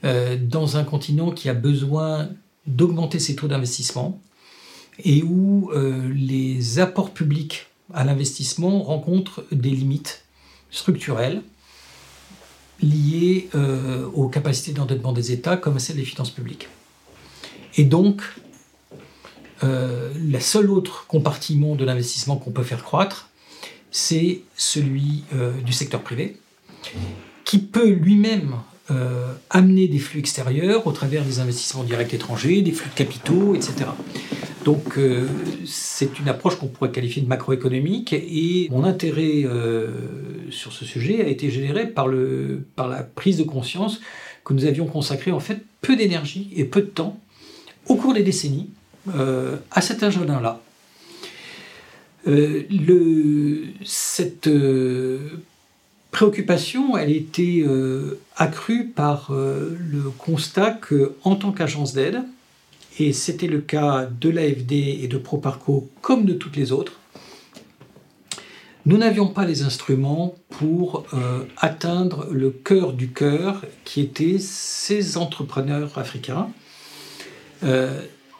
euh, 0.04 0.38
dans 0.40 0.78
un 0.78 0.84
continent 0.84 1.32
qui 1.32 1.50
a 1.50 1.54
besoin 1.54 2.30
d'augmenter 2.68 3.20
ses 3.20 3.36
taux 3.36 3.48
d'investissement 3.48 4.22
et 5.04 5.24
où 5.24 5.72
euh, 5.74 6.12
les 6.14 6.80
apports 6.80 7.12
publics 7.12 7.68
à 7.94 8.04
l'investissement 8.04 8.84
rencontrent 8.84 9.44
des 9.52 9.72
limites 9.72 10.26
structurelles 10.72 11.42
liées 12.82 13.50
aux 14.14 14.30
capacités 14.30 14.72
d'endettement 14.72 15.12
des 15.12 15.34
États 15.34 15.58
comme 15.58 15.76
à 15.76 15.80
celles 15.80 15.98
des 15.98 16.06
finances 16.06 16.30
publiques. 16.30 16.70
Et 17.80 17.86
donc, 17.86 18.22
euh, 19.64 20.10
le 20.14 20.40
seul 20.42 20.70
autre 20.70 21.06
compartiment 21.08 21.76
de 21.76 21.86
l'investissement 21.86 22.36
qu'on 22.36 22.52
peut 22.52 22.64
faire 22.64 22.84
croître, 22.84 23.30
c'est 23.90 24.42
celui 24.58 25.24
euh, 25.34 25.54
du 25.62 25.72
secteur 25.72 26.02
privé, 26.02 26.36
qui 27.46 27.60
peut 27.60 27.88
lui-même 27.88 28.56
euh, 28.92 29.32
amener 29.50 29.88
des 29.88 29.98
flux 29.98 30.20
extérieurs 30.20 30.88
au 30.88 30.92
travers 30.92 31.24
des 31.24 31.40
investissements 31.40 31.86
directs 31.86 32.14
étrangers, 32.14 32.62
des 32.62 32.74
flux 32.74 32.90
de 32.90 32.96
capitaux, 32.96 33.56
etc. 33.56 33.86
Donc 34.66 35.00
c'est 35.66 36.20
une 36.20 36.28
approche 36.28 36.58
qu'on 36.58 36.68
pourrait 36.68 36.92
qualifier 36.92 37.22
de 37.22 37.30
macroéconomique 37.30 38.12
et 38.12 38.68
mon 38.72 38.84
intérêt 38.84 39.46
sur 40.52 40.74
ce 40.74 40.84
sujet 40.84 41.24
a 41.24 41.30
été 41.30 41.50
généré 41.50 41.88
par, 41.88 42.10
le, 42.10 42.66
par 42.76 42.90
la 42.90 43.04
prise 43.04 43.38
de 43.38 43.44
conscience 43.44 44.02
que 44.44 44.54
nous 44.54 44.66
avions 44.66 44.86
consacré 44.86 45.32
en 45.32 45.40
fait 45.40 45.60
peu 45.82 45.96
d'énergie 45.96 46.52
et 46.58 46.66
peu 46.66 46.82
de 46.82 46.88
temps 46.88 47.18
au 47.90 47.96
cours 47.96 48.14
des 48.14 48.24
décennies 48.24 48.70
euh, 49.14 49.58
à 49.72 49.82
cet 49.82 50.04
agenda-là. 50.04 50.62
Euh, 52.28 52.64
cette 53.84 54.48
euh, 54.48 55.20
préoccupation, 56.12 56.96
elle 56.96 57.12
était 57.12 57.66
accrue 58.38 58.88
par 58.88 59.32
le 59.32 60.10
constat 60.18 60.72
que, 60.72 61.14
en 61.24 61.36
tant 61.36 61.52
qu'agence 61.52 61.94
d'aide, 61.94 62.22
et 63.00 63.14
c'était 63.14 63.48
le 63.48 63.60
cas 63.60 64.06
de 64.06 64.30
l'AFD 64.30 64.74
et 65.02 65.08
de 65.08 65.18
Proparco 65.18 65.90
comme 66.02 66.26
de 66.26 66.34
toutes 66.34 66.56
les 66.56 66.72
autres, 66.72 66.94
nous 68.86 68.98
n'avions 68.98 69.28
pas 69.28 69.46
les 69.46 69.62
instruments 69.62 70.36
pour 70.50 71.06
atteindre 71.58 72.28
le 72.32 72.50
cœur 72.50 72.94
du 72.94 73.10
cœur 73.10 73.62
qui 73.86 74.02
étaient 74.02 74.40
ces 74.40 75.16
entrepreneurs 75.18 75.98
africains. 75.98 76.50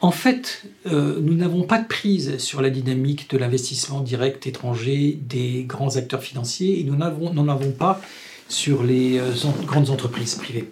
En 0.02 0.12
fait, 0.12 0.64
euh, 0.86 1.20
nous 1.20 1.34
n'avons 1.34 1.64
pas 1.64 1.78
de 1.78 1.86
prise 1.86 2.38
sur 2.38 2.62
la 2.62 2.70
dynamique 2.70 3.28
de 3.30 3.36
l'investissement 3.36 4.00
direct 4.00 4.46
étranger 4.46 5.18
des 5.20 5.64
grands 5.64 5.96
acteurs 5.96 6.22
financiers 6.22 6.80
et 6.80 6.84
nous 6.84 6.96
n'en 6.96 7.48
avons, 7.48 7.70
pas 7.70 8.00
sur 8.48 8.82
les 8.82 9.18
euh, 9.18 9.30
grandes 9.66 9.90
entreprises 9.90 10.36
privées. 10.36 10.70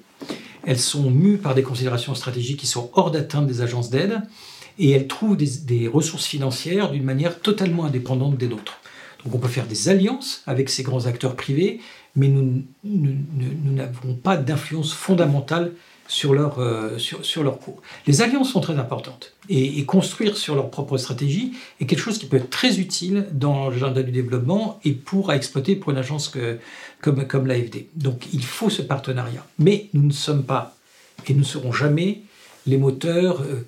Elles 0.65 0.79
sont 0.79 1.11
mues 1.11 1.37
par 1.37 1.55
des 1.55 1.63
considérations 1.63 2.15
stratégiques 2.15 2.61
qui 2.61 2.67
sont 2.67 2.91
hors 2.95 3.11
d'atteinte 3.11 3.47
des 3.47 3.61
agences 3.61 3.91
d'aide 3.91 4.23
et 4.79 4.93
elles 4.93 5.09
trouvent 5.09 5.37
des, 5.37 5.89
ressources 5.89 6.27
financières 6.27 6.91
d'une 6.91 7.05
manière 7.05 7.41
totalement 7.41 7.85
indépendante 7.85 8.39
des 8.39 8.49
nôtres. 8.49 8.81
Donc 9.25 9.35
on 9.35 9.39
peut 9.39 9.49
faire 9.49 9.67
des 9.67 9.91
alliances 9.91 10.43
avec 10.47 10.71
ces 10.71 10.83
grands 10.83 11.05
acteurs 11.05 11.37
privés, 11.37 11.81
mais 12.17 12.29
nous 12.29 12.65
n'avons 12.85 14.15
pas 14.15 14.39
d'influence 14.39 14.95
fondamentale 14.95 15.73
sur 16.09 16.33
leur, 16.33 16.59
euh, 16.59 16.99
sur, 16.99 17.25
sur, 17.25 17.45
leur 17.45 17.61
cours. 17.61 17.81
Les 18.07 18.23
alliances 18.23 18.51
sont 18.51 18.61
très 18.61 18.79
importantes 18.79 19.35
et, 19.51 19.85
construire 19.85 20.37
sur 20.37 20.55
leur 20.55 20.71
propre 20.71 20.97
stratégie 20.97 21.53
est 21.81 21.87
quelque 21.87 22.01
chose 22.01 22.19
qui 22.19 22.27
peut 22.27 22.39
être 22.39 22.51
très 22.51 22.81
utile 22.81 23.27
dans 23.31 23.69
l'agenda 23.69 24.03
du 24.03 24.11
développement 24.11 24.81
et 24.85 24.93
pour 24.93 25.31
à 25.31 25.37
exploiter 25.37 25.77
pour 25.77 25.93
une 25.93 25.99
agence 25.99 26.29
que, 26.29 26.59
comme, 27.03 27.27
comme 27.27 27.47
l'AFD. 27.47 27.87
Donc 27.95 28.27
il 28.33 28.43
faut 28.43 28.71
ce 28.71 28.81
partenariat. 28.81 29.47
Mais 29.59 29.89
nous 29.93 30.03
ne 30.03 30.13
sommes 30.13 30.45
pas 30.45 30.77
et 31.29 31.35
nous 31.35 31.41
ne 31.41 31.45
serons 31.45 31.73
jamais 31.73 32.23
les 32.67 32.79
moteurs, 32.79 33.43
euh, 33.43 33.67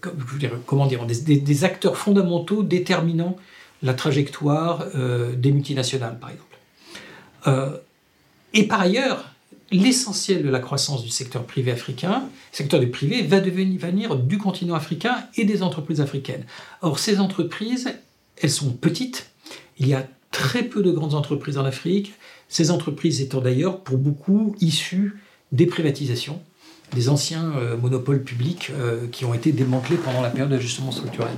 comment 0.67 0.87
dire, 0.87 1.05
des, 1.07 1.65
acteurs 1.65 1.97
fondamentaux 1.99 2.63
déterminant 2.63 3.37
la 3.83 3.95
trajectoire 3.95 4.87
euh, 4.95 5.35
des 5.37 5.53
multinationales, 5.53 6.19
par 6.19 6.31
exemple. 6.31 7.81
et 8.53 8.65
par 8.65 8.81
ailleurs, 8.81 9.31
l'essentiel 9.71 10.43
de 10.43 10.49
la 10.49 10.59
croissance 10.59 11.05
du 11.05 11.11
secteur 11.11 11.45
privé 11.45 11.71
africain, 11.71 12.25
secteur 12.53 12.81
du 12.81 12.89
privé, 12.89 13.23
va 13.23 13.41
devenir 13.41 14.17
du 14.17 14.39
continent 14.39 14.75
africain 14.75 15.17
et 15.37 15.45
des 15.45 15.63
entreprises 15.63 16.01
africaines. 16.01 16.45
Or, 16.83 16.99
ces 16.99 17.21
entreprises, 17.21 17.93
elles 18.41 18.51
sont 18.51 18.73
petites. 18.73 19.31
Il 19.79 19.87
y 19.87 19.95
a 19.95 20.07
très 20.31 20.63
peu 20.63 20.83
de 20.83 20.91
grandes 20.91 21.15
entreprises 21.15 21.59
en 21.59 21.65
Afrique. 21.65 22.15
Ces 22.49 22.71
entreprises 22.71 23.21
étant 23.21 23.41
d'ailleurs, 23.41 23.81
pour 23.81 23.99
beaucoup, 23.99 24.57
issues 24.61 25.21
des 25.53 25.67
privatisations, 25.67 26.41
des 26.95 27.09
anciens 27.09 27.53
euh, 27.57 27.77
monopoles 27.77 28.23
publics 28.23 28.71
euh, 28.71 29.07
qui 29.11 29.25
ont 29.25 29.35
été 29.35 29.53
démantelés 29.53 29.97
pendant 29.97 30.21
la 30.21 30.31
période 30.31 30.51
d'ajustement 30.51 30.91
structurel. 30.91 31.33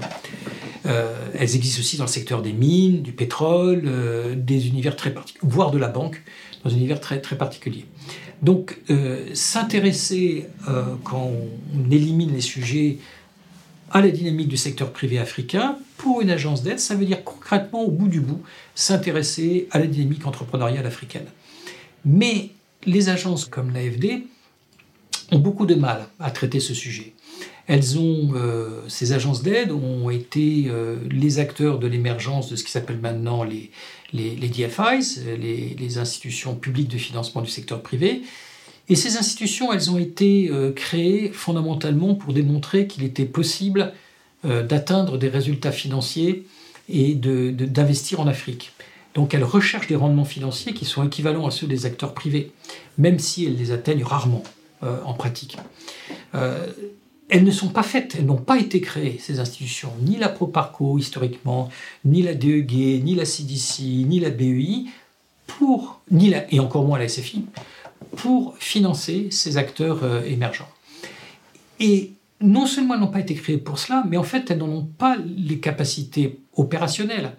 Euh, 0.87 1.14
elles 1.35 1.55
existent 1.55 1.80
aussi 1.80 1.97
dans 1.97 2.05
le 2.05 2.11
secteur 2.11 2.43
des 2.43 2.53
mines, 2.53 3.03
du 3.03 3.12
pétrole, 3.12 3.89
des 4.37 4.66
univers 4.66 4.97
très 4.97 5.12
particuliers, 5.12 5.49
voire 5.49 5.70
de 5.70 5.78
la 5.78 5.89
banque, 5.89 6.22
dans 6.65 6.71
un 6.71 6.77
univers 6.77 7.01
très, 7.01 7.21
très 7.21 7.37
particulier. 7.37 7.87
Donc, 8.43 8.79
euh, 8.91 9.27
s'intéresser, 9.35 10.47
euh, 10.69 10.83
quand 11.05 11.31
on 11.31 11.91
élimine 11.91 12.33
les 12.33 12.41
sujets, 12.41 12.99
à 13.93 14.01
la 14.01 14.09
dynamique 14.09 14.49
du 14.49 14.57
secteur 14.57 14.91
privé 14.91 15.19
africain, 15.19 15.77
pour 15.97 16.23
une 16.23 16.31
agence 16.31 16.63
d'aide, 16.63 16.81
ça 16.81 16.97
veut 16.97 17.05
dire 17.05 17.23
concrètement, 17.23 17.83
au 17.83 17.91
bout 17.91 18.09
du 18.09 18.21
bout, 18.21 18.43
s'intéresser 18.75 19.69
à 19.71 19.79
la 19.79 19.87
dynamique 19.87 20.27
entrepreneuriale 20.27 20.87
africaine. 20.87 21.27
Mais 22.05 22.51
les 22.85 23.11
agences 23.11 23.45
comme 23.45 23.73
l'AFD 23.73 24.25
ont 25.31 25.39
beaucoup 25.39 25.67
de 25.67 25.75
mal 25.75 26.09
à 26.19 26.31
traiter 26.31 26.59
ce 26.59 26.75
sujet. 26.75 27.13
Elles 27.69 27.97
ont, 27.97 28.33
euh, 28.35 28.81
ces 28.89 29.13
agences 29.13 29.43
d'aide 29.43 29.71
ont 29.71 30.11
été 30.11 30.69
les 31.09 31.39
acteurs 31.39 31.79
de 31.79 31.87
l'émergence 31.87 32.51
de 32.51 32.57
ce 32.57 32.65
qui 32.65 32.73
s'appelle 32.73 32.99
maintenant 32.99 33.45
les, 33.45 33.71
les, 34.13 34.49
DFIs, 34.49 35.21
les, 35.39 35.99
institutions 35.99 36.55
publiques 36.55 36.89
de 36.89 36.99
financement 36.99 37.43
du 37.43 37.51
secteur 37.51 37.83
privé. 37.83 38.23
Et 38.89 38.97
ces 38.97 39.17
institutions, 39.17 39.73
elles 39.73 39.91
ont 39.91 39.99
été 39.99 40.49
euh, 40.51 40.73
créées 40.73 41.31
fondamentalement 41.33 42.15
pour 42.15 42.33
démontrer 42.33 42.87
qu'il 42.87 43.05
était 43.05 43.25
possible 43.25 43.93
euh, 44.45 44.63
d'atteindre 44.63 45.19
des 45.19 45.29
résultats 45.29 45.73
financiers 45.73 46.47
et 46.89 47.15
d'investir 47.15 48.21
en 48.21 48.27
Afrique. 48.27 48.73
Donc 49.15 49.35
elles 49.35 49.45
recherchent 49.45 49.87
des 49.87 49.97
rendements 49.97 50.25
financiers 50.25 50.75
qui 50.75 50.85
sont 50.85 51.05
équivalents 51.05 51.47
à 51.47 51.51
ceux 51.51 51.67
des 51.67 51.87
acteurs 51.87 52.13
privés, 52.13 52.51
même 52.99 53.19
si 53.19 53.47
elles 53.47 53.57
les 53.57 53.71
atteignent 53.71 54.05
rarement 54.05 54.43
euh, 54.83 54.99
en 55.05 55.15
pratique 55.15 55.57
elles 57.33 57.45
ne 57.45 57.51
sont 57.51 57.70
pas 57.70 57.83
faites, 57.83 58.16
elles 58.18 58.26
n'ont 58.26 58.37
pas 58.37 58.59
été 58.59 58.83
créées, 58.83 59.16
ces 59.18 59.41
institutions, 59.41 59.91
ni 60.03 60.18
la 60.18 60.28
Proparco 60.28 60.99
historiquement, 60.99 61.70
ni 62.05 62.20
la 62.20 62.35
DEG, 62.35 63.03
ni 63.03 63.14
la 63.14 63.24
CDC, 63.24 63.80
ni 64.07 64.20
la 64.20 64.28
BEI, 64.28 64.85
pour, 65.47 66.03
ni 66.11 66.28
la, 66.28 66.45
et 66.53 66.61
encore 66.61 66.85
moins 66.85 66.99
la 66.99 67.09
SFI, 67.09 67.47
pour 68.16 68.55
financer 68.59 69.28
ces 69.30 69.57
acteurs 69.57 70.01
euh, 70.05 70.22
émergents. 70.24 70.68
Et 71.80 72.12
non 72.43 72.66
seulement 72.66 72.95
elles 72.95 73.01
n'ont 73.01 73.07
pas 73.07 73.20
été 73.20 73.35
créées 73.35 73.57
pour 73.57 73.78
cela, 73.78 74.05
mais 74.07 74.18
en 74.18 74.24
fait 74.24 74.51
elles 74.51 74.59
n'en 74.59 74.68
ont 74.68 74.89
pas 74.99 75.16
les 75.16 75.59
capacités 75.59 76.39
opérationnelles. 76.55 77.33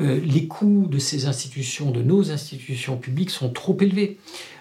Euh, 0.00 0.18
les 0.24 0.48
coûts 0.48 0.88
de 0.90 0.98
ces 0.98 1.26
institutions, 1.26 1.92
de 1.92 2.02
nos 2.02 2.32
institutions 2.32 2.96
publiques, 2.96 3.30
sont 3.30 3.50
trop 3.50 3.76
élevés. 3.80 4.18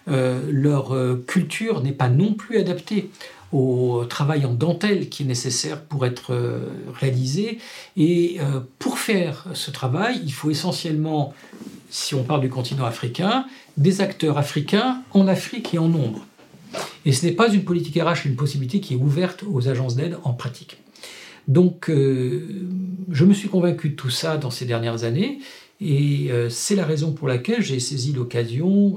Euh, 0.07 0.47
leur 0.51 0.95
culture 1.25 1.81
n'est 1.81 1.91
pas 1.91 2.07
non 2.09 2.35
plus 2.35 2.59
adaptée 2.59 3.09
au 3.55 4.03
travail 4.03 4.45
en 4.45 4.53
dentelle 4.53 5.07
qui 5.07 5.23
est 5.23 5.25
nécessaire 5.25 5.81
pour 5.81 6.05
être 6.05 6.33
euh, 6.33 6.59
réalisé. 6.93 7.59
Et 7.95 8.37
euh, 8.41 8.59
pour 8.79 8.99
faire 8.99 9.45
ce 9.53 9.71
travail, 9.71 10.19
il 10.25 10.33
faut 10.33 10.51
essentiellement, 10.51 11.33
si 11.89 12.15
on 12.15 12.23
parle 12.23 12.41
du 12.41 12.49
continent 12.49 12.83
africain, 12.85 13.45
des 13.77 14.01
acteurs 14.01 14.37
africains 14.37 15.01
en 15.11 15.27
Afrique 15.27 15.73
et 15.73 15.77
en 15.77 15.87
nombre. 15.87 16.25
Et 17.05 17.13
ce 17.13 17.25
n'est 17.25 17.31
pas 17.31 17.47
une 17.47 17.63
politique 17.63 17.95
RH, 17.95 18.25
une 18.25 18.35
possibilité 18.35 18.81
qui 18.81 18.95
est 18.95 18.97
ouverte 18.97 19.45
aux 19.49 19.69
agences 19.69 19.95
d'aide 19.95 20.17
en 20.23 20.33
pratique. 20.33 20.77
Donc, 21.47 21.89
euh, 21.89 22.65
je 23.09 23.23
me 23.23 23.33
suis 23.33 23.47
convaincu 23.47 23.91
de 23.91 23.95
tout 23.95 24.09
ça 24.09 24.35
dans 24.35 24.51
ces 24.51 24.65
dernières 24.65 25.05
années, 25.05 25.39
et 25.79 26.29
c'est 26.49 26.77
la 26.77 26.85
raison 26.85 27.11
pour 27.11 27.27
laquelle 27.27 27.61
j'ai 27.61 27.81
saisi 27.81 28.13
l'occasion 28.13 28.95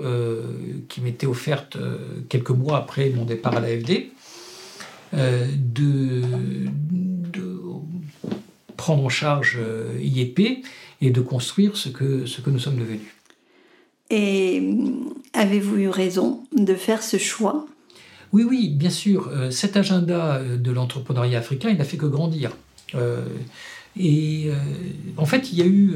qui 0.88 1.00
m'était 1.00 1.26
offerte 1.26 1.76
quelques 2.28 2.50
mois 2.50 2.78
après 2.78 3.10
mon 3.10 3.24
départ 3.24 3.56
à 3.56 3.60
l'AFD 3.60 4.12
euh, 5.14 5.46
de, 5.56 6.22
prendre 8.76 9.04
en 9.04 9.08
charge 9.08 9.58
euh, 9.58 9.98
IEP 10.00 10.64
et 11.00 11.10
de 11.10 11.20
construire 11.20 11.76
ce 11.76 11.88
que, 11.88 12.26
ce 12.26 12.40
que 12.40 12.48
nous 12.48 12.58
sommes 12.58 12.78
devenus. 12.78 13.00
Et 14.10 14.62
avez-vous 15.34 15.76
eu 15.78 15.88
raison 15.88 16.44
de 16.56 16.74
faire 16.74 17.02
ce 17.02 17.18
choix? 17.18 17.66
Oui, 18.32 18.44
oui, 18.44 18.68
bien 18.68 18.90
sûr. 18.90 19.28
Euh, 19.28 19.50
cet 19.50 19.76
agenda 19.76 20.40
de 20.42 20.70
l'entrepreneuriat 20.70 21.38
africain, 21.38 21.70
il 21.70 21.76
n'a 21.76 21.84
fait 21.84 21.96
que 21.96 22.06
grandir. 22.06 22.56
et 23.98 24.50
en 25.16 25.26
fait, 25.26 25.52
il 25.52 25.58
y 25.58 25.62
a 25.62 25.66
eu 25.66 25.94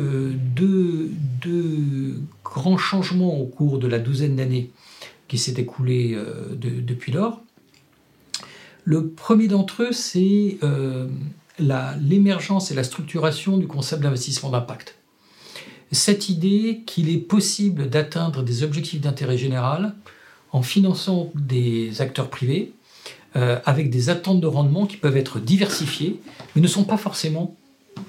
deux, 0.57 1.11
deux, 1.41 2.21
grands 2.45 2.79
changements 2.79 3.39
au 3.39 3.47
cours 3.47 3.79
de 3.79 3.87
la 3.87 3.99
douzaine 3.99 4.37
d'années 4.37 4.71
qui 5.29 5.39
s'est 5.39 5.55
écoulée 5.59 6.19
depuis 6.51 7.13
lors. 7.13 7.43
Le 8.85 9.09
premier 9.09 9.47
d'entre 9.47 9.85
eux, 9.85 9.93
c'est 9.93 10.59
euh, 10.63 11.07
l'émergence 11.59 12.71
et 12.71 12.75
la 12.75 12.83
structuration 12.83 13.57
du 13.57 13.67
concept 13.67 14.03
d'investissement 14.03 14.51
d'impact. 14.51 14.97
Cette 15.93 16.29
idée 16.29 16.83
qu'il 16.87 17.11
est 17.11 17.19
possible 17.19 17.89
d'atteindre 17.89 18.43
des 18.43 18.63
objectifs 18.63 19.01
d'intérêt 19.01 19.39
général 19.39 19.95
en 20.51 20.63
finançant 20.63 21.31
des 21.35 22.01
acteurs 22.01 22.29
privés 22.29 22.73
euh, 23.37 23.61
avec 23.65 23.91
des 23.91 24.11
attentes 24.11 24.41
de 24.41 24.47
rendement 24.47 24.87
qui 24.87 24.97
peuvent 24.97 25.17
être 25.17 25.39
diversifiées, 25.39 26.21
mais 26.55 26.63
ne 26.63 26.67
sont 26.67 26.85
pas 26.85 26.97
forcément, 26.97 27.57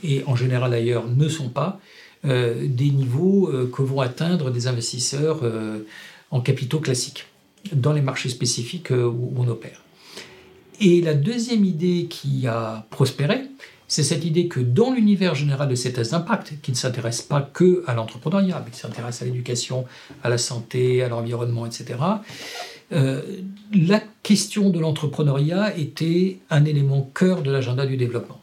et 0.04 0.24
en 0.26 0.36
général 0.36 0.72
d'ailleurs 0.72 1.08
ne 1.08 1.30
sont 1.30 1.50
pas, 1.50 1.80
euh, 2.26 2.66
des 2.68 2.90
niveaux 2.90 3.52
que 3.72 3.82
vont 3.82 4.02
atteindre 4.02 4.50
des 4.50 4.68
investisseurs 4.68 5.42
en 6.32 6.42
capitaux 6.42 6.80
classiques 6.80 7.26
dans 7.74 7.94
les 7.94 8.02
marchés 8.02 8.30
spécifiques 8.30 8.92
où 8.92 9.34
on 9.38 9.48
opère. 9.48 9.83
Et 10.80 11.02
la 11.02 11.14
deuxième 11.14 11.66
idée 11.66 12.08
qui 12.10 12.48
a 12.48 12.86
prospéré, 12.90 13.42
c'est 13.88 14.04
cette 14.04 14.26
idée 14.26 14.48
que 14.48 14.60
dans 14.60 14.92
l'univers 14.92 15.36
général 15.36 15.70
de 15.70 15.76
ces 15.76 15.94
tests 15.94 16.12
d'impact, 16.12 16.56
qui 16.62 16.72
ne 16.72 16.76
s'intéresse 16.76 17.22
pas 17.22 17.42
que 17.42 17.84
à 17.86 17.94
l'entrepreneuriat, 17.94 18.62
mais 18.66 18.72
qui 18.72 18.80
s'intéresse 18.80 19.22
à 19.22 19.26
l'éducation, 19.26 19.86
à 20.24 20.30
la 20.30 20.38
santé, 20.38 21.04
à 21.04 21.10
l'environnement, 21.10 21.66
etc., 21.66 22.00
euh, 22.92 23.22
la 23.74 24.02
question 24.22 24.70
de 24.70 24.80
l'entrepreneuriat 24.80 25.78
était 25.78 26.40
un 26.50 26.66
élément 26.66 27.10
cœur 27.14 27.42
de 27.42 27.52
l'agenda 27.52 27.86
du 27.86 27.98
développement. 27.98 28.42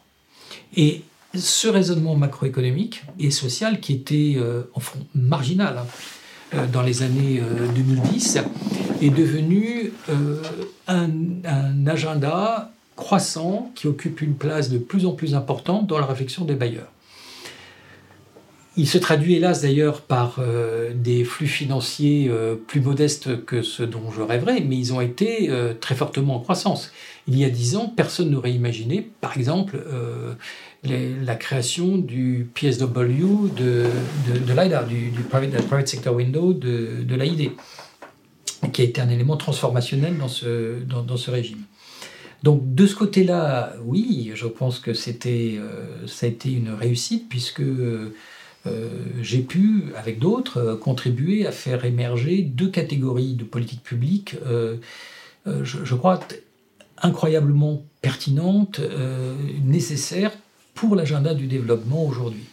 Et 0.76 1.02
ce 1.34 1.68
raisonnement 1.68 2.16
macroéconomique 2.16 3.02
et 3.18 3.30
social 3.30 3.80
qui 3.80 3.92
était 3.92 4.34
euh, 4.36 4.62
en 4.74 4.80
fond 4.80 4.98
marginal, 5.14 5.78
hein, 5.78 5.86
dans 6.72 6.82
les 6.82 7.02
années 7.02 7.42
2010, 7.74 8.38
est 9.02 9.10
devenu 9.10 9.92
un, 10.88 11.06
un 11.44 11.86
agenda 11.86 12.70
croissant 12.96 13.70
qui 13.74 13.86
occupe 13.86 14.20
une 14.20 14.34
place 14.34 14.68
de 14.68 14.78
plus 14.78 15.06
en 15.06 15.12
plus 15.12 15.34
importante 15.34 15.86
dans 15.86 15.98
la 15.98 16.06
réflexion 16.06 16.44
des 16.44 16.54
bailleurs. 16.54 16.90
Il 18.76 18.86
se 18.86 18.98
traduit 18.98 19.34
hélas 19.34 19.62
d'ailleurs 19.62 20.00
par 20.02 20.36
euh, 20.38 20.92
des 20.94 21.24
flux 21.24 21.48
financiers 21.48 22.28
euh, 22.28 22.54
plus 22.54 22.80
modestes 22.80 23.44
que 23.44 23.62
ceux 23.62 23.86
dont 23.86 24.12
je 24.12 24.22
rêverais, 24.22 24.60
mais 24.60 24.76
ils 24.76 24.92
ont 24.92 25.00
été 25.00 25.50
euh, 25.50 25.74
très 25.74 25.96
fortement 25.96 26.36
en 26.36 26.40
croissance. 26.40 26.92
Il 27.26 27.36
y 27.36 27.44
a 27.44 27.50
dix 27.50 27.74
ans, 27.74 27.92
personne 27.94 28.30
n'aurait 28.30 28.52
imaginé, 28.52 29.10
par 29.20 29.36
exemple, 29.36 29.78
la 30.82 31.34
création 31.36 31.98
du 31.98 32.48
PSW 32.54 33.50
de, 33.56 33.84
de, 34.46 34.52
l'AIDA, 34.52 34.84
du, 34.84 35.10
private, 35.28 35.86
Sector 35.86 36.14
Window 36.14 36.52
de, 36.52 37.02
de 37.02 37.14
l'AID, 37.14 37.52
qui 38.72 38.82
a 38.82 38.84
été 38.84 39.00
un 39.00 39.10
élément 39.10 39.36
transformationnel 39.36 40.16
dans 40.16 40.28
ce, 40.28 40.80
dans, 40.80 41.16
ce 41.16 41.30
régime. 41.30 41.60
Donc 42.42 42.74
de 42.74 42.86
ce 42.86 42.96
côté-là, 42.96 43.74
oui, 43.84 44.32
je 44.34 44.46
pense 44.46 44.80
que 44.80 44.94
c'était, 44.94 45.60
ça 46.06 46.26
a 46.26 46.28
été 46.30 46.50
une 46.50 46.70
réussite 46.70 47.28
puisque 47.28 47.62
j'ai 49.22 49.40
pu, 49.40 49.84
avec 49.96 50.18
d'autres, 50.18 50.58
euh, 50.58 50.76
contribuer 50.76 51.46
à 51.46 51.52
faire 51.52 51.84
émerger 51.84 52.42
deux 52.42 52.68
catégories 52.68 53.34
de 53.34 53.44
politiques 53.44 53.82
publiques, 53.82 54.36
je, 55.46 55.84
je, 55.84 55.94
crois, 55.94 56.20
incroyablement 57.00 57.82
pertinentes, 58.02 58.80
nécessaires 59.64 60.32
pour 60.74 60.94
l'agenda 60.94 61.34
du 61.34 61.46
développement 61.46 62.04
aujourd'hui. 62.04 62.44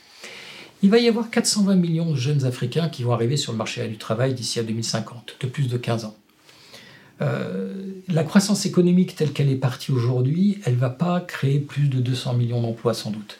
Il 0.83 0.89
va 0.89 0.99
y 0.99 1.07
avoir 1.07 1.29
420 1.29 1.75
millions 1.75 2.11
de 2.11 2.15
jeunes 2.15 2.45
Africains 2.45 2.87
qui 2.87 3.03
vont 3.03 3.11
arriver 3.11 3.35
sur 3.35 3.51
le 3.51 3.57
marché 3.57 3.85
du 3.87 3.97
travail 3.97 4.33
d'ici 4.33 4.59
à 4.59 4.63
2050, 4.63 5.37
de 5.41 5.47
plus 5.47 5.67
de 5.67 5.77
15 5.77 6.05
ans. 6.05 6.15
Euh, 7.21 7.73
la 8.07 8.23
croissance 8.23 8.65
économique 8.67 9.15
telle 9.15 9.33
qu'elle 9.33 9.49
est 9.49 9.55
partie 9.55 9.91
aujourd'hui, 9.91 10.59
elle 10.65 10.75
ne 10.75 10.79
va 10.79 10.91
pas 10.91 11.19
créer 11.19 11.59
plus 11.59 11.87
de 11.87 11.99
200 11.99 12.35
millions 12.35 12.61
d'emplois 12.61 12.93
sans 12.93 13.09
doute. 13.09 13.39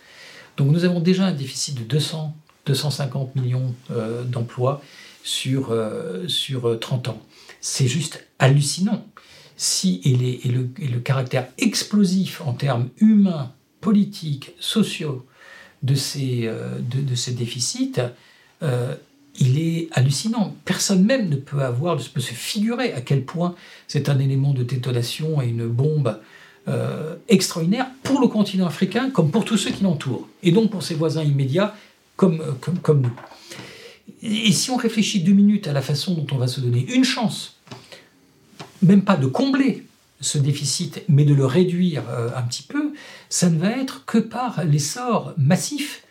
Donc 0.57 0.71
nous 0.71 0.83
avons 0.83 0.99
déjà 0.99 1.25
un 1.25 1.31
déficit 1.31 1.77
de 1.77 1.83
200, 1.83 2.35
250 2.67 3.35
millions 3.35 3.73
euh, 3.91 4.23
d'emplois 4.23 4.81
sur, 5.23 5.71
euh, 5.71 6.27
sur 6.27 6.79
30 6.79 7.09
ans. 7.09 7.21
C'est 7.61 7.87
juste 7.87 8.25
hallucinant. 8.39 9.05
Si, 9.55 10.01
et, 10.03 10.49
le, 10.49 10.99
caractère 10.99 11.47
explosif 11.57 12.41
en 12.41 12.53
termes 12.53 12.89
humains, 12.99 13.51
politiques, 13.81 14.51
sociaux 14.59 15.25
de 15.81 15.95
ces, 15.95 16.47
de, 16.47 17.31
déficits, 17.31 17.93
il 19.39 19.59
est 19.59 19.87
hallucinant. 19.93 20.55
Personne 20.65 21.03
même 21.03 21.29
ne 21.29 21.35
peut 21.35 21.61
avoir, 21.61 21.99
se 21.99 22.19
figurer 22.19 22.93
à 22.93 23.01
quel 23.01 23.23
point 23.23 23.55
c'est 23.87 24.09
un 24.09 24.19
élément 24.19 24.53
de 24.53 24.63
détonation 24.63 25.41
et 25.41 25.47
une 25.47 25.67
bombe 25.67 26.19
euh, 26.67 27.15
extraordinaire 27.29 27.87
pour 28.03 28.19
le 28.19 28.27
continent 28.27 28.67
africain 28.67 29.09
comme 29.09 29.31
pour 29.31 29.45
tous 29.45 29.55
ceux 29.55 29.71
qui 29.71 29.83
l'entourent, 29.83 30.27
et 30.43 30.51
donc 30.51 30.69
pour 30.69 30.83
ses 30.83 30.95
voisins 30.95 31.23
immédiats 31.23 31.73
comme, 32.17 32.41
euh, 32.41 32.71
comme, 32.81 33.01
nous. 33.01 33.13
Et 34.21 34.51
si 34.51 34.71
on 34.71 34.75
réfléchit 34.75 35.21
deux 35.21 35.31
minutes 35.31 35.67
à 35.67 35.73
la 35.73 35.81
façon 35.81 36.15
dont 36.15 36.27
on 36.31 36.37
va 36.37 36.47
se 36.47 36.59
donner 36.59 36.85
une 36.93 37.05
chance, 37.05 37.55
même 38.81 39.03
pas 39.03 39.15
de 39.15 39.27
combler 39.27 39.85
ce 40.19 40.39
déficit, 40.39 41.03
mais 41.07 41.23
de 41.23 41.35
le 41.35 41.45
réduire 41.45 42.03
euh, 42.09 42.29
un 42.35 42.41
petit 42.41 42.63
peu, 42.63 42.93
ça 43.29 43.49
ne 43.49 43.59
va 43.59 43.69
être 43.69 44.03
que 44.05 44.17
par 44.17 44.65
l'essor 44.65 45.33
massif 45.37 46.03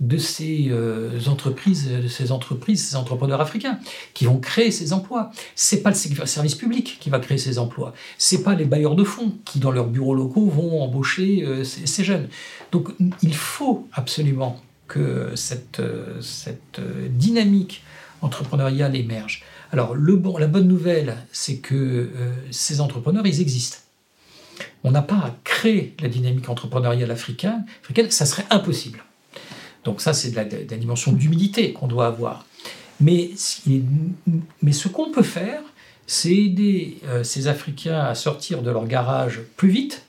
de 0.00 0.16
ces 0.16 0.68
euh, 0.70 1.20
entreprises, 1.26 1.90
de 1.90 2.08
ces 2.08 2.32
entreprises, 2.32 2.88
ces 2.88 2.96
entrepreneurs 2.96 3.42
africains 3.42 3.78
qui 4.14 4.24
vont 4.24 4.38
créer 4.38 4.70
ces 4.70 4.94
emplois. 4.94 5.30
C'est 5.54 5.82
pas 5.82 5.90
le 5.90 6.26
service 6.26 6.54
public 6.54 6.96
qui 7.00 7.10
va 7.10 7.18
créer 7.18 7.36
ces 7.36 7.58
emplois. 7.58 7.92
C'est 8.16 8.42
pas 8.42 8.54
les 8.54 8.64
bailleurs 8.64 8.96
de 8.96 9.04
fonds 9.04 9.34
qui, 9.44 9.58
dans 9.58 9.70
leurs 9.70 9.88
bureaux 9.88 10.14
locaux, 10.14 10.46
vont 10.46 10.80
embaucher 10.80 11.46
ces, 11.64 12.02
jeunes. 12.02 12.28
Donc, 12.72 12.88
il 13.22 13.34
faut 13.34 13.86
absolument 13.92 14.58
que 14.90 15.32
cette, 15.36 15.80
euh, 15.80 16.20
cette 16.20 16.80
dynamique 17.16 17.82
entrepreneuriale 18.20 18.94
émerge. 18.96 19.44
Alors, 19.72 19.94
le 19.94 20.16
bon, 20.16 20.36
la 20.36 20.48
bonne 20.48 20.68
nouvelle, 20.68 21.16
c'est 21.32 21.58
que 21.58 22.10
ces 22.50 22.82
entrepreneurs, 22.82 23.26
ils 23.26 23.40
existent. 23.40 23.78
On 24.84 24.90
n'a 24.90 25.00
pas 25.00 25.16
à 25.16 25.36
créer 25.44 25.94
la 26.00 26.08
dynamique 26.08 26.48
entrepreneuriale 26.48 27.10
africaine, 27.10 27.64
africaine 27.82 28.10
ça 28.10 28.26
serait 28.26 28.44
impossible. 28.50 29.04
Donc 29.84 30.00
ça, 30.00 30.12
c'est 30.12 30.30
de 30.30 30.36
la, 30.36 30.44
dimension 30.44 31.12
d'humilité 31.12 31.72
qu'on 31.72 31.86
doit 31.86 32.06
avoir. 32.06 32.44
Mais, 33.00 33.30
ce 33.36 34.88
qu'on 34.88 35.10
peut 35.10 35.22
faire, 35.22 35.62
c'est 36.06 36.34
aider 36.34 36.98
euh, 37.06 37.24
ces 37.24 37.46
Africains 37.46 38.00
à 38.00 38.14
sortir 38.14 38.62
de 38.62 38.70
leur 38.70 38.86
garage 38.86 39.40
plus 39.56 39.70
vite, 39.70 40.04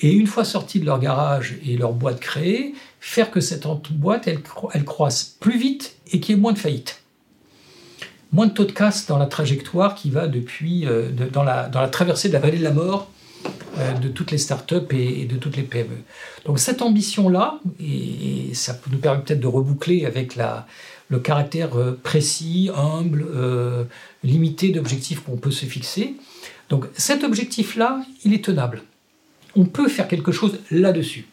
et 0.00 0.12
une 0.12 0.26
fois 0.26 0.44
sortis 0.44 0.78
de 0.78 0.84
leur 0.84 1.00
garage 1.00 1.56
et 1.66 1.76
leur 1.76 1.92
boîte 1.92 2.20
créée, 2.20 2.74
faire 3.06 3.30
que 3.30 3.40
cette 3.40 3.66
boîte, 3.92 4.26
elle, 4.26 4.40
elle 4.74 4.84
croisse 4.84 5.36
plus 5.38 5.58
vite 5.58 5.96
et 6.12 6.18
qu'il 6.18 6.34
y 6.34 6.38
ait 6.38 6.40
moins 6.40 6.52
de 6.52 6.58
faillites. 6.58 7.02
Moins 8.32 8.48
de 8.48 8.52
taux 8.52 8.64
de 8.64 8.72
casse 8.72 9.06
dans 9.06 9.16
la 9.16 9.26
trajectoire 9.26 9.94
qui 9.94 10.10
va 10.10 10.26
depuis, 10.26 10.86
euh, 10.86 11.10
dans, 11.32 11.44
la, 11.44 11.68
dans 11.68 11.80
la 11.80 11.88
traversée 11.88 12.28
de 12.28 12.32
la 12.32 12.40
vallée 12.40 12.58
de 12.58 12.64
la 12.64 12.72
mort 12.72 13.08
euh, 13.78 13.92
de 13.92 14.08
toutes 14.08 14.32
les 14.32 14.38
startups 14.38 14.88
et, 14.90 15.24
de 15.24 15.36
toutes 15.36 15.56
les 15.56 15.62
PME. 15.62 15.98
Donc 16.44 16.58
cette 16.58 16.82
ambition-là, 16.82 17.60
et, 17.80 18.52
ça 18.54 18.78
nous 18.90 18.98
permet 18.98 19.22
peut-être 19.22 19.40
de 19.40 19.46
reboucler 19.46 20.04
avec 20.04 20.34
la, 20.34 20.66
le 21.08 21.20
caractère 21.20 21.78
euh, 21.78 21.98
précis, 22.02 22.70
humble, 22.74 23.24
limité 24.24 24.70
d'objectifs 24.70 25.22
qu'on 25.22 25.36
peut 25.36 25.52
se 25.52 25.64
fixer. 25.64 26.16
Donc 26.70 26.86
cet 26.96 27.22
objectif-là, 27.22 28.04
il 28.24 28.34
est 28.34 28.44
tenable. 28.44 28.82
On 29.54 29.64
peut 29.64 29.88
faire 29.88 30.08
quelque 30.08 30.32
chose 30.32 30.58
là-dessus. 30.72 31.28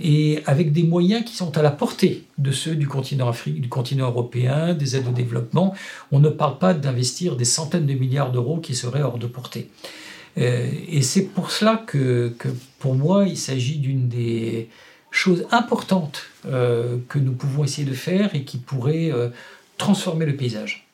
Et 0.00 0.42
avec 0.46 0.72
des 0.72 0.82
moyens 0.82 1.24
qui 1.24 1.36
sont 1.36 1.56
à 1.56 1.62
la 1.62 1.70
portée 1.70 2.24
de 2.38 2.50
ceux 2.50 2.74
du 2.74 2.88
continent 2.88 3.28
africain, 3.28 3.60
du 3.60 3.68
continent 3.68 4.06
européen, 4.06 4.74
des 4.74 4.96
aides 4.96 5.08
au 5.08 5.12
développement. 5.12 5.74
On 6.10 6.20
ne 6.20 6.28
parle 6.28 6.58
pas 6.58 6.74
d'investir 6.74 7.36
des 7.36 7.44
centaines 7.44 7.86
de 7.86 7.94
milliards 7.94 8.32
d'euros 8.32 8.58
qui 8.58 8.74
seraient 8.74 9.02
hors 9.02 9.18
de 9.18 9.26
portée. 9.26 9.70
Euh, 10.38 10.68
et 10.88 11.02
c'est 11.02 11.22
pour 11.22 11.50
cela 11.50 11.82
que, 11.86 12.34
pour 12.78 12.94
moi, 12.94 13.26
il 13.26 13.38
s'agit 13.38 13.78
d'une 13.78 14.08
des 14.08 14.68
choses 15.10 15.46
importantes 15.52 16.24
euh, 16.46 16.98
que 17.08 17.18
nous 17.18 17.32
pouvons 17.32 17.62
essayer 17.64 17.88
de 17.88 17.94
faire 17.94 18.34
et 18.34 18.44
qui 18.44 18.58
pourrait 18.58 19.12
euh, 19.12 19.28
transformer 19.78 20.26
le 20.26 20.36
paysage. 20.36 20.88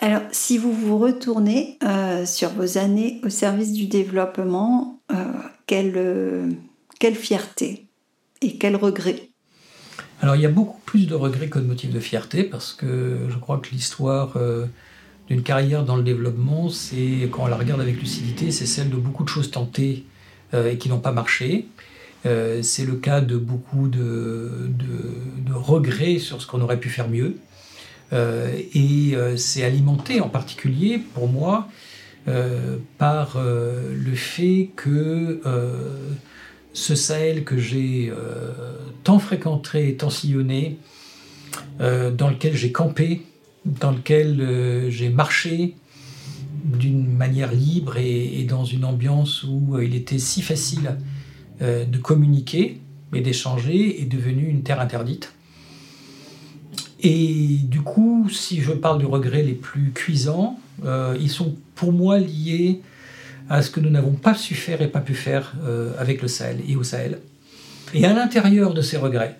Alors, 0.00 0.22
si 0.30 0.58
vous 0.58 0.72
vous 0.72 0.96
retournez 0.96 1.76
sur 2.24 2.50
vos 2.50 2.78
années 2.78 3.20
au 3.24 3.30
service 3.30 3.72
du 3.72 3.86
développement, 3.86 5.00
quelle 5.66 6.54
fierté 7.16 7.87
et 8.42 8.58
quel 8.58 8.76
regret 8.76 9.28
Alors, 10.20 10.36
il 10.36 10.42
y 10.42 10.46
a 10.46 10.50
beaucoup 10.50 10.80
plus 10.84 11.06
de 11.06 11.14
regrets 11.14 11.48
que 11.48 11.58
de 11.58 11.66
motifs 11.66 11.90
de 11.90 12.00
fierté 12.00 12.44
parce 12.44 12.72
que 12.72 13.26
je 13.28 13.36
crois 13.38 13.58
que 13.58 13.70
l'histoire 13.70 14.36
d'une 15.28 15.42
carrière 15.42 15.84
dans 15.84 15.96
le 15.96 16.02
développement, 16.02 16.70
c'est, 16.70 17.28
quand 17.30 17.44
on 17.44 17.46
la 17.46 17.56
regarde 17.56 17.80
avec 17.80 18.00
lucidité, 18.00 18.50
c'est 18.50 18.66
celle 18.66 18.88
de 18.90 18.96
beaucoup 18.96 19.24
de 19.24 19.28
choses 19.28 19.50
tentées 19.50 20.04
euh, 20.54 20.72
et 20.72 20.78
qui 20.78 20.88
n'ont 20.88 21.00
pas 21.00 21.12
marché. 21.12 21.66
Euh, 22.26 22.62
c'est 22.62 22.84
le 22.84 22.94
cas 22.94 23.20
de 23.20 23.36
beaucoup 23.36 23.88
de, 23.88 24.68
de, 24.68 25.52
regrets 25.52 26.18
sur 26.18 26.40
ce 26.40 26.46
qu'on 26.46 26.60
aurait 26.62 26.80
pu 26.80 26.88
faire 26.88 27.08
mieux. 27.08 27.36
Euh, 28.12 28.58
et 28.74 29.14
c'est 29.36 29.64
alimenté 29.64 30.20
en 30.20 30.28
particulier, 30.28 30.98
pour 31.14 31.28
moi, 31.28 31.68
par 32.98 33.38
le 33.38 34.14
fait 34.14 34.70
que 34.76 35.40
ce 36.78 36.94
Sahel 36.94 37.44
que 37.44 37.58
j'ai 37.58 38.12
tant 39.04 39.18
fréquenté, 39.18 39.96
tant 39.96 40.10
sillonné, 40.10 40.78
dans 41.80 42.28
lequel 42.28 42.54
j'ai 42.54 42.72
campé, 42.72 43.22
dans 43.64 43.90
lequel 43.90 44.40
euh, 44.40 44.90
j'ai 44.90 45.08
marché 45.08 45.74
d'une 46.64 47.06
manière 47.06 47.52
libre 47.52 47.96
et, 47.98 48.44
dans 48.44 48.64
une 48.64 48.84
ambiance 48.84 49.44
où 49.44 49.76
euh, 49.76 49.84
il 49.84 49.94
était 49.94 50.18
si 50.18 50.42
facile 50.42 50.96
euh, 51.62 51.84
de 51.84 51.98
communiquer 51.98 52.80
et 53.12 53.20
d'échanger 53.20 54.02
est 54.02 54.06
devenu 54.06 54.48
une 54.48 54.62
terre 54.62 54.80
interdite. 54.80 55.32
Et 57.00 57.58
du 57.62 57.80
coup, 57.80 58.28
si 58.28 58.60
je 58.60 58.72
parle 58.72 58.98
du 58.98 59.06
regret 59.06 59.42
les 59.42 59.52
plus 59.52 59.92
cuisants, 59.92 60.58
ils 60.84 61.30
sont 61.30 61.54
pour 61.76 61.92
moi 61.92 62.18
liés 62.18 62.80
à 63.48 63.62
ce 63.62 63.70
que 63.70 63.80
nous 63.80 63.90
n'avons 63.90 64.12
pas 64.12 64.34
su 64.34 64.54
faire 64.54 64.82
et 64.82 64.88
pas 64.88 65.00
pu 65.00 65.14
faire 65.14 65.54
avec 65.98 66.22
le 66.22 66.28
Sahel 66.28 66.60
et 66.68 66.76
au 66.76 66.82
Sahel. 66.82 67.18
Et 67.94 68.04
à 68.04 68.12
l'intérieur 68.12 68.74
de 68.74 68.82
ces 68.82 68.96
regrets, 68.96 69.36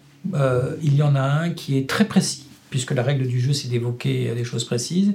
il 0.83 0.95
y 0.95 1.03
en 1.03 1.15
a 1.15 1.23
un 1.23 1.51
qui 1.51 1.77
est 1.77 1.89
très 1.89 2.07
précis 2.07 2.49
puisque 2.71 2.93
la 2.93 3.03
règle 3.03 3.27
du 3.27 3.41
jeu 3.41 3.53
c'est 3.53 3.69
d'évoquer 3.69 4.35
des 4.35 4.45
choses 4.45 4.65
précises, 4.65 5.15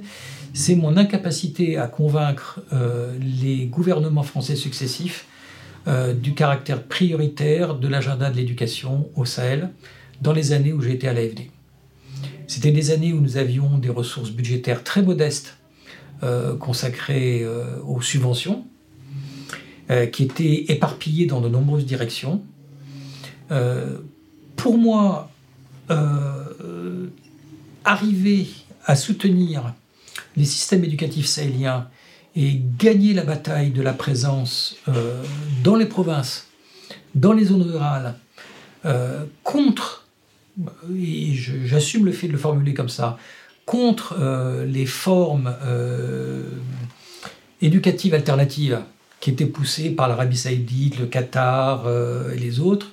c'est 0.52 0.76
mon 0.76 0.96
incapacité 0.96 1.76
à 1.78 1.86
convaincre 1.86 2.60
euh, 2.72 3.12
les 3.20 3.66
gouvernements 3.66 4.22
français 4.22 4.56
successifs 4.56 5.26
euh, 5.86 6.12
du 6.14 6.34
caractère 6.34 6.82
prioritaire 6.82 7.74
de 7.74 7.88
l'agenda 7.88 8.30
de 8.30 8.36
l'éducation 8.36 9.08
au 9.16 9.24
Sahel 9.24 9.70
dans 10.20 10.32
les 10.32 10.52
années 10.52 10.72
où 10.72 10.82
été 10.84 11.08
à 11.08 11.12
l'AFD. 11.12 11.50
C'était 12.46 12.70
des 12.70 12.90
années 12.90 13.12
où 13.12 13.20
nous 13.20 13.36
avions 13.36 13.78
des 13.78 13.88
ressources 13.88 14.30
budgétaires 14.30 14.84
très 14.84 15.02
modestes 15.02 15.56
consacrées 16.58 17.44
aux 17.84 18.00
subventions, 18.00 18.64
qui 20.12 20.22
étaient 20.22 20.64
éparpillées 20.68 21.26
dans 21.26 21.40
de 21.40 21.48
nombreuses 21.48 21.84
directions. 21.84 22.42
pour 24.56 24.78
moi, 24.78 25.30
arriver 27.84 28.46
à 28.86 28.96
soutenir 28.96 29.74
les 30.36 30.44
systèmes 30.44 30.84
éducatifs 30.84 31.26
sahéliens 31.26 31.88
et 32.36 32.60
gagner 32.78 33.14
la 33.14 33.22
bataille 33.22 33.70
de 33.70 33.82
la 33.82 33.92
présence 33.92 34.76
euh, 34.88 35.22
dans 35.62 35.76
les 35.76 35.86
provinces, 35.86 36.48
dans 37.14 37.32
les 37.32 37.44
zones 37.44 37.62
rurales, 37.62 38.16
euh, 38.84 39.24
contre, 39.44 40.08
et 40.96 41.32
j'assume 41.32 42.04
le 42.04 42.12
fait 42.12 42.26
de 42.26 42.32
le 42.32 42.38
formuler 42.38 42.74
comme 42.74 42.88
ça, 42.88 43.18
contre 43.66 44.16
euh, 44.18 44.66
les 44.66 44.86
formes 44.86 45.54
éducatives 47.62 48.14
alternatives 48.14 48.80
qui 49.24 49.30
étaient 49.30 49.46
poussées 49.46 49.88
par 49.88 50.06
l'Arabie 50.06 50.36
saoudite, 50.36 50.98
le 50.98 51.06
Qatar 51.06 51.88
et 52.30 52.36
les 52.36 52.60
autres. 52.60 52.92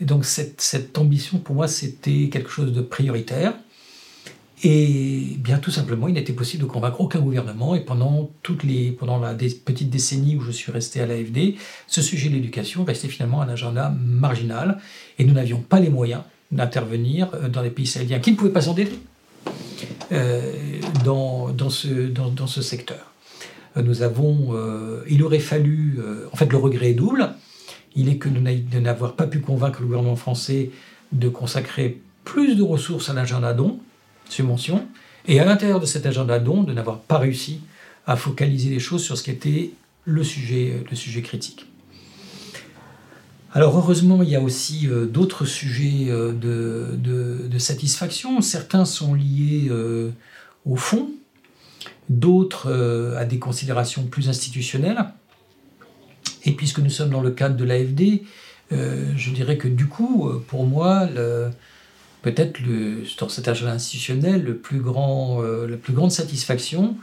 Et 0.00 0.06
donc 0.06 0.24
cette, 0.24 0.62
cette 0.62 0.96
ambition, 0.96 1.36
pour 1.36 1.54
moi, 1.54 1.68
c'était 1.68 2.30
quelque 2.30 2.48
chose 2.48 2.72
de 2.72 2.80
prioritaire. 2.80 3.52
Et 4.64 5.36
bien 5.38 5.58
tout 5.58 5.70
simplement, 5.70 6.08
il 6.08 6.14
n'était 6.14 6.32
possible 6.32 6.62
de 6.62 6.68
convaincre 6.68 7.02
aucun 7.02 7.20
gouvernement. 7.20 7.74
Et 7.74 7.80
pendant, 7.80 8.30
toutes 8.42 8.64
les, 8.64 8.90
pendant 8.90 9.18
la 9.18 9.34
petite 9.34 9.90
décennie 9.90 10.36
où 10.36 10.40
je 10.40 10.50
suis 10.50 10.72
resté 10.72 11.02
à 11.02 11.06
l'AFD, 11.06 11.56
ce 11.86 12.00
sujet 12.00 12.30
de 12.30 12.34
l'éducation 12.34 12.84
restait 12.84 13.08
finalement 13.08 13.42
un 13.42 13.48
agenda 13.48 13.94
marginal. 13.98 14.78
Et 15.18 15.24
nous 15.24 15.34
n'avions 15.34 15.60
pas 15.60 15.78
les 15.78 15.90
moyens 15.90 16.22
d'intervenir 16.50 17.28
euh, 17.34 17.48
dans 17.48 17.60
les 17.60 17.70
pays 17.70 17.86
sahéliens 17.86 18.20
qui 18.20 18.32
ne 18.32 18.36
pouvaient 18.36 18.50
pas 18.50 18.62
s'endetter 18.62 18.98
euh, 20.12 20.52
dans, 21.04 21.50
dans, 21.50 21.70
ce, 21.70 21.88
dans, 21.88 22.30
dans, 22.30 22.46
ce 22.46 22.62
secteur. 22.62 23.12
Euh, 23.76 23.82
nous 23.82 24.02
avons, 24.02 24.48
euh, 24.54 25.02
il 25.08 25.22
aurait 25.22 25.38
fallu, 25.38 25.98
en 26.32 26.36
fait 26.36 26.50
le 26.50 26.58
regret 26.58 26.90
est 26.90 26.94
double. 26.94 27.30
Il 27.94 28.08
est 28.08 28.18
que 28.18 28.28
de 28.28 28.78
n'avoir 28.78 29.14
pas 29.14 29.26
pu 29.26 29.40
convaincre 29.40 29.80
le 29.80 29.86
gouvernement 29.86 30.16
français 30.16 30.70
de 31.12 31.28
consacrer 31.28 32.00
plus 32.24 32.56
de 32.56 32.62
ressources 32.62 33.08
à 33.08 33.14
l'agenda 33.14 33.54
don, 33.54 33.78
subvention, 34.28 34.86
et 35.28 35.40
à 35.40 35.44
l'intérieur 35.44 35.80
de 35.80 35.86
cet 35.86 36.04
agenda 36.04 36.38
don, 36.38 36.62
de 36.62 36.72
n'avoir 36.74 36.98
pas 36.98 37.18
réussi 37.18 37.60
à 38.06 38.16
focaliser 38.16 38.68
les 38.68 38.80
choses 38.80 39.02
sur 39.02 39.16
ce 39.16 39.22
qui 39.22 39.30
était 39.30 39.70
le 40.04 40.22
sujet, 40.22 40.84
le 40.88 40.96
sujet 40.96 41.22
critique. 41.22 41.66
Alors 43.56 43.78
heureusement, 43.78 44.22
il 44.22 44.28
y 44.28 44.36
a 44.36 44.40
aussi 44.42 44.86
euh, 44.86 45.06
d'autres 45.06 45.46
sujets 45.46 46.10
euh, 46.10 46.32
de, 46.32 47.58
satisfaction. 47.58 48.42
Certains 48.42 48.84
sont 48.84 49.14
liés 49.14 49.68
euh, 49.70 50.10
au 50.66 50.76
fond, 50.76 51.08
d'autres 52.08 52.72
à 53.16 53.24
des 53.24 53.38
considérations 53.38 54.04
plus 54.04 54.28
institutionnelles. 54.28 55.04
Et 56.44 56.52
puisque 56.52 56.78
nous 56.78 56.90
sommes 56.90 57.10
dans 57.10 57.22
le 57.22 57.30
cadre 57.30 57.56
de 57.56 57.64
l'AFD, 57.64 58.22
je 58.70 59.30
dirais 59.30 59.58
que 59.58 59.68
du 59.68 59.86
coup, 59.86 60.30
pour 60.46 60.66
moi, 60.66 61.08
peut-être 62.26 62.60
dans 63.20 63.28
cet 63.28 63.46
agenda 63.46 63.72
institutionnel, 63.72 64.42
le 64.42 64.56
plus 64.56 64.80
grand, 64.80 65.42
euh, 65.42 65.68
la 65.68 65.76
plus 65.76 65.92
grande 65.92 66.10
satisfaction 66.10 66.96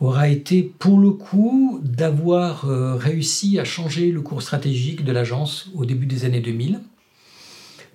aura 0.00 0.28
été 0.28 0.62
pour 0.62 1.00
le 1.00 1.10
coup 1.10 1.80
d'avoir 1.82 2.66
euh, 2.66 2.94
réussi 2.94 3.58
à 3.58 3.64
changer 3.64 4.12
le 4.12 4.20
cours 4.20 4.40
stratégique 4.40 5.04
de 5.04 5.10
l'agence 5.10 5.70
au 5.74 5.84
début 5.84 6.06
des 6.06 6.24
années 6.24 6.40
2000. 6.40 6.80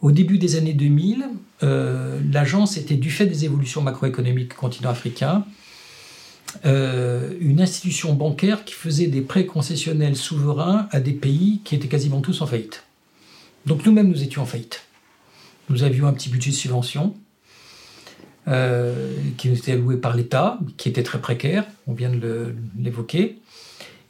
Au 0.01 0.11
début 0.11 0.38
des 0.38 0.57
années 0.57 0.74
2000, 0.74 1.26
euh, 1.63 2.20
l'agence 2.32 2.76
était, 2.76 2.95
du 2.95 3.11
fait 3.11 3.28
des 3.28 3.45
évolutions 3.45 3.82
macroéconomiques 3.82 4.55
continent 4.55 4.89
africain, 4.89 5.45
une 6.64 7.62
institution 7.62 8.14
bancaire 8.14 8.66
qui 8.66 8.74
faisait 8.74 9.08
des 9.08 9.22
prêts 9.22 9.45
concessionnels 9.45 10.16
souverains 10.16 10.88
à 10.91 10.99
des 10.99 11.14
pays 11.14 11.62
qui 11.64 11.76
étaient 11.76 11.88
quasiment 11.88 12.22
tous 12.22 12.41
en 12.41 12.47
faillite. 12.47 12.84
Donc 13.66 13.86
nous-mêmes, 13.86 14.10
nous 14.10 14.24
étions 14.24 14.41
en 14.41 14.45
faillite. 14.45 14.84
Nous 15.70 15.84
avions 15.84 16.08
un 16.08 16.14
petit 16.14 16.30
budget 16.30 16.51
de 16.51 16.56
subvention 16.56 17.16
euh, 18.47 19.16
qui 19.38 19.49
nous 19.49 19.58
était 19.58 19.72
alloué 19.72 19.97
par 19.97 20.16
l'État, 20.16 20.60
qui 20.78 20.88
était 20.88 21.01
très 21.01 21.20
précaire, 21.20 21.66
on 21.88 21.93
vient 21.93 22.12
de 22.12 22.53
l'évoquer. 22.78 23.39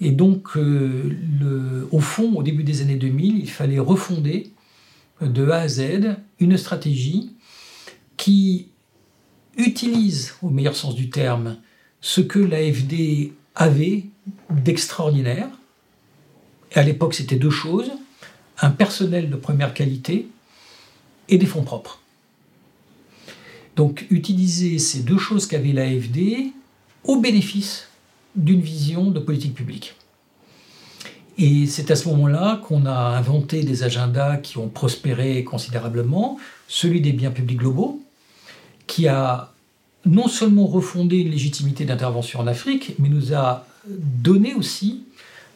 Et 0.01 0.11
donc, 0.11 0.57
euh, 0.57 1.87
au 1.91 2.01
fond, 2.01 2.33
au 2.35 2.43
début 2.43 2.63
des 2.63 2.81
années 2.81 2.97
2000, 2.97 3.39
il 3.39 3.49
fallait 3.49 3.79
refonder 3.79 4.51
de 5.21 5.49
A 5.49 5.61
à 5.61 5.67
Z 5.69 6.17
une 6.41 6.57
stratégie 6.57 7.31
qui 8.17 8.67
utilise, 9.55 10.33
au 10.41 10.49
meilleur 10.49 10.75
sens 10.75 10.95
du 10.95 11.09
terme, 11.09 11.55
ce 12.01 12.21
que 12.21 12.39
l'AFD 12.39 13.33
avait 13.55 14.05
d'extraordinaire. 14.49 15.47
À 16.73 16.83
l'époque, 16.83 17.13
c'était 17.13 17.37
deux 17.37 17.49
choses 17.49 17.91
un 18.61 18.71
personnel 18.71 19.29
de 19.29 19.35
première 19.35 19.73
qualité 19.73 20.27
et 21.29 21.37
des 21.37 21.45
fonds 21.45 21.63
propres. 21.63 21.99
Donc 23.75 24.05
utiliser 24.09 24.79
ces 24.79 25.01
deux 25.01 25.17
choses 25.17 25.47
qu'avait 25.47 25.73
l'AFD 25.73 26.51
au 27.03 27.19
bénéfice 27.19 27.87
d'une 28.35 28.61
vision 28.61 29.11
de 29.11 29.19
politique 29.19 29.53
publique. 29.53 29.95
Et 31.37 31.65
c'est 31.67 31.91
à 31.91 31.97
ce 31.97 32.07
moment-là 32.09 32.61
qu'on 32.65 32.85
a 32.85 33.17
inventé 33.17 33.63
des 33.63 33.83
agendas 33.83 34.37
qui 34.37 34.57
ont 34.57 34.69
prospéré 34.69 35.43
considérablement, 35.43 36.37
celui 36.69 37.01
des 37.01 37.11
biens 37.11 37.31
publics 37.31 37.57
globaux, 37.57 38.01
qui 38.87 39.09
a 39.09 39.51
non 40.05 40.27
seulement 40.27 40.67
refondé 40.67 41.17
une 41.17 41.31
légitimité 41.31 41.85
d'intervention 41.85 42.39
en 42.39 42.47
Afrique, 42.47 42.95
mais 42.99 43.09
nous 43.09 43.33
a 43.33 43.65
donné 43.87 44.53
aussi 44.53 45.03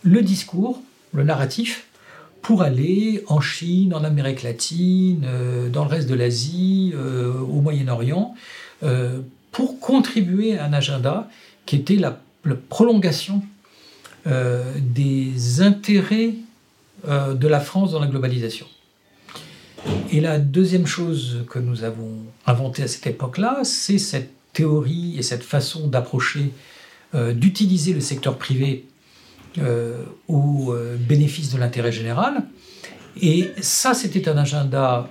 le 0.04 0.22
discours, 0.22 0.82
le 1.14 1.24
narratif 1.24 1.88
pour 2.42 2.62
aller 2.62 3.24
en 3.28 3.42
Chine, 3.42 3.94
en 3.94 4.04
Amérique 4.04 4.44
latine, 4.44 5.26
euh, 5.26 5.70
dans 5.70 5.84
le 5.84 5.90
reste 5.90 6.10
de 6.10 6.16
l'Asie, 6.16 6.94
euh, 6.96 7.34
au 7.34 7.62
Moyen-Orient, 7.62 8.34
euh, 8.84 9.20
pour 9.52 9.80
contribuer 9.80 10.58
à 10.58 10.66
un 10.66 10.74
agenda 10.74 11.30
qui 11.66 11.76
était 11.76 11.96
la, 11.96 12.20
prolongation 12.70 13.44
des 14.26 15.62
intérêts 15.62 16.34
de 17.06 17.48
la 17.48 17.60
France 17.60 17.92
dans 17.92 18.00
la 18.00 18.08
globalisation. 18.08 18.66
Et 20.12 20.22
la 20.22 20.40
deuxième 20.40 20.86
chose 20.86 21.46
que 21.50 21.60
nous 21.60 21.84
avons 21.84 22.12
inventée 22.46 22.84
à 22.84 22.88
cette 22.88 23.06
époque-là, 23.08 23.60
c'est 23.64 23.98
cette 23.98 24.32
théorie 24.60 25.16
et 25.18 25.24
cette 25.24 25.44
façon 25.44 25.88
d'approcher, 25.88 26.52
d'utiliser 27.14 27.94
le 27.94 28.02
secteur 28.02 28.38
privé 28.38 28.86
euh, 29.58 30.04
au 30.28 30.74
euh, 30.74 30.96
bénéfice 30.96 31.52
de 31.52 31.58
l'intérêt 31.58 31.92
général. 31.92 32.44
Et 33.20 33.50
ça, 33.62 33.96
c'était 33.96 34.30
un 34.30 34.38
agenda 34.38 35.10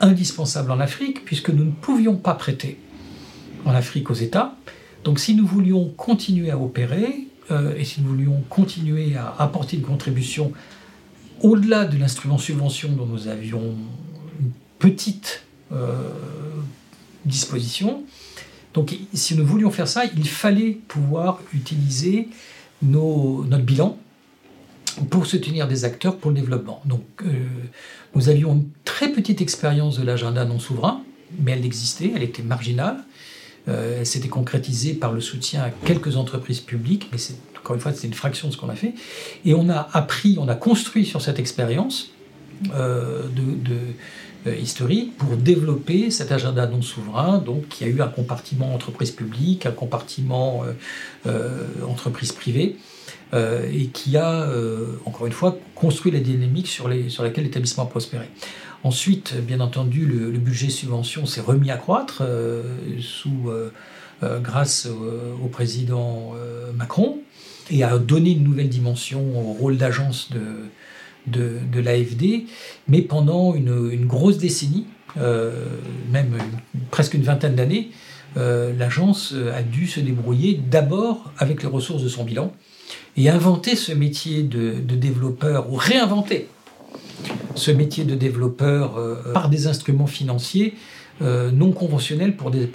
indispensable 0.00 0.72
en 0.72 0.80
Afrique, 0.80 1.24
puisque 1.24 1.50
nous 1.50 1.64
ne 1.64 1.70
pouvions 1.70 2.16
pas 2.16 2.34
prêter 2.34 2.80
en 3.64 3.70
Afrique 3.70 4.10
aux 4.10 4.14
États. 4.14 4.56
Donc 5.04 5.20
si 5.20 5.36
nous 5.36 5.46
voulions 5.46 5.88
continuer 5.96 6.50
à 6.50 6.58
opérer, 6.58 7.28
euh, 7.52 7.76
et 7.76 7.84
si 7.84 8.00
nous 8.00 8.08
voulions 8.08 8.42
continuer 8.48 9.14
à 9.14 9.36
apporter 9.38 9.76
une 9.76 9.84
contribution 9.84 10.52
au-delà 11.40 11.84
de 11.84 11.96
l'instrument 11.96 12.38
subvention 12.38 12.90
dont 12.90 13.06
nous 13.06 13.28
avions 13.28 13.76
une 14.40 14.50
petite 14.80 15.44
disposition, 17.24 18.04
donc 18.76 18.94
si 19.14 19.34
nous 19.34 19.46
voulions 19.46 19.70
faire 19.70 19.88
ça, 19.88 20.04
il 20.04 20.28
fallait 20.28 20.78
pouvoir 20.86 21.40
utiliser 21.54 22.28
notre 22.82 23.64
bilan 23.64 23.98
pour 25.08 25.24
soutenir 25.24 25.66
des 25.66 25.86
acteurs 25.86 26.18
pour 26.18 26.30
le 26.30 26.36
développement. 26.36 26.82
Donc, 26.84 27.02
euh, 27.22 27.46
nous 28.14 28.28
avions 28.28 28.52
une 28.52 28.68
très 28.84 29.08
petite 29.08 29.40
expérience 29.40 29.98
de 29.98 30.04
l'agenda 30.04 30.44
non 30.44 30.58
souverain, 30.58 31.02
mais 31.40 31.52
elle 31.52 31.64
existait, 31.64 32.12
elle 32.14 32.22
était 32.22 32.42
marginale. 32.42 32.98
Euh, 33.68 34.00
elle 34.00 34.06
s'était 34.06 34.28
concrétisée 34.28 34.92
par 34.92 35.12
le 35.12 35.22
soutien 35.22 35.62
à 35.62 35.70
quelques 35.70 36.18
entreprises 36.18 36.60
publiques, 36.60 37.08
mais 37.12 37.18
c'est, 37.18 37.36
encore 37.58 37.76
une 37.76 37.80
fois, 37.80 37.94
c'est 37.94 38.06
une 38.06 38.14
fraction 38.14 38.48
de 38.48 38.52
ce 38.52 38.58
qu'on 38.58 38.68
a 38.68 38.76
fait. 38.76 38.92
Et 39.46 39.54
on 39.54 39.70
a 39.70 39.88
appris, 39.94 40.36
on 40.38 40.48
a 40.48 40.54
construit 40.54 41.06
sur 41.06 41.22
cette 41.22 41.38
expérience 41.38 42.10
euh, 42.74 43.22
de 43.34 43.76
historique 44.54 45.16
pour 45.16 45.36
développer 45.36 46.10
cet 46.10 46.32
agenda 46.32 46.66
non 46.66 46.82
souverain. 46.82 47.38
Donc, 47.38 47.80
y 47.80 47.84
a 47.84 47.88
eu 47.88 48.00
un 48.00 48.08
compartiment 48.08 48.74
entreprise 48.74 49.10
publique, 49.10 49.66
un 49.66 49.72
compartiment 49.72 50.64
euh, 50.64 50.72
euh, 51.26 51.84
entreprise 51.86 52.32
privée, 52.32 52.76
et 53.34 53.86
qui 53.88 54.16
a, 54.16 54.48
encore 55.04 55.26
une 55.26 55.32
fois, 55.32 55.58
construit 55.74 56.10
la 56.12 56.20
dynamique 56.20 56.68
sur 56.68 56.88
laquelle 56.88 57.44
l'établissement 57.44 57.82
a 57.84 57.86
prospéré. 57.86 58.30
Ensuite, 58.82 59.34
bien 59.42 59.60
entendu, 59.60 60.06
le, 60.06 60.38
budget 60.38 60.70
subvention 60.70 61.26
s'est 61.26 61.42
remis 61.42 61.70
à 61.70 61.76
croître 61.76 62.22
sous, 63.00 63.50
grâce 64.22 64.86
au, 64.86 65.48
président 65.48 66.34
Macron 66.74 67.18
et 67.70 67.82
a 67.82 67.98
donné 67.98 68.30
une 68.30 68.44
nouvelle 68.44 68.70
dimension 68.70 69.20
au 69.38 69.52
rôle 69.52 69.76
d'agence 69.76 70.30
de, 70.30 70.40
de, 71.26 71.80
l'AFD, 71.80 72.44
mais 72.88 73.02
pendant 73.02 73.54
une, 73.54 74.06
grosse 74.06 74.38
décennie, 74.38 74.86
même 75.16 76.36
presque 76.90 77.14
une 77.14 77.22
vingtaine 77.22 77.54
d'années, 77.54 77.90
l'agence 78.36 79.34
a 79.54 79.62
dû 79.62 79.86
se 79.86 80.00
débrouiller 80.00 80.60
d'abord 80.70 81.32
avec 81.38 81.62
les 81.62 81.68
ressources 81.68 82.02
de 82.02 82.08
son 82.08 82.24
bilan 82.24 82.52
et 83.16 83.28
inventer 83.28 83.76
ce 83.76 83.92
métier 83.92 84.42
de, 84.42 84.80
développeur, 84.94 85.72
ou 85.72 85.76
réinventer 85.76 86.48
ce 87.54 87.70
métier 87.70 88.04
de 88.04 88.14
développeur 88.14 89.00
par 89.32 89.48
des 89.48 89.66
instruments 89.66 90.06
financiers 90.06 90.74
euh, 91.22 91.50
non 91.50 91.72
conventionnel 91.72 92.36
pour 92.36 92.50
des, 92.50 92.68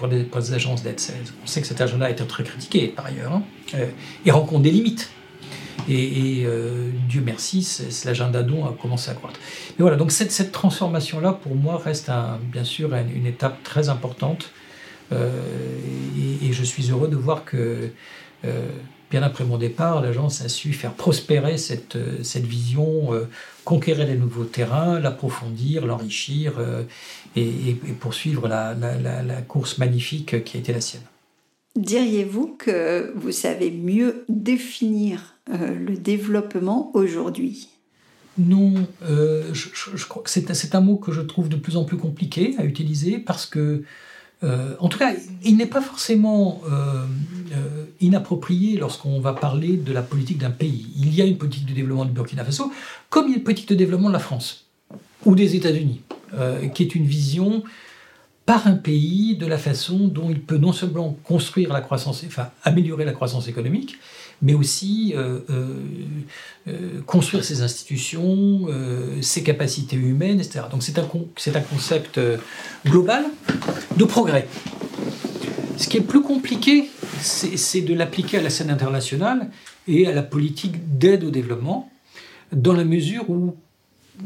agences 0.51 0.81
d'aide. 0.81 0.99
On 1.43 1.47
sait 1.47 1.61
que 1.61 1.67
cet 1.67 1.79
agenda 1.79 2.07
a 2.07 2.09
été 2.09 2.25
très 2.25 2.43
critiqué 2.43 2.87
par 2.87 3.05
ailleurs 3.05 3.33
hein, 3.33 3.43
euh, 3.75 3.85
et 4.25 4.31
rencontre 4.31 4.63
des 4.63 4.71
limites. 4.71 5.11
Et, 5.89 6.43
euh, 6.45 6.89
Dieu 7.07 7.21
merci, 7.25 7.67
l'agenda 8.05 8.43
dont 8.43 8.65
a 8.65 8.73
commencé 8.73 9.09
à 9.11 9.13
croître. 9.13 9.39
Mais 9.77 9.83
voilà, 9.83 9.97
donc 9.97 10.11
cette, 10.11 10.31
cette 10.31 10.51
transformation-là, 10.51 11.33
pour 11.33 11.55
moi, 11.55 11.81
reste 11.83 12.09
un, 12.09 12.39
bien 12.51 12.63
sûr 12.63 12.93
une, 12.93 13.25
étape 13.25 13.63
très 13.63 13.89
importante. 13.89 14.51
Et, 15.11 16.47
et, 16.47 16.53
je 16.53 16.63
suis 16.63 16.89
heureux 16.89 17.09
de 17.09 17.17
voir 17.17 17.43
que 17.43 17.91
bien 19.11 19.21
après 19.21 19.43
mon 19.43 19.57
départ, 19.57 20.01
l'agence 20.01 20.41
a 20.41 20.49
su 20.49 20.73
faire 20.73 20.93
prospérer 20.93 21.57
cette, 21.57 21.97
euh, 21.97 22.23
cette 22.23 22.45
vision, 22.45 23.13
euh, 23.13 23.27
conquérir 23.65 24.07
les 24.07 24.15
nouveaux 24.15 24.45
terrains, 24.45 24.99
l'approfondir, 24.99 25.85
l'enrichir 25.85 26.53
euh, 26.57 26.83
et, 27.35 27.75
poursuivre 27.99 28.47
la, 28.47 28.73
la, 28.73 29.41
course 29.41 29.77
magnifique 29.77 30.43
qui 30.43 30.57
a 30.57 30.59
été 30.61 30.73
la 30.73 30.81
sienne. 30.81 31.10
Diriez-vous 31.75 32.55
que 32.57 33.13
vous 33.15 33.31
savez 33.31 33.71
mieux 33.71 34.25
définir 34.27 35.35
le 35.49 35.95
développement 35.95 36.91
aujourd'hui? 36.93 37.69
Non, 38.37 38.73
je, 39.01 40.05
crois 40.07 40.23
que 40.23 40.29
c'est 40.29 40.75
un 40.75 40.81
mot 40.81 40.97
que 40.97 41.11
je 41.11 41.21
trouve 41.21 41.49
de 41.49 41.55
plus 41.55 41.77
en 41.77 41.83
plus 41.83 41.97
compliqué 41.97 42.55
à 42.57 42.65
utiliser 42.65 43.19
parce 43.19 43.45
que 43.45 43.83
euh, 44.43 44.73
en 44.79 44.89
tout 44.89 44.97
cas, 44.97 45.13
il 45.43 45.57
n'est 45.57 45.67
pas 45.67 45.81
forcément 45.81 46.61
euh, 46.65 47.05
euh, 47.53 47.85
inapproprié 47.99 48.77
lorsqu'on 48.77 49.19
va 49.19 49.33
parler 49.33 49.77
de 49.77 49.93
la 49.93 50.01
politique 50.01 50.39
d'un 50.39 50.49
pays. 50.49 50.87
Il 50.97 51.13
y 51.13 51.21
a 51.21 51.25
une 51.25 51.37
politique 51.37 51.67
de 51.67 51.73
développement 51.73 52.05
du 52.05 52.11
Burkina 52.11 52.43
Faso, 52.43 52.71
comme 53.09 53.27
il 53.27 53.31
y 53.31 53.33
a 53.35 53.37
une 53.37 53.43
politique 53.43 53.69
de 53.69 53.75
développement 53.75 54.07
de 54.07 54.13
la 54.13 54.19
France 54.19 54.65
ou 55.25 55.35
des 55.35 55.55
États-Unis, 55.55 56.01
qui 56.73 56.81
est 56.81 56.95
une 56.95 57.05
vision 57.05 57.63
par 58.51 58.67
un 58.67 58.75
pays 58.75 59.37
de 59.37 59.45
la 59.45 59.57
façon 59.57 60.09
dont 60.09 60.29
il 60.29 60.41
peut 60.41 60.57
non 60.57 60.73
seulement 60.73 61.17
construire 61.23 61.71
la 61.71 61.79
croissance, 61.79 62.21
enfin 62.27 62.49
améliorer 62.63 63.05
la 63.05 63.13
croissance 63.13 63.47
économique, 63.47 63.97
mais 64.41 64.53
aussi 64.53 65.13
euh, 65.15 65.39
euh, 65.49 65.75
euh, 66.67 67.01
construire 67.05 67.45
ses 67.45 67.61
institutions, 67.61 68.67
ses 69.21 69.43
capacités 69.43 69.95
humaines, 69.95 70.41
etc. 70.41 70.65
Donc 70.69 70.83
c'est 70.83 70.99
un, 70.99 71.07
c'est 71.37 71.55
un 71.55 71.61
concept 71.61 72.19
global 72.85 73.23
de 73.95 74.03
progrès. 74.03 74.45
Ce 75.77 75.87
qui 75.87 75.95
est 75.95 76.01
plus 76.01 76.21
compliqué, 76.21 76.89
c'est, 77.21 77.79
de 77.79 77.93
l'appliquer 77.93 78.39
à 78.39 78.41
la 78.41 78.49
scène 78.49 78.69
internationale 78.69 79.49
et 79.87 80.07
à 80.07 80.11
la 80.11 80.23
politique 80.23 80.97
d'aide 80.97 81.23
au 81.23 81.29
développement, 81.29 81.89
dans 82.51 82.73
la 82.73 82.83
mesure 82.83 83.29
où 83.29 83.55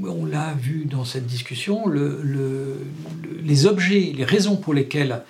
on 0.03 0.25
l'a 0.25 0.53
vu 0.53 0.85
dans 0.85 1.05
cette 1.05 1.25
discussion, 1.25 1.87
le, 1.87 2.77
les 3.43 3.65
objets, 3.65 4.13
les 4.15 4.25
raisons 4.25 4.55
pour 4.55 4.73
lesquelles 4.73 5.21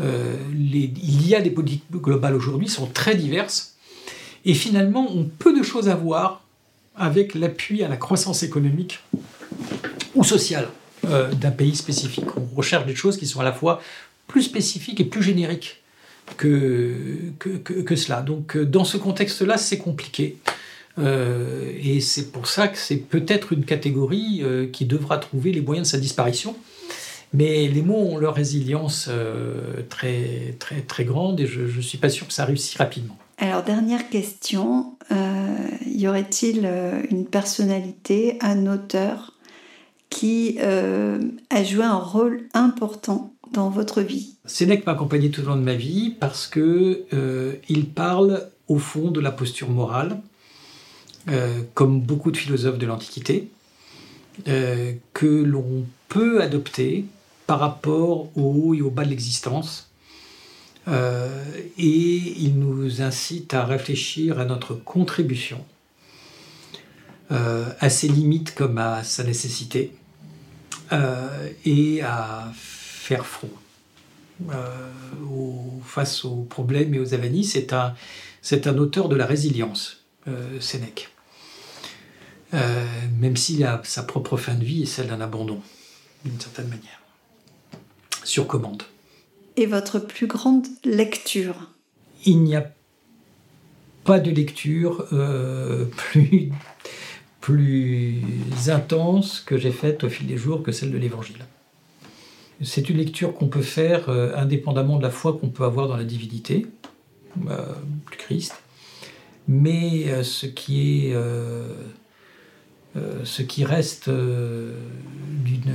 il 0.00 1.26
y 1.26 1.34
a 1.34 1.40
des 1.40 1.50
politiques 1.50 1.84
globales 1.92 2.34
aujourd'hui 2.34 2.68
sont 2.68 2.86
très 2.86 3.14
diverses 3.14 3.74
et 4.44 4.54
finalement 4.54 5.10
ont 5.10 5.28
peu 5.38 5.56
de 5.56 5.62
choses 5.62 5.88
à 5.88 5.94
voir 5.94 6.42
avec 6.96 7.34
l'appui 7.34 7.82
à 7.82 7.88
la 7.88 7.96
croissance 7.96 8.42
économique 8.42 9.00
ou 10.14 10.24
sociale 10.24 10.68
euh, 11.06 11.32
d'un 11.32 11.50
pays 11.50 11.74
spécifique. 11.74 12.24
On 12.36 12.56
recherche 12.56 12.86
des 12.86 12.94
choses 12.94 13.16
qui 13.16 13.26
sont 13.26 13.40
à 13.40 13.44
la 13.44 13.52
fois 13.52 13.82
plus 14.26 14.42
spécifiques 14.42 15.00
et 15.00 15.04
plus 15.04 15.22
génériques 15.22 15.82
que, 16.36 17.04
que, 17.38 17.96
cela. 17.96 18.22
Donc 18.22 18.56
euh, 18.56 18.64
dans 18.64 18.84
ce 18.84 18.96
contexte-là, 18.96 19.58
c'est 19.58 19.78
compliqué. 19.78 20.38
Euh, 20.98 21.72
et 21.82 22.00
c'est 22.00 22.30
pour 22.30 22.46
ça 22.46 22.68
que 22.68 22.78
c'est 22.78 22.96
peut-être 22.96 23.52
une 23.52 23.64
catégorie 23.64 24.42
qui 24.72 24.84
devra 24.84 25.18
trouver 25.18 25.52
les 25.52 25.60
moyens 25.60 25.88
de 25.88 25.90
sa 25.90 25.98
disparition. 25.98 26.56
Mais 27.32 27.66
les 27.66 27.82
mots 27.82 27.96
ont 28.12 28.16
leur 28.16 28.34
résilience 28.34 29.10
très, 29.88 30.54
très, 30.60 30.82
très 30.82 31.04
grande 31.04 31.40
et 31.40 31.46
je 31.46 31.62
ne 31.62 31.82
suis 31.82 31.98
pas 31.98 32.08
sûr 32.08 32.28
que 32.28 32.32
ça 32.32 32.44
réussisse 32.44 32.76
rapidement. 32.76 33.18
Alors, 33.38 33.64
dernière 33.64 34.08
question, 34.10 34.96
euh, 35.10 35.56
y 35.86 36.06
aurait-il 36.06 36.62
euh, 36.64 37.02
une 37.10 37.26
personnalité, 37.26 38.38
un 38.40 38.72
auteur 38.72 39.32
qui 40.08 40.58
euh, 40.60 41.18
a 41.50 41.64
joué 41.64 41.82
un 41.82 41.96
rôle 41.96 42.42
important 42.54 43.34
dans 43.52 43.70
votre 43.70 44.02
vie? 44.02 44.36
Sénèque 44.44 44.86
m'a 44.86 44.92
accompagné 44.92 45.30
tout 45.30 45.42
au 45.42 45.46
long 45.46 45.56
de 45.56 45.62
ma 45.62 45.74
vie 45.74 46.14
parce 46.20 46.46
que 46.46 47.06
il 47.68 47.86
parle 47.86 48.48
au 48.68 48.78
fond 48.78 49.10
de 49.10 49.20
la 49.20 49.30
posture 49.30 49.70
morale, 49.70 50.20
comme 51.74 52.00
beaucoup 52.00 52.30
de 52.30 52.36
philosophes 52.36 52.78
de 52.78 52.86
l'Antiquité, 52.86 53.48
que 54.44 55.26
l'on 55.26 55.86
peut 56.08 56.42
adopter 56.42 57.04
par 57.46 57.60
rapport 57.60 58.28
au 58.36 58.42
haut 58.42 58.74
et 58.74 58.82
au 58.82 58.90
bas 58.90 59.04
de 59.04 59.10
l'existence 59.10 59.90
euh, 60.86 61.28
et 61.78 62.16
il 62.40 62.58
nous 62.58 63.00
incite 63.00 63.54
à 63.54 63.64
réfléchir 63.64 64.38
à 64.38 64.44
notre 64.44 64.74
contribution, 64.74 65.64
euh, 67.30 67.64
à 67.80 67.88
ses 67.88 68.08
limites 68.08 68.54
comme 68.54 68.78
à 68.78 69.02
sa 69.02 69.24
nécessité, 69.24 69.92
euh, 70.92 71.48
et 71.64 72.02
à 72.02 72.52
faire 72.54 73.24
front 73.24 73.50
face 75.84 76.24
aux 76.24 76.42
problèmes 76.42 76.92
et 76.94 76.98
aux 76.98 77.14
avanies. 77.14 77.44
C'est 77.44 77.72
un 78.66 78.78
auteur 78.78 79.08
de 79.08 79.16
la 79.16 79.26
résilience, 79.26 80.04
Sénèque. 80.58 81.13
Même 83.20 83.36
s'il 83.36 83.64
a 83.64 83.80
sa 83.84 84.02
propre 84.02 84.36
fin 84.36 84.54
de 84.54 84.64
vie 84.64 84.82
et 84.82 84.86
celle 84.86 85.08
d'un 85.08 85.20
abandon, 85.20 85.60
d'une 86.24 86.40
certaine 86.40 86.68
manière, 86.68 87.00
sur 88.22 88.46
commande. 88.46 88.82
Est 89.56 89.66
votre 89.66 89.98
plus 89.98 90.26
grande 90.26 90.66
lecture? 90.84 91.70
Il 92.24 92.42
n'y 92.42 92.56
a 92.56 92.72
pas 94.04 94.20
de 94.20 94.30
lecture 94.30 95.06
euh, 95.12 95.86
plus, 95.86 96.50
plus 97.40 98.20
intense 98.68 99.40
que 99.40 99.56
j'ai 99.56 99.72
faite 99.72 100.04
au 100.04 100.08
fil 100.08 100.26
des 100.26 100.36
jours 100.36 100.62
que 100.62 100.72
celle 100.72 100.92
de 100.92 100.98
l'Évangile. 100.98 101.44
C'est 102.62 102.88
une 102.88 102.98
lecture 102.98 103.34
qu'on 103.34 103.48
peut 103.48 103.62
faire 103.62 104.08
euh, 104.08 104.36
indépendamment 104.36 104.98
de 104.98 105.02
la 105.02 105.10
foi 105.10 105.32
qu'on 105.32 105.48
peut 105.48 105.64
avoir 105.64 105.88
dans 105.88 105.96
la 105.96 106.04
divinité 106.04 106.66
euh, 107.48 107.64
du 108.10 108.16
Christ, 108.16 108.54
mais 109.48 110.22
ce 110.22 110.46
qui 110.46 111.08
est 111.08 111.14
ce 113.24 113.42
qui 113.42 113.64
reste 113.64 114.08
d'une 114.08 115.74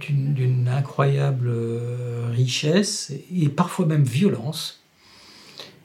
d'une 0.00 0.68
incroyable 0.68 1.48
euh, 1.48 2.26
richesse 2.30 3.12
et 3.34 3.48
parfois 3.48 3.86
même 3.86 4.04
violence, 4.04 4.80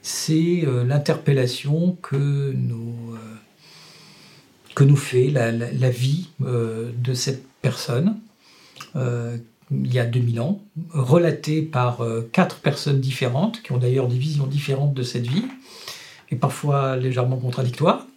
c'est 0.01 0.63
euh, 0.65 0.83
l'interpellation 0.83 1.97
que 2.01 2.51
nous, 2.55 3.13
euh, 3.13 3.17
que 4.75 4.83
nous 4.83 4.95
fait 4.95 5.29
la, 5.29 5.51
vie 5.89 6.29
de 6.39 7.13
cette 7.13 7.45
personne 7.61 8.17
il 9.69 9.93
y 9.93 9.99
a 9.99 10.05
2000 10.05 10.39
ans, 10.39 10.61
relatée 10.91 11.61
par 11.61 11.99
quatre 12.31 12.59
personnes 12.61 13.01
différentes, 13.01 13.61
qui 13.61 13.73
ont 13.73 13.77
d'ailleurs 13.77 14.07
des 14.07 14.17
visions 14.17 14.47
différentes 14.47 14.93
de 14.93 15.03
cette 15.03 15.27
vie, 15.27 15.43
et 16.31 16.35
parfois 16.35 16.95
légèrement 16.95 17.37
contradictoires. 17.37 18.07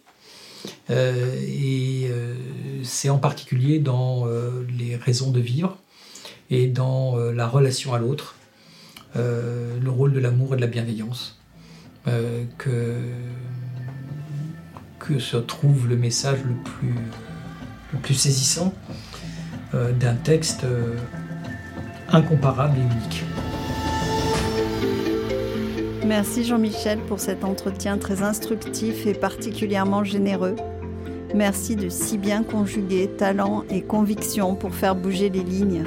Et 0.89 2.09
c'est 2.83 3.09
en 3.09 3.17
particulier 3.17 3.79
dans 3.79 4.27
les 4.77 4.95
raisons 4.95 5.31
de 5.31 5.39
vivre 5.39 5.77
et 6.51 6.67
dans 6.67 7.17
euh, 7.17 7.31
la 7.31 7.47
relation 7.47 7.93
à 7.93 7.99
l'autre, 7.99 8.35
euh, 9.15 9.79
le 9.79 9.89
rôle 9.89 10.13
de 10.13 10.19
l'amour 10.19 10.53
et 10.53 10.57
de 10.57 10.61
la 10.61 10.67
bienveillance, 10.67 11.39
euh, 12.07 12.43
que, 12.57 12.99
se 15.19 15.35
trouve 15.35 15.89
le 15.89 15.97
message 15.97 16.39
le 16.45 17.97
plus 17.99 18.13
saisissant 18.13 18.73
d'un 19.73 20.15
texte 20.15 20.65
incomparable 22.07 22.77
et 22.77 22.81
unique. 22.81 23.25
Merci 26.05 26.43
Jean-Michel 26.43 26.99
pour 27.07 27.19
cet 27.19 27.43
entretien 27.43 27.97
très 27.99 28.23
instructif 28.23 29.05
et 29.05 29.13
particulièrement 29.13 30.03
généreux. 30.03 30.55
Merci 31.35 31.75
de 31.75 31.89
si 31.89 32.17
bien 32.17 32.43
conjuguer 32.43 33.07
talent 33.07 33.63
et 33.69 33.81
conviction 33.81 34.55
pour 34.55 34.73
faire 34.73 34.95
bouger 34.95 35.29
les 35.29 35.43
lignes. 35.43 35.83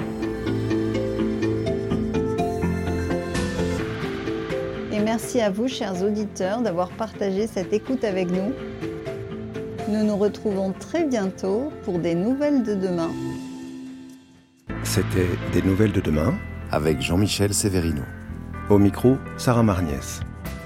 Et 4.93 5.01
merci 5.01 5.41
à 5.41 5.51
vous, 5.51 5.67
chers 5.67 6.03
auditeurs, 6.03 6.63
d'avoir 6.63 6.91
partagé 6.91 7.49
cette 7.49 7.73
écoute 7.73 8.05
avec 8.05 8.31
nous. 8.31 8.53
Nous 9.89 10.05
nous 10.05 10.17
retrouvons 10.17 10.73
très 10.73 11.05
bientôt 11.05 11.73
pour 11.83 11.99
des 11.99 12.15
nouvelles 12.15 12.63
de 12.63 12.75
demain. 12.75 13.11
C'était 14.85 15.29
Des 15.53 15.63
nouvelles 15.63 15.93
de 15.93 16.01
demain 16.01 16.35
avec 16.71 17.03
Jean-Michel 17.03 17.53
Severino. 17.53 18.03
Au 18.71 18.79
micro, 18.79 19.19
Sarah 19.37 19.63
Marniès. 19.63 20.21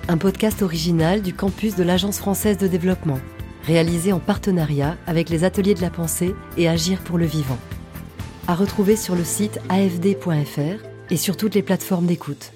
Un 0.07 0.19
podcast 0.19 0.63
original 0.63 1.21
du 1.21 1.35
campus 1.35 1.75
de 1.75 1.83
l'Agence 1.83 2.19
française 2.19 2.57
de 2.57 2.69
développement, 2.69 3.19
réalisé 3.67 4.13
en 4.13 4.21
partenariat 4.21 4.97
avec 5.09 5.29
les 5.31 5.43
ateliers 5.43 5.75
de 5.75 5.81
la 5.81 5.91
pensée 5.91 6.37
et 6.57 6.69
Agir 6.69 7.01
pour 7.01 7.19
le 7.19 7.27
vivant. 7.27 7.59
À 8.47 8.55
retrouver 8.55 8.95
sur 8.95 9.17
le 9.17 9.25
site 9.25 9.59
afd.fr 9.69 10.85
et 11.11 11.17
sur 11.17 11.37
toutes 11.37 11.57
les 11.57 11.63
plateformes 11.63 12.07
d'écoute. 12.07 12.53